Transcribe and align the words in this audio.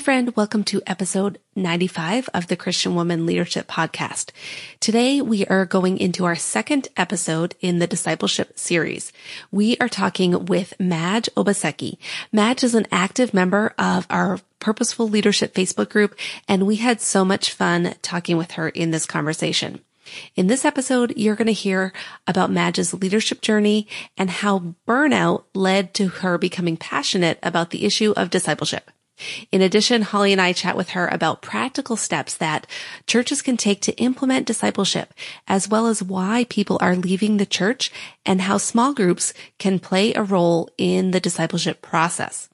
friend. 0.00 0.34
Welcome 0.34 0.64
to 0.64 0.80
episode 0.86 1.38
95 1.56 2.30
of 2.32 2.46
the 2.46 2.56
Christian 2.56 2.94
Woman 2.94 3.26
Leadership 3.26 3.68
Podcast. 3.68 4.30
Today 4.80 5.20
we 5.20 5.44
are 5.44 5.66
going 5.66 5.98
into 5.98 6.24
our 6.24 6.36
second 6.36 6.88
episode 6.96 7.54
in 7.60 7.80
the 7.80 7.86
discipleship 7.86 8.58
series. 8.58 9.12
We 9.52 9.76
are 9.76 9.90
talking 9.90 10.46
with 10.46 10.72
Madge 10.80 11.28
Obaseki. 11.36 11.98
Madge 12.32 12.64
is 12.64 12.74
an 12.74 12.86
active 12.90 13.34
member 13.34 13.74
of 13.78 14.06
our 14.08 14.38
Purposeful 14.58 15.06
Leadership 15.06 15.52
Facebook 15.52 15.90
group, 15.90 16.18
and 16.48 16.66
we 16.66 16.76
had 16.76 17.02
so 17.02 17.22
much 17.22 17.52
fun 17.52 17.94
talking 18.00 18.38
with 18.38 18.52
her 18.52 18.70
in 18.70 18.92
this 18.92 19.04
conversation. 19.04 19.80
In 20.34 20.46
this 20.46 20.64
episode, 20.64 21.12
you're 21.18 21.36
going 21.36 21.46
to 21.46 21.52
hear 21.52 21.92
about 22.26 22.50
Madge's 22.50 22.94
leadership 22.94 23.42
journey 23.42 23.86
and 24.16 24.30
how 24.30 24.74
burnout 24.88 25.44
led 25.54 25.92
to 25.94 26.08
her 26.08 26.38
becoming 26.38 26.78
passionate 26.78 27.38
about 27.42 27.68
the 27.68 27.84
issue 27.84 28.14
of 28.16 28.30
discipleship. 28.30 28.90
In 29.50 29.62
addition, 29.62 30.02
Holly 30.02 30.32
and 30.32 30.40
I 30.40 30.52
chat 30.52 30.76
with 30.76 30.90
her 30.90 31.08
about 31.08 31.40
practical 31.40 31.96
steps 31.96 32.36
that 32.36 32.66
churches 33.06 33.40
can 33.40 33.56
take 33.56 33.80
to 33.82 33.96
implement 33.96 34.46
discipleship, 34.46 35.14
as 35.48 35.68
well 35.68 35.86
as 35.86 36.02
why 36.02 36.44
people 36.50 36.76
are 36.82 36.94
leaving 36.94 37.38
the 37.38 37.46
church 37.46 37.90
and 38.26 38.42
how 38.42 38.58
small 38.58 38.92
groups 38.92 39.32
can 39.58 39.78
play 39.78 40.12
a 40.12 40.22
role 40.22 40.68
in 40.76 41.12
the 41.12 41.20
discipleship 41.20 41.80
process. 41.80 42.49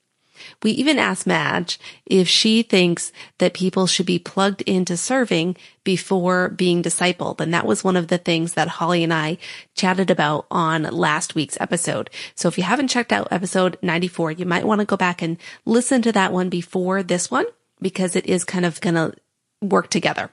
We 0.62 0.72
even 0.72 0.98
asked 0.98 1.26
Madge 1.26 1.78
if 2.04 2.28
she 2.28 2.62
thinks 2.62 3.12
that 3.38 3.54
people 3.54 3.86
should 3.86 4.06
be 4.06 4.18
plugged 4.18 4.62
into 4.62 4.96
serving 4.96 5.56
before 5.84 6.48
being 6.50 6.82
discipled. 6.82 7.40
And 7.40 7.52
that 7.54 7.66
was 7.66 7.84
one 7.84 7.96
of 7.96 8.08
the 8.08 8.18
things 8.18 8.54
that 8.54 8.68
Holly 8.68 9.04
and 9.04 9.14
I 9.14 9.38
chatted 9.74 10.10
about 10.10 10.46
on 10.50 10.82
last 10.82 11.34
week's 11.34 11.60
episode. 11.60 12.10
So 12.34 12.48
if 12.48 12.58
you 12.58 12.64
haven't 12.64 12.88
checked 12.88 13.12
out 13.12 13.28
episode 13.30 13.78
94, 13.82 14.32
you 14.32 14.46
might 14.46 14.66
want 14.66 14.80
to 14.80 14.86
go 14.86 14.96
back 14.96 15.22
and 15.22 15.38
listen 15.64 16.02
to 16.02 16.12
that 16.12 16.32
one 16.32 16.48
before 16.48 17.02
this 17.02 17.30
one 17.30 17.46
because 17.80 18.16
it 18.16 18.27
is 18.27 18.44
kind 18.44 18.64
of 18.64 18.80
going 18.80 18.94
to 18.94 19.14
work 19.62 19.91
together. 19.91 20.30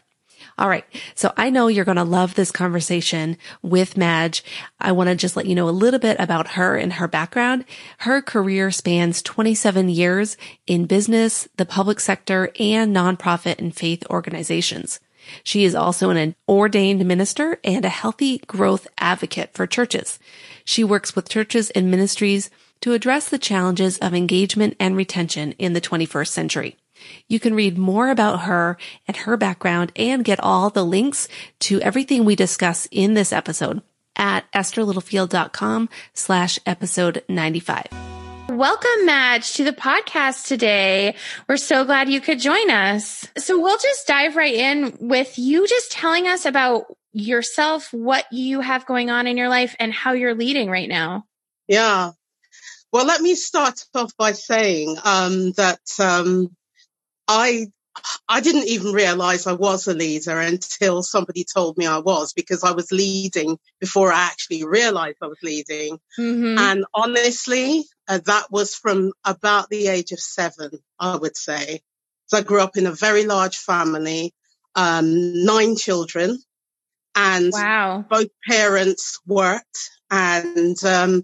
All 0.57 0.69
right. 0.69 0.85
So 1.15 1.33
I 1.35 1.49
know 1.49 1.67
you're 1.67 1.85
going 1.85 1.97
to 1.97 2.03
love 2.03 2.35
this 2.35 2.51
conversation 2.51 3.37
with 3.61 3.97
Madge. 3.97 4.43
I 4.79 4.91
want 4.91 5.09
to 5.09 5.15
just 5.15 5.35
let 5.35 5.47
you 5.47 5.55
know 5.55 5.67
a 5.67 5.71
little 5.71 5.99
bit 5.99 6.17
about 6.19 6.49
her 6.49 6.75
and 6.75 6.93
her 6.93 7.07
background. 7.07 7.65
Her 7.99 8.21
career 8.21 8.69
spans 8.69 9.21
27 9.23 9.89
years 9.89 10.37
in 10.67 10.85
business, 10.85 11.47
the 11.57 11.65
public 11.65 11.99
sector, 11.99 12.51
and 12.59 12.95
nonprofit 12.95 13.59
and 13.59 13.75
faith 13.75 14.03
organizations. 14.09 14.99
She 15.43 15.63
is 15.63 15.73
also 15.73 16.09
an 16.09 16.35
ordained 16.47 17.05
minister 17.05 17.59
and 17.63 17.85
a 17.85 17.89
healthy 17.89 18.39
growth 18.39 18.87
advocate 18.97 19.53
for 19.53 19.65
churches. 19.65 20.19
She 20.65 20.83
works 20.83 21.15
with 21.15 21.29
churches 21.29 21.69
and 21.71 21.89
ministries 21.89 22.49
to 22.81 22.93
address 22.93 23.29
the 23.29 23.39
challenges 23.39 23.97
of 23.99 24.13
engagement 24.13 24.75
and 24.79 24.95
retention 24.95 25.53
in 25.53 25.73
the 25.73 25.81
21st 25.81 26.27
century. 26.27 26.77
You 27.27 27.39
can 27.39 27.53
read 27.53 27.77
more 27.77 28.09
about 28.09 28.41
her 28.41 28.77
and 29.07 29.17
her 29.17 29.37
background 29.37 29.91
and 29.95 30.23
get 30.23 30.39
all 30.39 30.69
the 30.69 30.85
links 30.85 31.27
to 31.61 31.81
everything 31.81 32.25
we 32.25 32.35
discuss 32.35 32.87
in 32.91 33.13
this 33.13 33.31
episode 33.33 33.81
at 34.15 34.51
estherlittlefield.com 34.53 35.89
slash 36.13 36.59
episode 36.65 37.23
95. 37.27 37.87
Welcome, 38.49 39.05
Madge, 39.05 39.53
to 39.53 39.63
the 39.63 39.71
podcast 39.71 40.47
today. 40.47 41.15
We're 41.47 41.57
so 41.57 41.85
glad 41.85 42.09
you 42.09 42.21
could 42.21 42.39
join 42.39 42.69
us. 42.69 43.27
So 43.37 43.59
we'll 43.59 43.77
just 43.77 44.05
dive 44.05 44.35
right 44.35 44.53
in 44.53 44.97
with 44.99 45.39
you 45.39 45.67
just 45.67 45.91
telling 45.91 46.27
us 46.27 46.45
about 46.45 46.85
yourself, 47.13 47.91
what 47.93 48.25
you 48.31 48.59
have 48.59 48.85
going 48.85 49.09
on 49.09 49.27
in 49.27 49.37
your 49.37 49.49
life, 49.49 49.75
and 49.79 49.93
how 49.93 50.11
you're 50.13 50.35
leading 50.35 50.69
right 50.69 50.89
now. 50.89 51.25
Yeah. 51.67 52.11
Well, 52.91 53.05
let 53.05 53.21
me 53.21 53.33
start 53.33 53.83
off 53.95 54.15
by 54.17 54.33
saying 54.33 54.97
um, 55.03 55.51
that 55.53 55.79
um, 55.99 56.55
I 57.27 57.67
I 58.27 58.41
didn't 58.41 58.67
even 58.67 58.91
realize 58.91 59.45
I 59.45 59.53
was 59.53 59.87
a 59.87 59.93
leader 59.93 60.39
until 60.39 61.03
somebody 61.03 61.45
told 61.45 61.77
me 61.77 61.85
I 61.85 61.99
was 61.99 62.33
because 62.33 62.63
I 62.63 62.71
was 62.71 62.91
leading 62.91 63.57
before 63.79 64.11
I 64.11 64.23
actually 64.23 64.65
realized 64.65 65.17
I 65.21 65.27
was 65.27 65.37
leading. 65.43 65.99
Mm-hmm. 66.19 66.57
And 66.57 66.85
honestly, 66.93 67.85
uh, 68.07 68.19
that 68.25 68.51
was 68.51 68.75
from 68.75 69.13
about 69.23 69.69
the 69.69 69.87
age 69.87 70.11
of 70.11 70.19
seven, 70.19 70.71
I 70.99 71.15
would 71.15 71.37
say. 71.37 71.81
So 72.25 72.37
I 72.37 72.41
grew 72.41 72.61
up 72.61 72.77
in 72.77 72.87
a 72.87 72.91
very 72.91 73.25
large 73.25 73.57
family, 73.57 74.33
um, 74.75 75.45
nine 75.45 75.75
children 75.75 76.39
and 77.15 77.51
wow. 77.53 78.03
both 78.09 78.29
parents 78.47 79.19
worked 79.27 79.91
and, 80.09 80.83
um, 80.83 81.21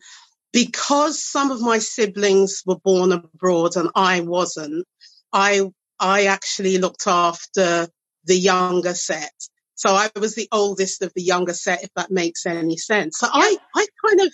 because 0.54 1.24
some 1.24 1.52
of 1.52 1.62
my 1.62 1.80
siblings 1.80 2.64
were 2.66 2.80
born 2.80 3.12
abroad 3.12 3.76
and 3.76 3.90
I 3.96 4.22
wasn't, 4.22 4.88
I 5.34 5.70
I 6.00 6.26
actually 6.26 6.78
looked 6.78 7.08
after 7.08 7.88
the 8.26 8.36
younger 8.36 8.94
set. 8.94 9.34
So 9.76 9.92
I 9.92 10.10
was 10.20 10.36
the 10.36 10.48
oldest 10.52 11.02
of 11.02 11.14
the 11.16 11.22
younger 11.22 11.54
set, 11.54 11.84
if 11.84 11.90
that 11.96 12.12
makes 12.12 12.46
any 12.46 12.78
sense. 12.78 13.18
So 13.20 13.28
I, 13.32 13.58
I 13.76 13.88
kind 14.06 14.22
of, 14.22 14.34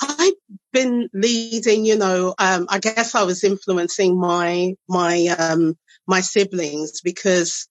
I've 0.00 0.32
been 0.72 1.08
leading, 1.12 1.84
you 1.84 1.98
know, 1.98 2.34
um, 2.38 2.66
I 2.68 2.78
guess 2.78 3.14
I 3.14 3.24
was 3.24 3.42
influencing 3.42 4.18
my, 4.18 4.74
my, 4.88 5.26
um, 5.38 5.76
my 6.06 6.20
siblings 6.20 7.00
because 7.00 7.68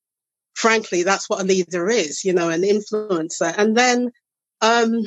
frankly, 0.54 1.04
that's 1.04 1.30
what 1.30 1.42
a 1.42 1.46
leader 1.46 1.90
is, 1.90 2.26
you 2.26 2.34
know, 2.34 2.50
an 2.50 2.64
influencer. 2.64 3.54
And 3.58 3.76
then, 3.76 4.12
um, 4.62 5.04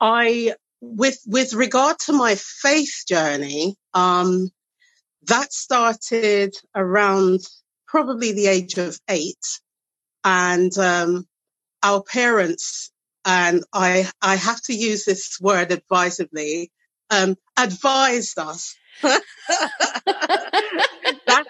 I, 0.00 0.54
with, 0.80 1.18
with 1.26 1.52
regard 1.54 1.98
to 2.06 2.12
my 2.12 2.34
faith 2.36 3.04
journey, 3.06 3.76
um, 3.92 4.50
that 5.26 5.52
started 5.52 6.54
around 6.74 7.40
probably 7.86 8.32
the 8.32 8.46
age 8.48 8.78
of 8.78 8.98
eight. 9.08 9.60
And 10.24 10.76
um, 10.78 11.26
our 11.82 12.02
parents, 12.02 12.90
and 13.24 13.62
I, 13.72 14.10
I 14.20 14.36
have 14.36 14.60
to 14.62 14.74
use 14.74 15.04
this 15.04 15.38
word 15.40 15.70
advisedly, 15.70 16.72
um, 17.10 17.36
advised 17.56 18.38
us. 18.38 18.74
That's 19.02 19.22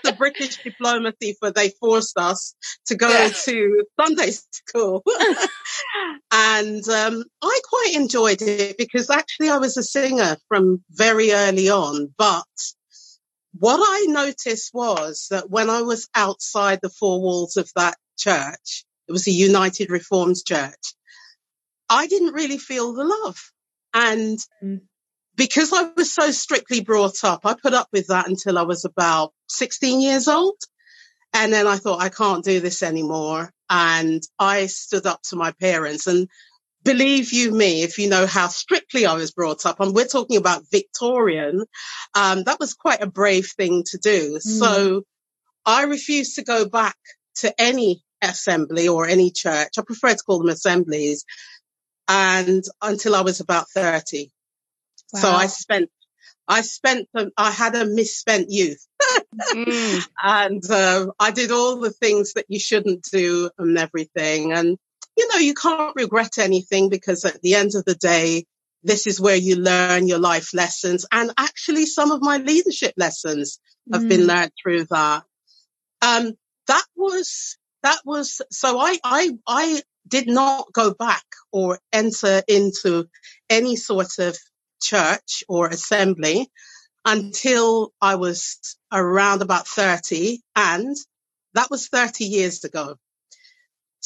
the 0.03 0.15
British 0.17 0.63
diplomacy 0.63 1.37
for 1.39 1.51
they 1.51 1.71
forced 1.81 2.19
us 2.19 2.55
to 2.87 2.95
go 2.95 3.09
yeah. 3.09 3.29
to 3.29 3.85
Sunday 4.01 4.31
school. 4.31 5.03
and 6.33 6.89
um, 6.89 7.25
I 7.43 7.61
quite 7.69 7.93
enjoyed 7.95 8.43
it 8.43 8.77
because 8.79 9.11
actually 9.11 9.51
I 9.51 9.59
was 9.59 9.77
a 9.77 9.83
singer 9.83 10.37
from 10.49 10.83
very 10.91 11.33
early 11.33 11.71
on, 11.71 12.15
but 12.17 12.45
what 13.65 13.81
I 13.83 14.05
noticed 14.09 14.75
was 14.75 15.29
that 15.31 15.49
when 15.49 15.71
I 15.71 15.81
was 15.81 16.07
outside 16.15 16.81
the 16.83 16.91
four 16.91 17.23
walls 17.23 17.57
of 17.57 17.71
that 17.77 17.97
church, 18.19 18.85
it 19.09 19.13
was 19.13 19.27
a 19.27 19.31
United 19.31 19.89
Reformed 19.89 20.37
church, 20.47 20.93
I 21.89 22.07
didn't 22.07 22.35
really 22.35 22.59
feel 22.59 22.93
the 22.93 23.05
love. 23.05 23.41
And 23.95 24.39
mm. 24.63 24.83
because 25.35 25.73
I 25.73 25.85
was 25.97 26.13
so 26.13 26.31
strictly 26.31 26.83
brought 26.83 27.25
up, 27.25 27.47
I 27.47 27.55
put 27.55 27.73
up 27.73 27.89
with 27.91 28.09
that 28.09 28.29
until 28.29 28.59
I 28.59 28.65
was 28.65 28.85
about 28.85 29.33
16 29.49 30.03
years 30.03 30.29
old. 30.29 30.59
And 31.33 31.51
then 31.51 31.67
I 31.67 31.77
thought, 31.77 32.03
I 32.03 32.11
can't 32.11 32.45
do 32.45 32.61
this 32.61 32.83
anymore. 32.83 33.51
And 33.71 34.23
I 34.39 34.67
stood 34.67 35.07
up 35.07 35.23
to 35.31 35.37
my 35.37 35.53
parents 35.53 36.07
and 36.07 36.29
believe 36.85 37.33
you 37.33 37.51
me, 37.53 37.83
if 37.83 37.99
you 37.99 38.09
know 38.09 38.27
how 38.27 38.49
strictly 38.49 39.07
I 39.07 39.15
was 39.15 39.33
brought 39.33 39.67
up, 39.67 39.81
and 39.81 39.95
we're 39.95 40.07
talking 40.07 40.37
about 40.37 40.71
Victorian, 40.71 41.65
um, 42.15 42.45
that 42.45 42.61
was 42.61 42.75
quite 42.75 43.03
a 43.03 43.07
brave 43.07 43.51
thing 43.57 43.85
to 43.87 43.99
do. 43.99 44.37
Mm. 44.37 44.41
So 44.41 45.03
I 45.65 45.85
refused 45.85 46.37
to 46.37 46.45
go 46.45 46.69
back 46.69 46.97
to 47.37 47.55
any 47.61 48.03
assembly 48.23 48.89
or 48.89 49.07
any 49.07 49.31
church. 49.31 49.73
I 49.79 49.83
prefer 49.83 50.15
to 50.15 50.23
call 50.25 50.39
them 50.39 50.49
assemblies. 50.49 51.25
And 52.07 52.63
until 52.83 53.15
I 53.15 53.23
was 53.23 53.41
about 53.41 53.69
30. 53.71 54.31
Wow. 55.13 55.21
So 55.21 55.31
I 55.31 55.47
spent, 55.47 55.91
I 56.47 56.61
spent, 56.61 57.09
I 57.37 57.51
had 57.51 57.75
a 57.75 57.87
misspent 57.87 58.51
youth. 58.51 58.87
mm. 59.55 60.07
And 60.23 60.63
uh, 60.71 61.07
I 61.19 61.31
did 61.31 61.51
all 61.51 61.81
the 61.81 61.91
things 61.91 62.35
that 62.35 62.47
you 62.49 62.59
shouldn't 62.59 63.05
do 63.11 63.51
and 63.59 63.79
everything. 63.79 64.53
And 64.53 64.79
you 65.17 65.29
know, 65.29 65.37
you 65.37 65.55
can't 65.55 65.95
regret 65.97 66.39
anything 66.39 66.89
because 66.89 67.25
at 67.25 67.41
the 67.43 67.55
end 67.55 67.73
of 67.75 67.85
the 67.85 67.95
day, 67.95 68.45
this 68.83 69.07
is 69.07 69.21
where 69.21 69.37
you 69.37 69.57
learn 69.57 70.07
your 70.07 70.19
life 70.19 70.53
lessons. 70.53 71.07
And 71.11 71.33
actually 71.39 71.87
some 71.87 72.11
of 72.11 72.21
my 72.21 72.37
leadership 72.37 72.95
lessons 72.97 73.59
have 73.93 74.03
mm. 74.03 74.09
been 74.09 74.27
learned 74.27 74.53
through 74.63 74.85
that. 74.85 75.25
Um, 76.03 76.33
that 76.67 76.85
was, 76.97 77.57
that 77.83 78.01
was, 78.05 78.43
so 78.51 78.79
I, 78.79 78.99
I, 79.03 79.31
I 79.47 79.83
did 80.07 80.29
not 80.29 80.73
go 80.73 80.93
back 80.93 81.25
or 81.51 81.79
enter 81.93 82.43
into 82.47 83.09
any 83.49 83.77
sort 83.77 84.19
of 84.19 84.37
church 84.83 85.45
or 85.49 85.69
assembly 85.69 86.51
until 87.07 87.93
I 88.01 88.17
was 88.17 88.77
around 88.93 89.43
about 89.43 89.67
30 89.67 90.41
and 90.57 90.97
that 91.55 91.71
was 91.71 91.89
30 91.89 92.25
years 92.25 92.65
ago. 92.65 92.97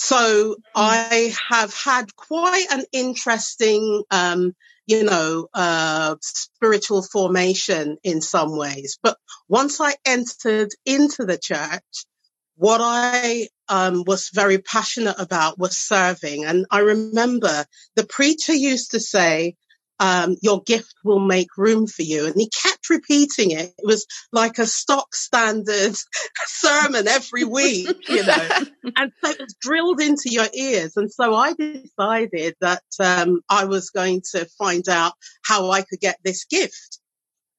So 0.01 0.55
mm. 0.55 0.55
I 0.77 1.35
have 1.51 1.75
had 1.75 2.15
quite 2.15 2.67
an 2.71 2.85
interesting 2.93 4.05
um, 4.13 4.55
you 4.87 5.03
know, 5.03 5.49
uh, 5.53 6.15
spiritual 6.23 7.03
formation 7.03 7.99
in 8.05 8.23
some 8.23 8.57
ways. 8.57 8.99
But 9.03 9.19
once 9.49 9.81
I 9.83 9.95
entered 10.07 10.71
into 10.87 11.27
the 11.27 11.37
church, 11.37 12.07
what 12.55 12.81
I 12.83 13.49
um, 13.69 14.05
was 14.07 14.31
very 14.33 14.59
passionate 14.59 15.17
about 15.19 15.59
was 15.59 15.77
serving. 15.77 16.47
And 16.47 16.65
I 16.71 16.79
remember 16.79 17.67
the 17.97 18.07
preacher 18.07 18.55
used 18.55 18.93
to 18.93 19.01
say, 19.01 19.57
um, 20.01 20.37
your 20.43 20.63
gift 20.63 20.95
will 21.05 21.19
make 21.19 21.57
room 21.57 21.87
for 21.87 22.03
you. 22.03 22.27
And 22.27 22.35
he 22.37 22.49
kept 22.51 22.91
repeating 22.91 23.51
it. 23.51 23.75
It 23.79 23.85
was 23.85 24.07
like 24.33 24.59
a 24.59 24.67
stock 24.67 25.15
standard 25.15 25.97
sermon 26.47 27.09
every 27.09 27.45
week, 27.45 28.09
you 28.09 28.25
know, 28.25 28.49
and 28.97 29.13
so 29.23 29.31
it 29.31 29.41
was 29.41 29.57
drilled 29.61 30.01
into 30.01 30.31
your 30.31 30.49
ears. 30.53 30.97
And 30.97 31.11
so 31.11 31.35
I 31.35 31.55
decided 31.55 32.55
that, 32.61 32.83
um, 33.01 33.41
I 33.49 33.65
was 33.65 33.91
going 33.91 34.23
to 34.33 34.47
find 34.59 34.89
out 34.89 35.15
how 35.45 35.71
I 35.71 35.83
could 35.83 36.01
get 36.01 36.19
this 36.25 36.45
gift. 36.45 37.01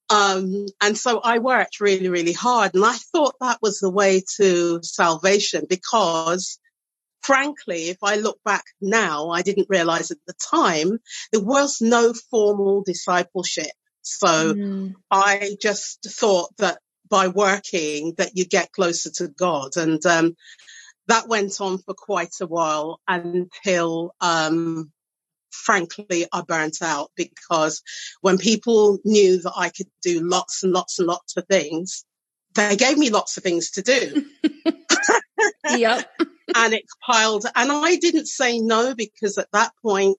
Um, 0.10 0.66
and 0.82 0.98
so 0.98 1.20
I 1.24 1.38
worked 1.38 1.80
really, 1.80 2.10
really 2.10 2.34
hard 2.34 2.74
and 2.74 2.84
I 2.84 2.96
thought 3.12 3.36
that 3.42 3.60
was 3.62 3.80
the 3.80 3.92
way 3.92 4.24
to 4.38 4.80
salvation 4.82 5.68
because 5.70 6.58
frankly, 7.22 7.90
if 7.90 7.98
I 8.04 8.16
look 8.16 8.40
back 8.44 8.64
now, 8.82 9.30
I 9.30 9.42
didn't 9.42 9.70
realize 9.70 10.12
at 10.12 10.18
the 10.28 10.34
time 10.34 11.00
there 11.32 11.44
was 11.44 11.82
no 11.82 12.14
formal 12.32 12.84
discipleship. 12.84 13.72
So 14.02 14.54
mm. 14.54 14.94
I 15.12 15.56
just 15.62 16.04
thought 16.10 16.56
that 16.58 16.80
by 17.10 17.28
working 17.28 18.14
that 18.18 18.32
you 18.36 18.46
get 18.46 18.72
closer 18.72 19.10
to 19.12 19.28
God. 19.28 19.78
And, 19.78 20.04
um, 20.06 20.36
that 21.08 21.28
went 21.28 21.60
on 21.60 21.80
for 21.80 21.96
quite 21.96 22.36
a 22.40 22.46
while 22.46 23.02
until, 23.08 24.14
um, 24.22 24.92
frankly, 25.52 26.28
I 26.32 26.42
burnt 26.42 26.78
out 26.84 27.10
because 27.16 27.82
when 28.22 28.38
people 28.38 29.00
knew 29.04 29.42
that 29.42 29.54
I 29.56 29.70
could 29.70 29.90
do 30.04 30.22
lots 30.22 30.64
and 30.64 30.72
lots 30.72 31.00
and 31.00 31.08
lots 31.08 31.36
of 31.36 31.48
things, 31.48 32.06
they 32.54 32.76
gave 32.76 32.98
me 32.98 33.10
lots 33.10 33.38
of 33.38 33.44
things 33.44 33.72
to 33.72 33.82
do. 33.82 34.26
yep. 35.78 36.10
And 36.56 36.74
it's 36.74 36.94
piled. 37.06 37.46
And 37.56 37.72
I 37.72 37.96
didn't 37.96 38.28
say 38.28 38.60
no 38.60 38.96
because 38.96 39.38
at 39.38 39.52
that 39.54 39.72
point, 39.84 40.18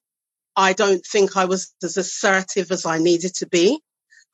I 0.56 0.72
don't 0.72 1.04
think 1.04 1.36
I 1.36 1.44
was 1.44 1.72
as 1.82 1.96
assertive 1.96 2.70
as 2.70 2.86
I 2.86 2.98
needed 2.98 3.34
to 3.36 3.46
be. 3.46 3.80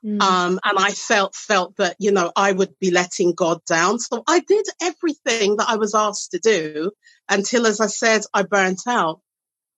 Mm. 0.04 0.20
Um, 0.20 0.60
and 0.64 0.78
I 0.78 0.90
felt, 0.90 1.34
felt 1.34 1.76
that, 1.76 1.96
you 1.98 2.12
know, 2.12 2.30
I 2.36 2.52
would 2.52 2.78
be 2.80 2.90
letting 2.90 3.34
God 3.34 3.60
down. 3.66 3.98
So 3.98 4.22
I 4.26 4.40
did 4.40 4.66
everything 4.80 5.56
that 5.56 5.68
I 5.68 5.76
was 5.76 5.94
asked 5.94 6.32
to 6.32 6.38
do 6.38 6.92
until, 7.28 7.66
as 7.66 7.80
I 7.80 7.86
said, 7.86 8.22
I 8.32 8.42
burnt 8.42 8.82
out. 8.86 9.20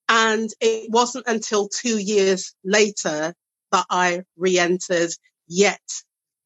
And 0.09 0.49
it 0.61 0.91
wasn't 0.91 1.27
until 1.27 1.69
two 1.69 1.99
years 1.99 2.55
later 2.65 3.35
that 3.73 3.87
I 3.91 4.23
re-entered 4.37 5.11
yet 5.47 5.83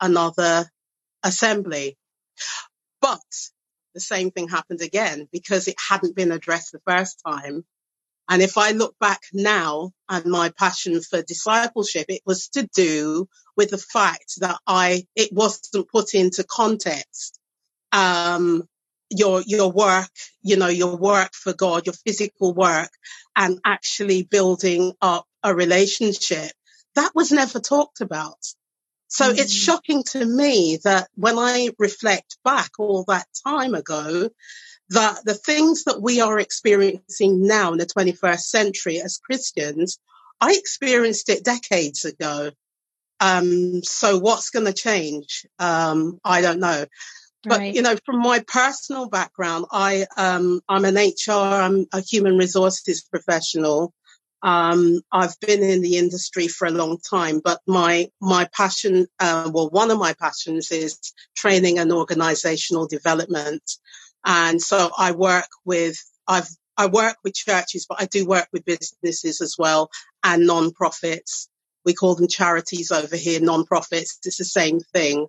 another 0.01 0.69
assembly. 1.23 1.97
But 3.01 3.21
the 3.95 4.01
same 4.01 4.31
thing 4.31 4.49
happened 4.49 4.81
again 4.81 5.29
because 5.33 5.69
it 5.69 5.77
hadn't 5.79 6.17
been 6.17 6.33
addressed 6.33 6.73
the 6.73 6.81
first 6.87 7.21
time. 7.27 7.65
And 8.29 8.41
if 8.41 8.57
I 8.57 8.71
look 8.71 8.95
back 8.99 9.21
now 9.33 9.93
and 10.09 10.25
my 10.27 10.51
passion 10.51 11.01
for 11.03 11.23
discipleship, 11.23 12.07
it 12.09 12.23
was 12.25 12.49
to 12.51 12.69
do 12.75 13.29
with 13.57 13.71
the 13.71 13.79
fact 13.79 14.41
that 14.41 14.59
I, 14.67 15.07
it 15.17 15.33
wasn't 15.33 15.89
put 15.89 16.15
into 16.15 16.45
context. 16.45 17.39
Um, 17.91 18.65
your, 19.11 19.43
your 19.43 19.71
work, 19.71 20.11
you 20.43 20.57
know, 20.57 20.69
your 20.69 20.97
work 20.97 21.35
for 21.35 21.53
God, 21.53 21.85
your 21.85 21.95
physical 22.07 22.55
work 22.55 22.91
and 23.37 23.59
actually 23.65 24.23
building 24.23 24.95
up 25.03 25.27
a 25.43 25.55
relationship 25.55 26.53
that 26.95 27.13
was 27.15 27.33
never 27.33 27.61
talked 27.61 28.01
about. 28.01 28.39
So 29.13 29.31
mm. 29.31 29.39
it's 29.39 29.53
shocking 29.53 30.05
to 30.13 30.25
me 30.25 30.79
that 30.85 31.09
when 31.17 31.39
I 31.39 31.69
reflect 31.79 32.39
back 32.45 32.71
all 32.79 33.05
that 33.09 33.27
time 33.47 33.75
ago, 33.75 34.31
that 34.89 35.25
the 35.27 35.35
things 35.35 35.85
that 35.85 36.01
we 36.01 36.23
are 36.23 36.39
experiencing 36.39 37.47
now 37.47 37.73
in 37.73 37.79
the 37.79 37.85
21st 37.85 38.41
century 38.41 39.03
as 39.03 39.19
Christians, 39.19 39.99
I 40.41 40.55
experienced 40.55 41.29
it 41.29 41.45
decades 41.45 42.07
ago. 42.07 42.53
Um, 43.21 43.83
so 43.83 44.19
what's 44.19 44.49
going 44.49 44.65
to 44.65 44.73
change? 44.73 45.47
Um, 45.59 46.19
I 46.25 46.41
don't 46.41 46.61
know. 46.61 46.87
But 47.45 47.59
right. 47.59 47.75
you 47.75 47.83
know, 47.83 47.97
from 48.07 48.21
my 48.21 48.39
personal 48.39 49.11
background, 49.11 49.67
I 49.71 50.07
um, 50.17 50.63
I'm 50.71 50.87
an 50.87 50.95
HR, 50.95 51.33
I'm 51.33 51.87
a 51.93 52.01
human 52.01 52.39
resources 52.39 53.03
professional, 53.03 53.93
um, 54.43 55.01
I've 55.13 55.39
been 55.41 55.63
in 55.63 55.83
the 55.83 55.99
industry 55.99 56.49
for 56.49 56.67
a 56.67 56.73
long 56.73 56.99
time, 56.99 57.41
but 57.43 57.61
my 57.67 58.09
my 58.21 58.49
passion, 58.53 59.07
uh, 59.21 59.51
well, 59.53 59.71
one 59.71 59.91
of 59.91 59.99
my 59.99 60.15
passions 60.15 60.73
is 60.73 60.99
training 61.37 61.79
and 61.79 61.93
organizational 61.93 62.89
development, 62.89 63.63
and 64.25 64.61
so 64.61 64.91
I 64.99 65.13
work 65.13 65.49
with 65.65 65.97
I've 66.27 66.49
I 66.77 66.87
work 66.87 67.17
with 67.23 67.35
churches, 67.35 67.87
but 67.89 68.01
I 68.01 68.07
do 68.07 68.27
work 68.27 68.49
with 68.53 68.65
businesses 68.65 69.41
as 69.41 69.57
well 69.59 69.91
and 70.25 70.47
non-profits. 70.47 71.49
We 71.85 71.95
call 71.95 72.15
them 72.15 72.29
charities 72.29 72.91
over 72.91 73.17
here, 73.17 73.41
non-profits. 73.41 74.19
It's 74.25 74.39
the 74.39 74.45
same 74.45 74.81
thing, 74.81 75.27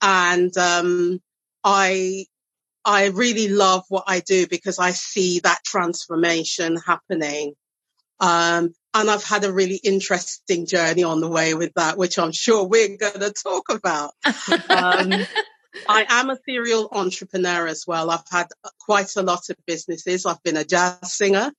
and 0.00 0.56
um, 0.56 1.20
I 1.64 2.26
I 2.84 3.06
really 3.06 3.48
love 3.48 3.84
what 3.88 4.04
I 4.06 4.20
do 4.20 4.46
because 4.46 4.78
I 4.78 4.90
see 4.92 5.40
that 5.40 5.64
transformation 5.64 6.76
happening. 6.76 7.54
Um, 8.20 8.74
and 8.94 9.10
I've 9.10 9.24
had 9.24 9.44
a 9.44 9.52
really 9.52 9.76
interesting 9.76 10.66
journey 10.66 11.02
on 11.02 11.20
the 11.20 11.28
way 11.28 11.54
with 11.54 11.72
that, 11.74 11.96
which 11.96 12.18
I'm 12.18 12.32
sure 12.32 12.66
we're 12.66 12.96
going 12.96 13.20
to 13.20 13.32
talk 13.32 13.70
about. 13.70 14.12
Um, 14.68 15.12
I 15.88 16.04
am 16.08 16.30
a 16.30 16.38
serial 16.46 16.88
entrepreneur 16.92 17.66
as 17.66 17.84
well. 17.86 18.10
I've 18.10 18.28
had 18.30 18.48
quite 18.80 19.16
a 19.16 19.22
lot 19.22 19.48
of 19.48 19.56
businesses. 19.66 20.26
I've 20.26 20.42
been 20.42 20.58
a 20.58 20.64
jazz 20.64 21.14
singer. 21.14 21.52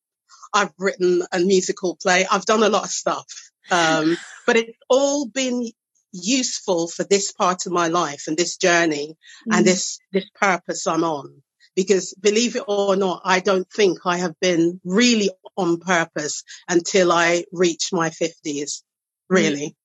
I've 0.54 0.72
written 0.78 1.24
a 1.32 1.40
musical 1.40 1.98
play. 2.02 2.28
I've 2.30 2.46
done 2.46 2.62
a 2.62 2.70
lot 2.70 2.84
of 2.84 2.92
stuff. 2.92 3.26
Um, 3.72 4.18
but 4.46 4.56
it's 4.56 4.78
all 4.90 5.28
been 5.28 5.68
useful 6.12 6.88
for 6.88 7.04
this 7.04 7.32
part 7.32 7.66
of 7.66 7.72
my 7.72 7.88
life 7.88 8.26
and 8.28 8.38
this 8.38 8.58
journey 8.58 9.18
mm. 9.50 9.58
and 9.58 9.66
this, 9.66 9.98
this 10.12 10.30
purpose 10.36 10.86
I'm 10.86 11.04
on 11.04 11.42
because 11.76 12.14
believe 12.14 12.56
it 12.56 12.64
or 12.68 12.96
not, 12.96 13.22
I 13.24 13.40
don't 13.40 13.68
think 13.72 14.00
I 14.06 14.18
have 14.18 14.40
been 14.40 14.80
really 14.84 15.30
on 15.56 15.80
purpose 15.80 16.44
until 16.68 17.12
I 17.12 17.46
reach 17.52 17.90
my 17.92 18.10
fifties. 18.10 18.84
Mm. 19.32 19.36
Really. 19.36 19.76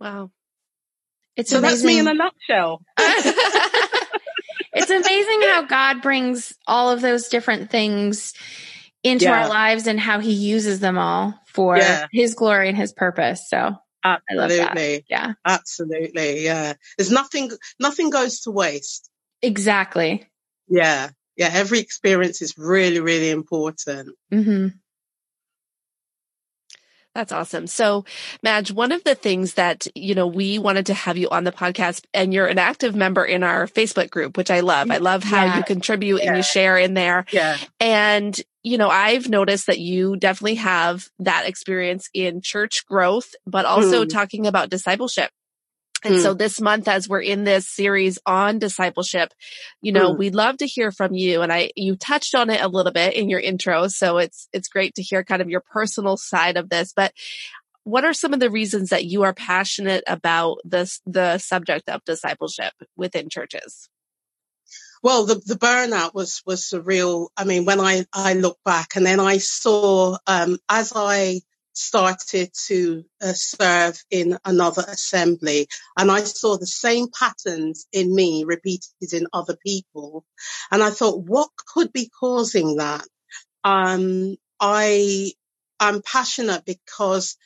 Wow. 0.00 0.30
It's 1.36 1.50
so 1.50 1.58
amazing. 1.58 1.76
that's 1.76 1.84
me 1.84 1.98
in 2.00 2.08
a 2.08 2.14
nutshell. 2.14 2.82
it's 4.72 4.90
amazing 4.90 5.42
how 5.42 5.62
God 5.62 6.02
brings 6.02 6.52
all 6.66 6.90
of 6.90 7.00
those 7.00 7.28
different 7.28 7.70
things 7.70 8.34
into 9.04 9.26
yeah. 9.26 9.42
our 9.42 9.48
lives 9.48 9.86
and 9.86 10.00
how 10.00 10.18
he 10.18 10.32
uses 10.32 10.80
them 10.80 10.98
all 10.98 11.34
for 11.46 11.76
yeah. 11.76 12.06
his 12.12 12.34
glory 12.34 12.68
and 12.68 12.76
his 12.76 12.92
purpose. 12.92 13.48
So 13.48 13.76
absolutely. 14.04 15.04
Yeah. 15.08 15.34
Absolutely. 15.44 16.44
Yeah. 16.44 16.74
There's 16.96 17.12
nothing, 17.12 17.52
nothing 17.78 18.10
goes 18.10 18.40
to 18.40 18.50
waste. 18.50 19.08
Exactly. 19.40 20.26
Yeah 20.68 21.10
yeah, 21.38 21.50
every 21.52 21.78
experience 21.78 22.42
is 22.42 22.58
really, 22.58 23.00
really 23.00 23.30
important. 23.30 24.10
Mm-hmm. 24.32 24.68
That's 27.14 27.32
awesome. 27.32 27.66
So, 27.66 28.04
Madge, 28.42 28.70
one 28.70 28.92
of 28.92 29.02
the 29.02 29.14
things 29.14 29.54
that, 29.54 29.86
you 29.94 30.14
know, 30.14 30.26
we 30.26 30.58
wanted 30.58 30.86
to 30.86 30.94
have 30.94 31.16
you 31.16 31.28
on 31.30 31.44
the 31.44 31.50
podcast 31.50 32.04
and 32.12 32.34
you're 32.34 32.46
an 32.46 32.58
active 32.58 32.94
member 32.94 33.24
in 33.24 33.42
our 33.42 33.66
Facebook 33.66 34.10
group, 34.10 34.36
which 34.36 34.50
I 34.50 34.60
love. 34.60 34.90
I 34.90 34.98
love 34.98 35.24
how 35.24 35.44
yeah. 35.44 35.56
you 35.56 35.64
contribute 35.64 36.22
yeah. 36.22 36.28
and 36.28 36.36
you 36.36 36.42
share 36.42 36.76
in 36.76 36.94
there. 36.94 37.24
Yeah. 37.32 37.56
And, 37.80 38.38
you 38.62 38.78
know, 38.78 38.88
I've 38.88 39.28
noticed 39.28 39.66
that 39.66 39.80
you 39.80 40.16
definitely 40.16 40.56
have 40.56 41.08
that 41.20 41.48
experience 41.48 42.08
in 42.14 42.40
church 42.40 42.86
growth, 42.86 43.34
but 43.46 43.64
also 43.64 44.04
mm. 44.04 44.08
talking 44.08 44.46
about 44.46 44.70
discipleship. 44.70 45.30
And 46.04 46.14
mm. 46.14 46.22
so 46.22 46.34
this 46.34 46.60
month, 46.60 46.86
as 46.88 47.08
we're 47.08 47.22
in 47.22 47.44
this 47.44 47.68
series 47.68 48.18
on 48.24 48.58
discipleship, 48.58 49.32
you 49.82 49.92
know, 49.92 50.14
mm. 50.14 50.18
we'd 50.18 50.34
love 50.34 50.58
to 50.58 50.66
hear 50.66 50.92
from 50.92 51.14
you. 51.14 51.42
And 51.42 51.52
I, 51.52 51.70
you 51.74 51.96
touched 51.96 52.34
on 52.34 52.50
it 52.50 52.60
a 52.60 52.68
little 52.68 52.92
bit 52.92 53.14
in 53.14 53.28
your 53.28 53.40
intro. 53.40 53.88
So 53.88 54.18
it's, 54.18 54.48
it's 54.52 54.68
great 54.68 54.94
to 54.94 55.02
hear 55.02 55.24
kind 55.24 55.42
of 55.42 55.50
your 55.50 55.62
personal 55.72 56.16
side 56.16 56.56
of 56.56 56.68
this, 56.68 56.92
but 56.94 57.12
what 57.84 58.04
are 58.04 58.12
some 58.12 58.34
of 58.34 58.40
the 58.40 58.50
reasons 58.50 58.90
that 58.90 59.06
you 59.06 59.22
are 59.22 59.32
passionate 59.32 60.04
about 60.06 60.58
this, 60.64 61.00
the 61.06 61.38
subject 61.38 61.88
of 61.88 62.04
discipleship 62.04 62.74
within 62.96 63.30
churches? 63.30 63.88
Well, 65.02 65.26
the, 65.26 65.36
the 65.36 65.54
burnout 65.54 66.12
was, 66.12 66.42
was 66.44 66.72
a 66.72 66.82
real, 66.82 67.30
I 67.36 67.44
mean, 67.44 67.64
when 67.64 67.80
I, 67.80 68.04
I 68.12 68.34
look 68.34 68.58
back 68.64 68.96
and 68.96 69.06
then 69.06 69.20
I 69.20 69.38
saw, 69.38 70.18
um, 70.26 70.58
as 70.68 70.92
I 70.94 71.40
started 71.78 72.50
to 72.66 73.04
uh, 73.22 73.32
serve 73.32 73.98
in 74.10 74.38
another 74.44 74.84
assembly 74.86 75.68
and 75.96 76.10
I 76.10 76.20
saw 76.24 76.56
the 76.56 76.66
same 76.66 77.08
patterns 77.08 77.86
in 77.92 78.14
me 78.14 78.44
repeated 78.44 79.12
in 79.12 79.26
other 79.32 79.56
people. 79.64 80.24
And 80.70 80.82
I 80.82 80.90
thought, 80.90 81.24
what 81.24 81.48
could 81.66 81.92
be 81.92 82.10
causing 82.20 82.76
that? 82.76 83.06
Um, 83.64 84.36
I, 84.60 85.32
I'm 85.80 86.02
passionate 86.02 86.64
because 86.64 87.36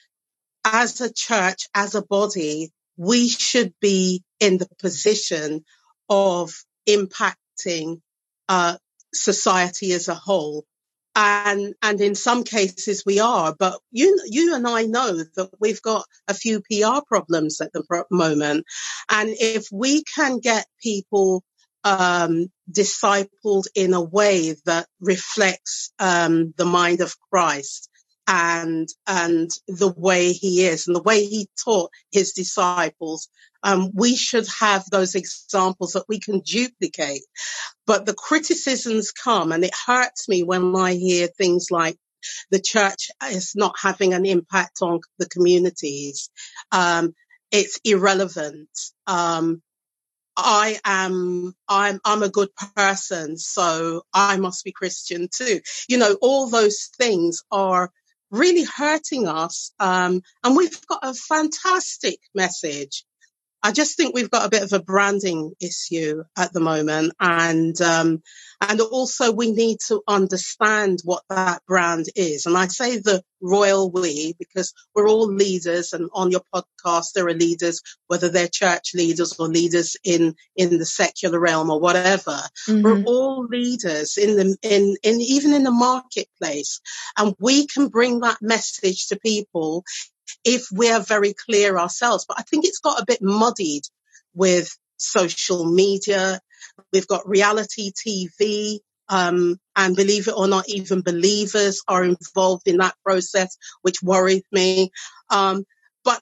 as 0.65 1.01
a 1.01 1.12
church, 1.12 1.69
as 1.75 1.95
a 1.95 2.03
body, 2.03 2.71
we 2.97 3.29
should 3.29 3.75
be 3.81 4.23
in 4.41 4.59
the 4.59 4.69
position 4.79 5.65
of 6.09 6.53
impacting 6.89 8.01
uh, 8.49 8.77
society 9.15 9.93
as 9.93 10.09
a 10.09 10.15
whole. 10.15 10.65
And, 11.14 11.75
and 11.83 12.00
in 12.00 12.14
some 12.14 12.42
cases 12.42 13.02
we 13.04 13.21
are, 13.21 13.54
but 13.59 13.78
you, 13.90 14.19
you 14.26 14.54
and 14.54 14.66
I 14.66 14.85
know 14.85 15.19
that 15.37 15.50
we've 15.61 15.83
got 15.83 16.07
a 16.26 16.35
few 16.35 16.61
PR 16.62 17.00
problems 17.07 17.61
at 17.61 17.73
the 17.73 17.85
moment. 18.11 18.64
And 19.11 19.28
if 19.31 19.66
we 19.71 20.04
can 20.04 20.38
get 20.38 20.66
people, 20.83 21.45
um, 21.85 22.47
discipled 22.71 23.64
in 23.75 23.92
a 23.92 24.00
way 24.00 24.54
that 24.66 24.87
reflects, 25.00 25.92
um, 25.99 26.54
the 26.57 26.64
mind 26.64 27.00
of 27.00 27.14
Christ, 27.31 27.88
and 28.28 28.88
and 29.07 29.50
the 29.66 29.92
way 29.97 30.33
he 30.33 30.64
is 30.64 30.87
and 30.87 30.95
the 30.95 31.02
way 31.02 31.25
he 31.25 31.49
taught 31.64 31.90
his 32.12 32.33
disciples 32.33 33.28
um, 33.62 33.90
we 33.95 34.16
should 34.16 34.47
have 34.61 34.85
those 34.90 35.14
examples 35.14 35.92
that 35.92 36.04
we 36.09 36.21
can 36.21 36.40
duplicate 36.40 37.23
but 37.87 38.07
the 38.07 38.14
criticisms 38.14 39.12
come 39.12 39.52
and 39.52 39.64
it 39.64 39.75
hurts 39.87 40.28
me 40.28 40.42
when 40.42 40.75
i 40.76 40.95
hear 40.95 41.28
things 41.28 41.69
like 41.71 41.97
the 42.50 42.61
church 42.61 43.11
is 43.31 43.54
not 43.57 43.75
having 43.81 44.14
an 44.14 44.26
impact 44.26 44.78
on 44.83 45.00
the 45.19 45.28
communities 45.28 46.31
um, 46.73 47.14
it's 47.52 47.81
irrelevant 47.85 48.71
um, 49.07 49.61
I 50.37 50.81
am, 50.85 51.54
I'm, 51.69 52.00
I'm 52.04 52.25
a 52.25 52.31
good 52.31 52.50
person, 52.76 53.38
so 53.38 54.02
I 54.14 54.38
must 54.38 54.64
be 54.64 54.73
Christian 54.73 55.28
too. 55.33 55.61
You 55.88 55.99
know, 55.99 56.19
all 56.23 56.49
those 56.49 56.90
things 56.99 57.42
are 57.52 57.92
really 58.33 58.64
hurting 58.64 59.28
us. 59.28 59.73
Um, 59.78 60.23
and 60.45 60.57
we've 60.57 60.87
got 60.88 61.00
a 61.04 61.14
fantastic 61.14 62.19
message. 62.35 63.04
I 63.62 63.73
just 63.73 63.97
think 63.97 64.14
we've 64.14 64.31
got 64.31 64.47
a 64.47 64.50
bit 64.50 64.62
of 64.62 64.73
a 64.73 64.83
branding 64.83 65.52
issue 65.61 66.25
at 66.37 66.52
the 66.52 66.61
moment. 66.61 67.12
And, 67.21 67.81
um, 67.81 68.23
and 68.61 68.81
also 68.81 69.33
we 69.33 69.52
need 69.52 69.78
to 69.88 70.02
understand 70.09 71.00
what 71.04 71.23
that 71.28 71.62
brand 71.66 72.07
is. 72.16 72.47
And 72.47 72.57
I 72.57 72.66
say 72.66 72.99
the 72.99 73.23
royal 73.40 73.90
we 73.90 74.35
because 74.38 74.73
we're 74.95 75.09
all 75.09 75.26
leaders 75.26 75.92
and 75.92 76.09
on 76.12 76.31
your 76.31 76.42
podcast, 76.54 77.12
there 77.14 77.26
are 77.26 77.35
leaders, 77.35 77.81
whether 78.07 78.28
they're 78.28 78.49
church 78.49 78.92
leaders 78.95 79.35
or 79.38 79.49
leaders 79.49 79.97
in, 80.04 80.35
in 80.57 80.78
the 80.78 80.87
secular 80.87 81.38
realm 81.38 81.71
or 81.71 81.81
whatever. 81.81 82.38
Mm-hmm. 82.69 82.83
We're 82.83 83.04
all 83.04 83.47
leaders 83.47 84.16
in 84.16 84.37
the, 84.37 84.57
in, 84.62 84.97
in, 85.02 85.21
even 85.21 85.52
in 85.52 85.62
the 85.62 85.71
marketplace. 85.73 86.81
And 87.16 87.35
we 87.38 87.66
can 87.66 87.88
bring 87.88 88.21
that 88.21 88.38
message 88.40 89.09
to 89.09 89.19
people 89.19 89.85
if 90.45 90.67
we're 90.73 91.00
very 91.00 91.35
clear 91.35 91.79
ourselves. 91.79 92.25
But 92.26 92.38
I 92.38 92.43
think 92.43 92.64
it's 92.64 92.81
got 92.81 93.00
a 93.00 93.07
bit 93.07 93.23
muddied 93.23 93.85
with 94.35 94.76
social 94.97 95.64
media. 95.64 96.41
We've 96.93 97.09
got 97.09 97.29
reality 97.29 97.93
TV. 97.93 98.81
Um, 99.09 99.59
and 99.76 99.95
believe 99.95 100.29
it 100.29 100.35
or 100.37 100.49
not, 100.49 100.69
even 100.69 101.02
believers 101.02 101.83
are 101.87 102.05
involved 102.05 102.67
in 102.67 102.79
that 102.79 102.95
process, 103.05 103.59
which 103.83 104.02
worries 104.02 104.45
me. 104.50 104.91
Um, 105.29 105.64
but 106.05 106.21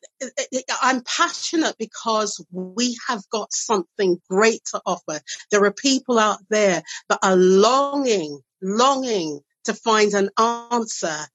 I'm 0.83 1.03
passionate 1.03 1.77
because 1.79 2.45
we 2.51 2.99
have 3.09 3.23
got 3.31 3.53
something 3.53 4.21
great 4.29 4.63
to 4.73 4.81
offer. 4.85 5.21
There 5.51 5.65
are 5.65 5.73
people 5.73 6.19
out 6.19 6.41
there 6.51 6.83
that 7.09 7.19
are 7.23 7.37
longing, 7.37 8.41
longing 8.61 9.41
to 9.65 9.75
find 9.75 10.13
an 10.15 10.31
answer 10.39 11.27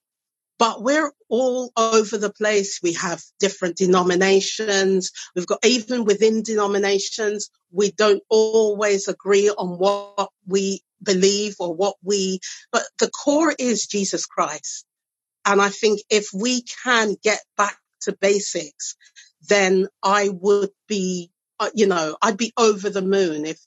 but 0.57 0.81
we're 0.81 1.11
all 1.29 1.71
over 1.75 2.17
the 2.17 2.31
place. 2.31 2.79
We 2.81 2.93
have 2.93 3.21
different 3.39 3.77
denominations. 3.77 5.11
We've 5.35 5.47
got 5.47 5.65
even 5.65 6.05
within 6.05 6.43
denominations, 6.43 7.49
we 7.71 7.91
don't 7.91 8.23
always 8.29 9.07
agree 9.07 9.49
on 9.49 9.77
what 9.77 10.29
we 10.47 10.81
believe 11.03 11.55
or 11.59 11.73
what 11.73 11.95
we, 12.03 12.39
but 12.71 12.83
the 12.99 13.09
core 13.09 13.53
is 13.57 13.87
Jesus 13.87 14.25
Christ. 14.25 14.85
And 15.45 15.61
I 15.61 15.69
think 15.69 16.01
if 16.09 16.29
we 16.33 16.63
can 16.83 17.15
get 17.21 17.41
back 17.57 17.77
to 18.01 18.17
basics, 18.19 18.95
then 19.47 19.87
I 20.01 20.29
would 20.29 20.71
be, 20.87 21.31
uh, 21.59 21.69
you 21.73 21.87
know, 21.87 22.17
I'd 22.21 22.37
be 22.37 22.53
over 22.57 22.89
the 22.89 23.01
moon 23.01 23.45
if 23.45 23.59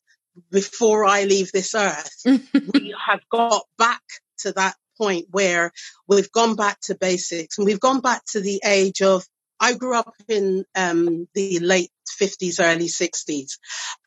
before 0.51 1.05
I 1.05 1.25
leave 1.25 1.53
this 1.53 1.75
earth, 1.75 2.15
we 2.25 2.95
have 3.07 3.21
got 3.31 3.65
back 3.77 4.03
to 4.39 4.53
that 4.53 4.75
point 4.99 5.27
where 5.31 5.73
we've 6.07 6.33
gone 6.33 6.57
back 6.57 6.81
to 6.83 6.95
basics 6.95 7.59
and 7.59 7.67
we've 7.67 7.81
gone 7.81 8.01
back 8.01 8.25
to 8.33 8.41
the 8.41 8.61
age 8.65 9.01
of 9.03 9.25
I 9.61 9.75
grew 9.75 9.97
up 9.97 10.15
in 10.29 10.65
um, 10.75 11.29
the 11.35 11.59
late 11.61 11.91
50s, 12.21 12.61
early 12.61 12.87
60s. 12.87 13.59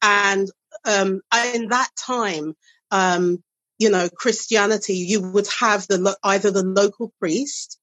And 0.01 0.50
um, 0.86 1.21
in 1.53 1.69
that 1.69 1.89
time, 1.98 2.55
um, 2.89 3.43
you 3.77 3.89
know, 3.89 4.10
Christianity, 4.10 4.95
you 4.95 5.21
would 5.21 5.48
have 5.60 5.88
the 5.88 6.15
either 6.24 6.51
the 6.51 6.63
local 6.63 7.12
priest, 7.19 7.79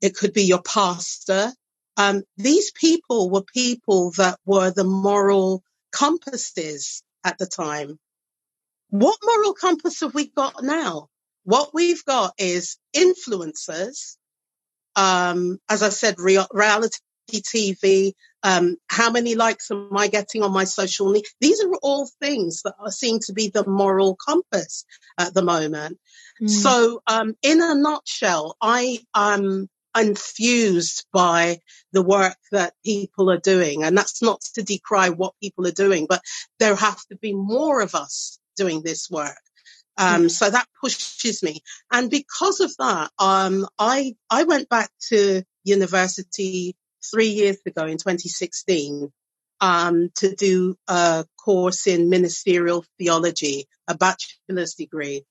it 0.00 0.14
could 0.14 0.32
be 0.32 0.44
your 0.44 0.62
pastor. 0.62 1.52
Um, 1.96 2.22
these 2.36 2.70
people 2.70 3.30
were 3.30 3.42
people 3.42 4.12
that 4.18 4.38
were 4.44 4.70
the 4.70 4.84
moral 4.84 5.62
compasses 5.90 7.02
at 7.24 7.38
the 7.38 7.46
time. 7.46 7.98
What 8.90 9.18
moral 9.24 9.54
compass 9.54 10.00
have 10.00 10.14
we 10.14 10.28
got 10.28 10.62
now? 10.62 11.08
What 11.48 11.70
we've 11.72 12.04
got 12.04 12.34
is 12.36 12.76
influencers. 12.94 14.18
Um, 14.94 15.58
as 15.70 15.82
I 15.82 15.88
said, 15.88 16.16
reality 16.18 16.98
TV. 17.32 18.12
Um, 18.42 18.76
how 18.88 19.10
many 19.10 19.34
likes 19.34 19.70
am 19.70 19.96
I 19.96 20.08
getting 20.08 20.42
on 20.42 20.52
my 20.52 20.64
social 20.64 21.10
media? 21.10 21.30
These 21.40 21.64
are 21.64 21.72
all 21.82 22.06
things 22.20 22.60
that 22.64 22.74
are 22.78 22.90
seen 22.90 23.20
to 23.20 23.32
be 23.32 23.48
the 23.48 23.66
moral 23.66 24.14
compass 24.14 24.84
at 25.16 25.32
the 25.32 25.40
moment. 25.40 25.98
Mm. 26.42 26.50
So, 26.50 27.00
um, 27.06 27.34
in 27.40 27.62
a 27.62 27.74
nutshell, 27.74 28.54
I 28.60 28.98
am 29.14 29.70
infused 29.98 31.06
by 31.14 31.60
the 31.92 32.02
work 32.02 32.36
that 32.52 32.74
people 32.84 33.30
are 33.30 33.40
doing. 33.40 33.84
And 33.84 33.96
that's 33.96 34.20
not 34.20 34.42
to 34.56 34.62
decry 34.62 35.08
what 35.08 35.32
people 35.42 35.66
are 35.66 35.80
doing, 35.86 36.04
but 36.06 36.20
there 36.58 36.76
have 36.76 37.00
to 37.06 37.16
be 37.16 37.32
more 37.32 37.80
of 37.80 37.94
us 37.94 38.38
doing 38.54 38.82
this 38.82 39.08
work. 39.08 39.38
Um, 39.98 40.26
mm. 40.26 40.30
so 40.30 40.48
that 40.48 40.68
pushes 40.80 41.42
me. 41.42 41.60
And 41.92 42.08
because 42.08 42.60
of 42.60 42.74
that, 42.78 43.10
um, 43.18 43.66
I, 43.78 44.14
I 44.30 44.44
went 44.44 44.68
back 44.68 44.90
to 45.08 45.42
university 45.64 46.76
three 47.10 47.28
years 47.28 47.58
ago 47.66 47.84
in 47.84 47.98
2016, 47.98 49.12
um, 49.60 50.10
to 50.16 50.34
do 50.36 50.76
a 50.86 51.26
course 51.44 51.88
in 51.88 52.08
ministerial 52.08 52.84
theology, 52.98 53.66
a 53.88 53.96
bachelor's 53.96 54.74
degree. 54.74 55.24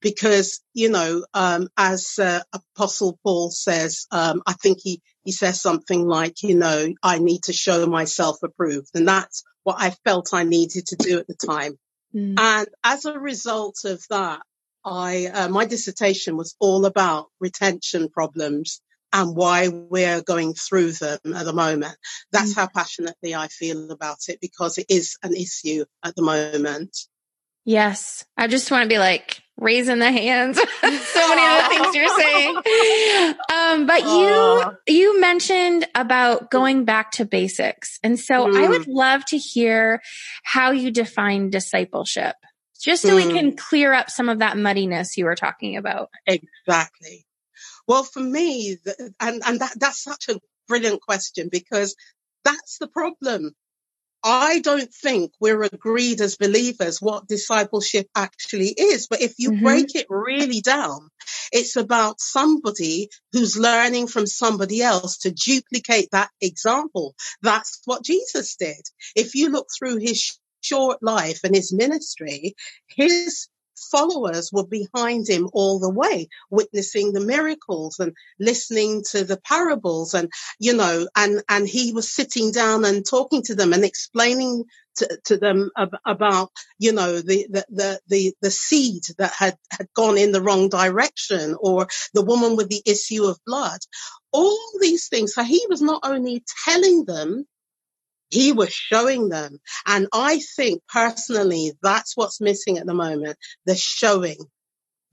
Because, 0.00 0.60
you 0.74 0.90
know, 0.90 1.24
um, 1.32 1.68
as 1.76 2.18
uh, 2.18 2.40
Apostle 2.52 3.18
Paul 3.22 3.50
says, 3.50 4.06
um, 4.10 4.42
I 4.46 4.52
think 4.54 4.78
he, 4.82 5.00
he 5.24 5.30
says 5.30 5.60
something 5.60 6.04
like, 6.06 6.42
you 6.42 6.56
know, 6.56 6.92
I 7.02 7.18
need 7.18 7.44
to 7.44 7.52
show 7.52 7.86
myself 7.86 8.38
approved. 8.42 8.90
And 8.94 9.06
that's 9.06 9.44
what 9.62 9.76
I 9.78 9.90
felt 10.04 10.30
I 10.32 10.42
needed 10.42 10.86
to 10.88 10.96
do 10.96 11.18
at 11.18 11.28
the 11.28 11.36
time. 11.46 11.78
Mm. 12.14 12.38
And 12.38 12.68
as 12.84 13.04
a 13.04 13.18
result 13.18 13.84
of 13.84 14.02
that, 14.10 14.42
I, 14.84 15.26
uh, 15.26 15.48
my 15.48 15.64
dissertation 15.64 16.36
was 16.36 16.56
all 16.58 16.86
about 16.86 17.28
retention 17.40 18.08
problems 18.08 18.80
and 19.12 19.36
why 19.36 19.68
we're 19.68 20.22
going 20.22 20.54
through 20.54 20.92
them 20.92 21.18
at 21.34 21.44
the 21.44 21.52
moment. 21.52 21.96
That's 22.32 22.54
mm. 22.54 22.56
how 22.56 22.68
passionately 22.68 23.34
I 23.34 23.48
feel 23.48 23.90
about 23.90 24.28
it 24.28 24.40
because 24.40 24.78
it 24.78 24.86
is 24.88 25.16
an 25.22 25.34
issue 25.34 25.84
at 26.02 26.16
the 26.16 26.22
moment. 26.22 26.96
Yes. 27.64 28.24
I 28.36 28.46
just 28.46 28.70
want 28.70 28.82
to 28.82 28.88
be 28.88 28.98
like 28.98 29.40
raising 29.56 29.98
the 29.98 30.10
hands. 30.10 30.58
so 30.80 31.28
many 31.28 31.46
of 31.46 31.62
the 31.62 31.68
things 31.68 31.94
you're 31.94 32.18
saying. 32.18 32.56
Um, 33.52 33.86
but 33.86 34.02
you, 34.02 34.78
you 34.88 35.20
mentioned 35.20 35.86
about 35.94 36.50
going 36.50 36.84
back 36.84 37.12
to 37.12 37.24
basics. 37.24 37.98
And 38.02 38.18
so 38.18 38.46
mm. 38.46 38.56
I 38.56 38.68
would 38.68 38.82
mm. 38.82 38.94
love 38.94 39.24
to 39.26 39.38
hear 39.38 40.02
how 40.42 40.72
you 40.72 40.90
define 40.90 41.50
discipleship 41.50 42.34
just 42.82 43.02
so 43.02 43.10
mm. 43.10 43.26
we 43.26 43.32
can 43.32 43.56
clear 43.56 43.92
up 43.92 44.10
some 44.10 44.28
of 44.28 44.40
that 44.40 44.56
muddiness 44.56 45.16
you 45.16 45.24
were 45.24 45.36
talking 45.36 45.76
about. 45.76 46.10
Exactly. 46.26 47.24
Well, 47.86 48.02
for 48.02 48.20
me, 48.20 48.78
and, 49.20 49.42
and 49.46 49.60
that, 49.60 49.72
that's 49.78 50.02
such 50.02 50.28
a 50.28 50.40
brilliant 50.66 51.00
question 51.00 51.48
because 51.50 51.94
that's 52.44 52.78
the 52.78 52.88
problem. 52.88 53.52
I 54.24 54.60
don't 54.60 54.92
think 54.92 55.32
we're 55.40 55.62
agreed 55.62 56.20
as 56.20 56.36
believers 56.36 57.02
what 57.02 57.26
discipleship 57.26 58.08
actually 58.14 58.68
is. 58.68 59.08
But 59.08 59.20
if 59.20 59.34
you 59.38 59.50
mm-hmm. 59.50 59.64
break 59.64 59.94
it 59.94 60.06
really 60.08 60.60
down, 60.60 61.08
it's 61.50 61.76
about 61.76 62.20
somebody 62.20 63.08
who's 63.32 63.58
learning 63.58 64.06
from 64.06 64.26
somebody 64.26 64.82
else 64.82 65.18
to 65.18 65.32
duplicate 65.32 66.10
that 66.12 66.30
example. 66.40 67.14
That's 67.42 67.80
what 67.84 68.04
Jesus 68.04 68.56
did. 68.56 68.82
If 69.16 69.34
you 69.34 69.50
look 69.50 69.68
through 69.76 69.98
his 69.98 70.38
short 70.60 71.02
life 71.02 71.40
and 71.44 71.54
his 71.54 71.72
ministry, 71.72 72.54
his 72.86 73.48
followers 73.90 74.50
were 74.52 74.66
behind 74.66 75.28
him 75.28 75.48
all 75.52 75.80
the 75.80 75.90
way, 75.90 76.28
witnessing 76.50 77.12
the 77.12 77.20
miracles 77.20 77.98
and 77.98 78.14
listening 78.40 79.02
to 79.10 79.24
the 79.24 79.38
parables 79.38 80.14
and, 80.14 80.30
you 80.58 80.74
know, 80.76 81.08
and, 81.16 81.42
and 81.48 81.68
he 81.68 81.92
was 81.92 82.10
sitting 82.10 82.52
down 82.52 82.84
and 82.84 83.06
talking 83.08 83.42
to 83.42 83.54
them 83.54 83.72
and 83.72 83.84
explaining 83.84 84.64
to, 84.96 85.18
to 85.24 85.36
them 85.38 85.70
ab- 85.76 85.98
about, 86.06 86.50
you 86.78 86.92
know, 86.92 87.20
the, 87.20 87.46
the, 87.50 87.66
the, 87.70 88.00
the, 88.08 88.34
the 88.42 88.50
seed 88.50 89.02
that 89.18 89.32
had, 89.32 89.56
had 89.70 89.88
gone 89.94 90.18
in 90.18 90.32
the 90.32 90.42
wrong 90.42 90.68
direction 90.68 91.56
or 91.60 91.88
the 92.14 92.24
woman 92.24 92.56
with 92.56 92.68
the 92.68 92.82
issue 92.86 93.24
of 93.24 93.38
blood. 93.46 93.80
All 94.32 94.58
these 94.80 95.08
things. 95.08 95.34
So 95.34 95.42
he 95.44 95.64
was 95.68 95.82
not 95.82 96.02
only 96.04 96.44
telling 96.64 97.04
them, 97.04 97.46
he 98.32 98.52
was 98.52 98.72
showing 98.72 99.28
them. 99.28 99.58
And 99.86 100.08
I 100.12 100.40
think 100.56 100.82
personally, 100.88 101.72
that's 101.82 102.16
what's 102.16 102.40
missing 102.40 102.78
at 102.78 102.86
the 102.86 102.94
moment, 102.94 103.36
the 103.66 103.76
showing. 103.76 104.38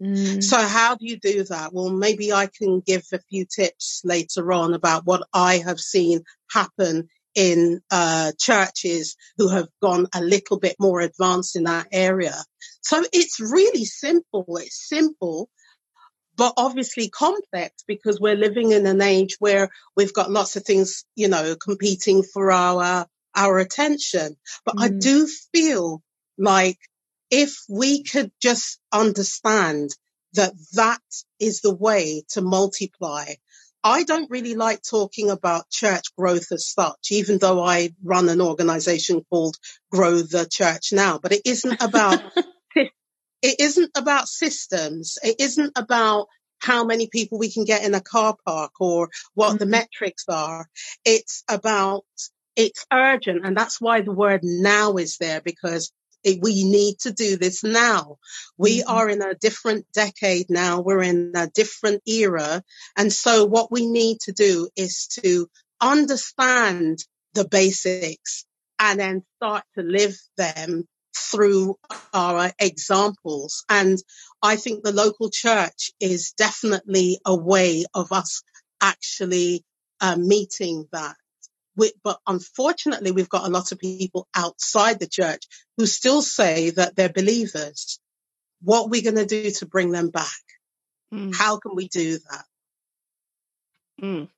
Mm. 0.01 0.41
So 0.41 0.57
how 0.57 0.95
do 0.95 1.05
you 1.05 1.19
do 1.19 1.43
that? 1.43 1.73
Well, 1.73 1.89
maybe 1.89 2.31
I 2.31 2.47
can 2.47 2.79
give 2.79 3.03
a 3.11 3.19
few 3.29 3.45
tips 3.45 4.01
later 4.05 4.51
on 4.53 4.73
about 4.73 5.05
what 5.05 5.27
I 5.33 5.57
have 5.57 5.79
seen 5.79 6.21
happen 6.51 7.09
in 7.35 7.81
uh, 7.91 8.31
churches 8.39 9.15
who 9.37 9.49
have 9.49 9.67
gone 9.81 10.07
a 10.15 10.21
little 10.21 10.57
bit 10.57 10.75
more 10.79 11.01
advanced 11.01 11.55
in 11.55 11.65
that 11.65 11.87
area. 11.91 12.35
So 12.81 13.03
it's 13.11 13.39
really 13.39 13.85
simple. 13.85 14.45
It's 14.57 14.87
simple, 14.87 15.49
but 16.39 16.53
obviously 16.55 17.09
complex 17.09 17.83
because 17.85 18.17
we're 18.17 18.37
living 18.37 18.71
in 18.71 18.87
an 18.87 19.01
age 19.01 19.35
where 19.39 19.69
we've 19.97 20.13
got 20.13 20.31
lots 20.31 20.55
of 20.55 20.63
things, 20.63 21.03
you 21.13 21.27
know, 21.27 21.57
competing 21.57 22.23
for 22.23 22.49
our, 22.49 23.05
our 23.35 23.59
attention. 23.59 24.37
But 24.63 24.77
mm. 24.77 24.83
I 24.83 24.87
do 24.87 25.27
feel 25.53 26.01
like 26.37 26.79
if 27.29 27.57
we 27.67 28.03
could 28.03 28.31
just 28.41 28.79
understand 28.89 29.89
that 30.33 30.53
that 30.75 31.01
is 31.41 31.59
the 31.59 31.75
way 31.75 32.23
to 32.29 32.41
multiply. 32.41 33.25
I 33.83 34.03
don't 34.03 34.31
really 34.31 34.55
like 34.55 34.81
talking 34.81 35.29
about 35.31 35.69
church 35.69 36.15
growth 36.17 36.53
as 36.53 36.69
such, 36.69 37.11
even 37.11 37.39
though 37.39 37.61
I 37.61 37.89
run 38.01 38.29
an 38.29 38.39
organization 38.39 39.25
called 39.29 39.57
Grow 39.91 40.21
the 40.21 40.47
Church 40.49 40.93
Now, 40.93 41.19
but 41.21 41.33
it 41.33 41.41
isn't 41.43 41.81
about 41.81 42.21
it 43.41 43.59
isn't 43.59 43.91
about 43.95 44.27
systems. 44.27 45.17
It 45.23 45.35
isn't 45.39 45.73
about 45.75 46.27
how 46.59 46.83
many 46.85 47.07
people 47.07 47.39
we 47.39 47.51
can 47.51 47.63
get 47.63 47.83
in 47.83 47.93
a 47.95 48.01
car 48.01 48.35
park 48.45 48.71
or 48.79 49.09
what 49.33 49.49
mm-hmm. 49.49 49.57
the 49.57 49.65
metrics 49.65 50.25
are. 50.27 50.67
It's 51.05 51.43
about, 51.49 52.05
it's 52.55 52.85
urgent. 52.91 53.45
And 53.45 53.55
that's 53.55 53.79
why 53.79 54.01
the 54.01 54.11
word 54.11 54.41
now 54.43 54.97
is 54.97 55.17
there 55.17 55.41
because 55.41 55.91
it, 56.23 56.39
we 56.41 56.69
need 56.69 56.99
to 56.99 57.13
do 57.13 57.37
this 57.37 57.63
now. 57.63 58.17
We 58.57 58.79
mm-hmm. 58.79 58.91
are 58.91 59.09
in 59.09 59.21
a 59.21 59.35
different 59.35 59.85
decade 59.93 60.47
now. 60.49 60.81
We're 60.81 61.03
in 61.03 61.31
a 61.35 61.47
different 61.47 62.01
era. 62.05 62.61
And 62.97 63.11
so 63.11 63.45
what 63.45 63.71
we 63.71 63.87
need 63.87 64.19
to 64.21 64.33
do 64.33 64.69
is 64.75 65.07
to 65.21 65.47
understand 65.79 66.99
the 67.33 67.47
basics 67.47 68.45
and 68.79 68.99
then 68.99 69.23
start 69.37 69.63
to 69.77 69.83
live 69.83 70.17
them 70.35 70.87
through 71.19 71.75
our 72.13 72.51
examples. 72.59 73.63
And 73.69 73.97
I 74.41 74.55
think 74.55 74.83
the 74.83 74.93
local 74.93 75.29
church 75.29 75.91
is 75.99 76.31
definitely 76.31 77.19
a 77.25 77.35
way 77.35 77.85
of 77.93 78.11
us 78.11 78.43
actually 78.81 79.63
uh, 80.01 80.15
meeting 80.15 80.87
that. 80.91 81.15
We, 81.75 81.91
but 82.03 82.19
unfortunately, 82.27 83.11
we've 83.11 83.29
got 83.29 83.47
a 83.47 83.51
lot 83.51 83.71
of 83.71 83.79
people 83.79 84.27
outside 84.35 84.99
the 84.99 85.07
church 85.07 85.43
who 85.77 85.85
still 85.85 86.21
say 86.21 86.71
that 86.71 86.95
they're 86.95 87.09
believers. 87.09 87.99
What 88.61 88.85
are 88.85 88.89
we 88.89 89.01
going 89.01 89.15
to 89.15 89.25
do 89.25 89.51
to 89.51 89.65
bring 89.65 89.91
them 89.91 90.09
back? 90.09 90.27
Mm. 91.13 91.33
How 91.33 91.57
can 91.57 91.75
we 91.75 91.87
do 91.87 92.19
that? 92.31 92.45
Mm. 94.01 94.29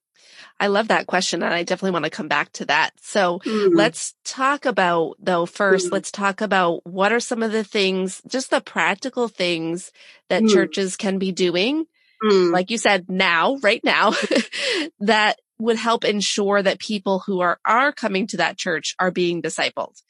I 0.60 0.68
love 0.68 0.90
that 0.90 1.08
question 1.08 1.42
and 1.42 1.54
I 1.54 1.64
definitely 1.64 1.92
want 1.92 2.06
to 2.06 2.12
come 2.12 2.28
back 2.28 2.52
to 2.54 2.66
that. 2.66 2.92
So 3.02 3.40
mm. 3.40 3.72
let's 3.74 4.14
talk 4.24 4.66
about 4.66 5.16
though 5.20 5.46
first, 5.46 5.88
mm. 5.88 5.92
let's 5.92 6.12
talk 6.12 6.42
about 6.42 6.86
what 6.86 7.12
are 7.12 7.20
some 7.20 7.42
of 7.42 7.52
the 7.52 7.64
things, 7.64 8.22
just 8.28 8.50
the 8.52 8.62
practical 8.62 9.28
things 9.28 9.92
that 10.30 10.44
mm. 10.44 10.54
churches 10.54 10.98
can 10.98 11.18
be 11.18 11.32
doing. 11.32 11.86
Mm. 12.24 12.54
Like 12.54 12.70
you 12.70 12.78
said, 12.78 13.10
now, 13.10 13.58
right 13.64 13.82
now, 13.84 14.14
that 15.00 15.40
would 15.58 15.78
help 15.78 16.04
ensure 16.04 16.62
that 16.62 16.80
people 16.80 17.20
who 17.20 17.40
are, 17.40 17.60
are 17.66 17.92
coming 17.92 18.28
to 18.28 18.38
that 18.38 18.58
church 18.58 18.96
are 19.00 19.12
being 19.12 19.42
discipled, 19.42 20.02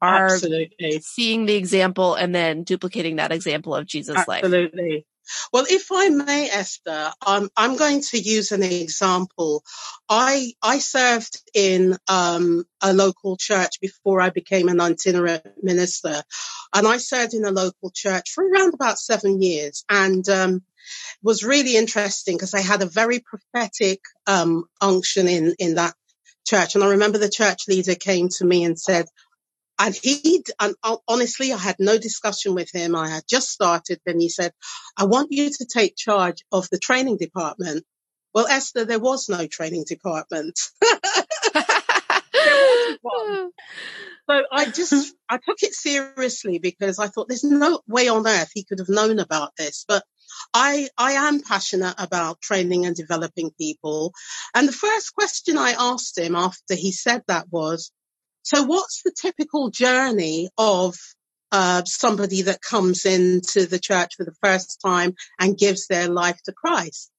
are 0.00 0.26
Absolutely. 0.26 1.00
seeing 1.00 1.46
the 1.46 1.54
example 1.54 2.14
and 2.14 2.34
then 2.34 2.62
duplicating 2.62 3.16
that 3.16 3.32
example 3.32 3.74
of 3.74 3.86
Jesus' 3.86 4.16
Absolutely. 4.16 4.32
life. 4.32 4.44
Absolutely. 4.44 5.06
Well, 5.52 5.66
if 5.68 5.88
I 5.92 6.08
may, 6.08 6.48
Esther, 6.50 7.12
I'm, 7.24 7.48
I'm 7.56 7.76
going 7.76 8.02
to 8.02 8.18
use 8.18 8.52
an 8.52 8.62
example. 8.62 9.62
I, 10.08 10.52
I 10.62 10.78
served 10.78 11.40
in 11.54 11.96
um, 12.08 12.64
a 12.82 12.92
local 12.92 13.36
church 13.36 13.80
before 13.80 14.20
I 14.20 14.30
became 14.30 14.68
an 14.68 14.80
itinerant 14.80 15.44
minister. 15.62 16.22
And 16.74 16.86
I 16.86 16.98
served 16.98 17.34
in 17.34 17.44
a 17.44 17.50
local 17.50 17.90
church 17.94 18.30
for 18.30 18.44
around 18.44 18.74
about 18.74 18.98
seven 18.98 19.40
years. 19.42 19.84
And 19.88 20.28
um, 20.28 20.62
was 21.22 21.44
really 21.44 21.76
interesting 21.76 22.36
because 22.36 22.54
I 22.54 22.60
had 22.60 22.82
a 22.82 22.86
very 22.86 23.20
prophetic 23.20 24.00
um, 24.26 24.64
unction 24.80 25.28
in, 25.28 25.54
in 25.58 25.74
that 25.74 25.94
church. 26.46 26.74
And 26.74 26.84
I 26.84 26.90
remember 26.90 27.18
the 27.18 27.30
church 27.30 27.68
leader 27.68 27.94
came 27.94 28.28
to 28.38 28.44
me 28.44 28.64
and 28.64 28.78
said, 28.78 29.06
and 29.78 29.94
he, 29.94 30.44
and 30.60 30.74
uh, 30.82 30.96
honestly, 31.06 31.52
I 31.52 31.58
had 31.58 31.76
no 31.78 31.98
discussion 31.98 32.54
with 32.54 32.70
him. 32.74 32.96
I 32.96 33.08
had 33.08 33.22
just 33.28 33.50
started. 33.50 34.00
Then 34.04 34.20
he 34.20 34.28
said, 34.28 34.52
I 34.96 35.04
want 35.04 35.28
you 35.30 35.50
to 35.50 35.66
take 35.66 35.96
charge 35.96 36.44
of 36.50 36.68
the 36.70 36.78
training 36.78 37.18
department. 37.18 37.84
Well, 38.34 38.46
Esther, 38.46 38.84
there 38.84 38.98
was 38.98 39.28
no 39.28 39.46
training 39.46 39.84
department. 39.86 40.58
So 44.30 44.42
I 44.52 44.66
just, 44.66 45.14
I 45.30 45.38
took 45.38 45.62
it 45.62 45.72
seriously 45.72 46.58
because 46.58 46.98
I 46.98 47.06
thought 47.06 47.28
there's 47.28 47.44
no 47.44 47.80
way 47.88 48.08
on 48.08 48.26
earth 48.26 48.50
he 48.52 48.62
could 48.62 48.78
have 48.78 48.90
known 48.90 49.20
about 49.20 49.56
this. 49.56 49.86
But 49.88 50.04
I, 50.52 50.88
I 50.98 51.12
am 51.12 51.40
passionate 51.40 51.94
about 51.96 52.42
training 52.42 52.84
and 52.84 52.94
developing 52.94 53.52
people. 53.58 54.12
And 54.54 54.68
the 54.68 54.72
first 54.72 55.14
question 55.14 55.56
I 55.56 55.74
asked 55.78 56.18
him 56.18 56.36
after 56.36 56.74
he 56.74 56.92
said 56.92 57.22
that 57.26 57.46
was, 57.50 57.90
so 58.48 58.62
what's 58.62 59.02
the 59.02 59.12
typical 59.12 59.68
journey 59.68 60.48
of 60.56 60.96
uh, 61.52 61.82
somebody 61.84 62.40
that 62.42 62.62
comes 62.62 63.04
into 63.04 63.66
the 63.66 63.78
church 63.78 64.14
for 64.16 64.24
the 64.24 64.34
first 64.42 64.80
time 64.82 65.12
and 65.38 65.58
gives 65.58 65.86
their 65.86 66.08
life 66.08 66.40
to 66.46 66.52
Christ? 66.52 67.10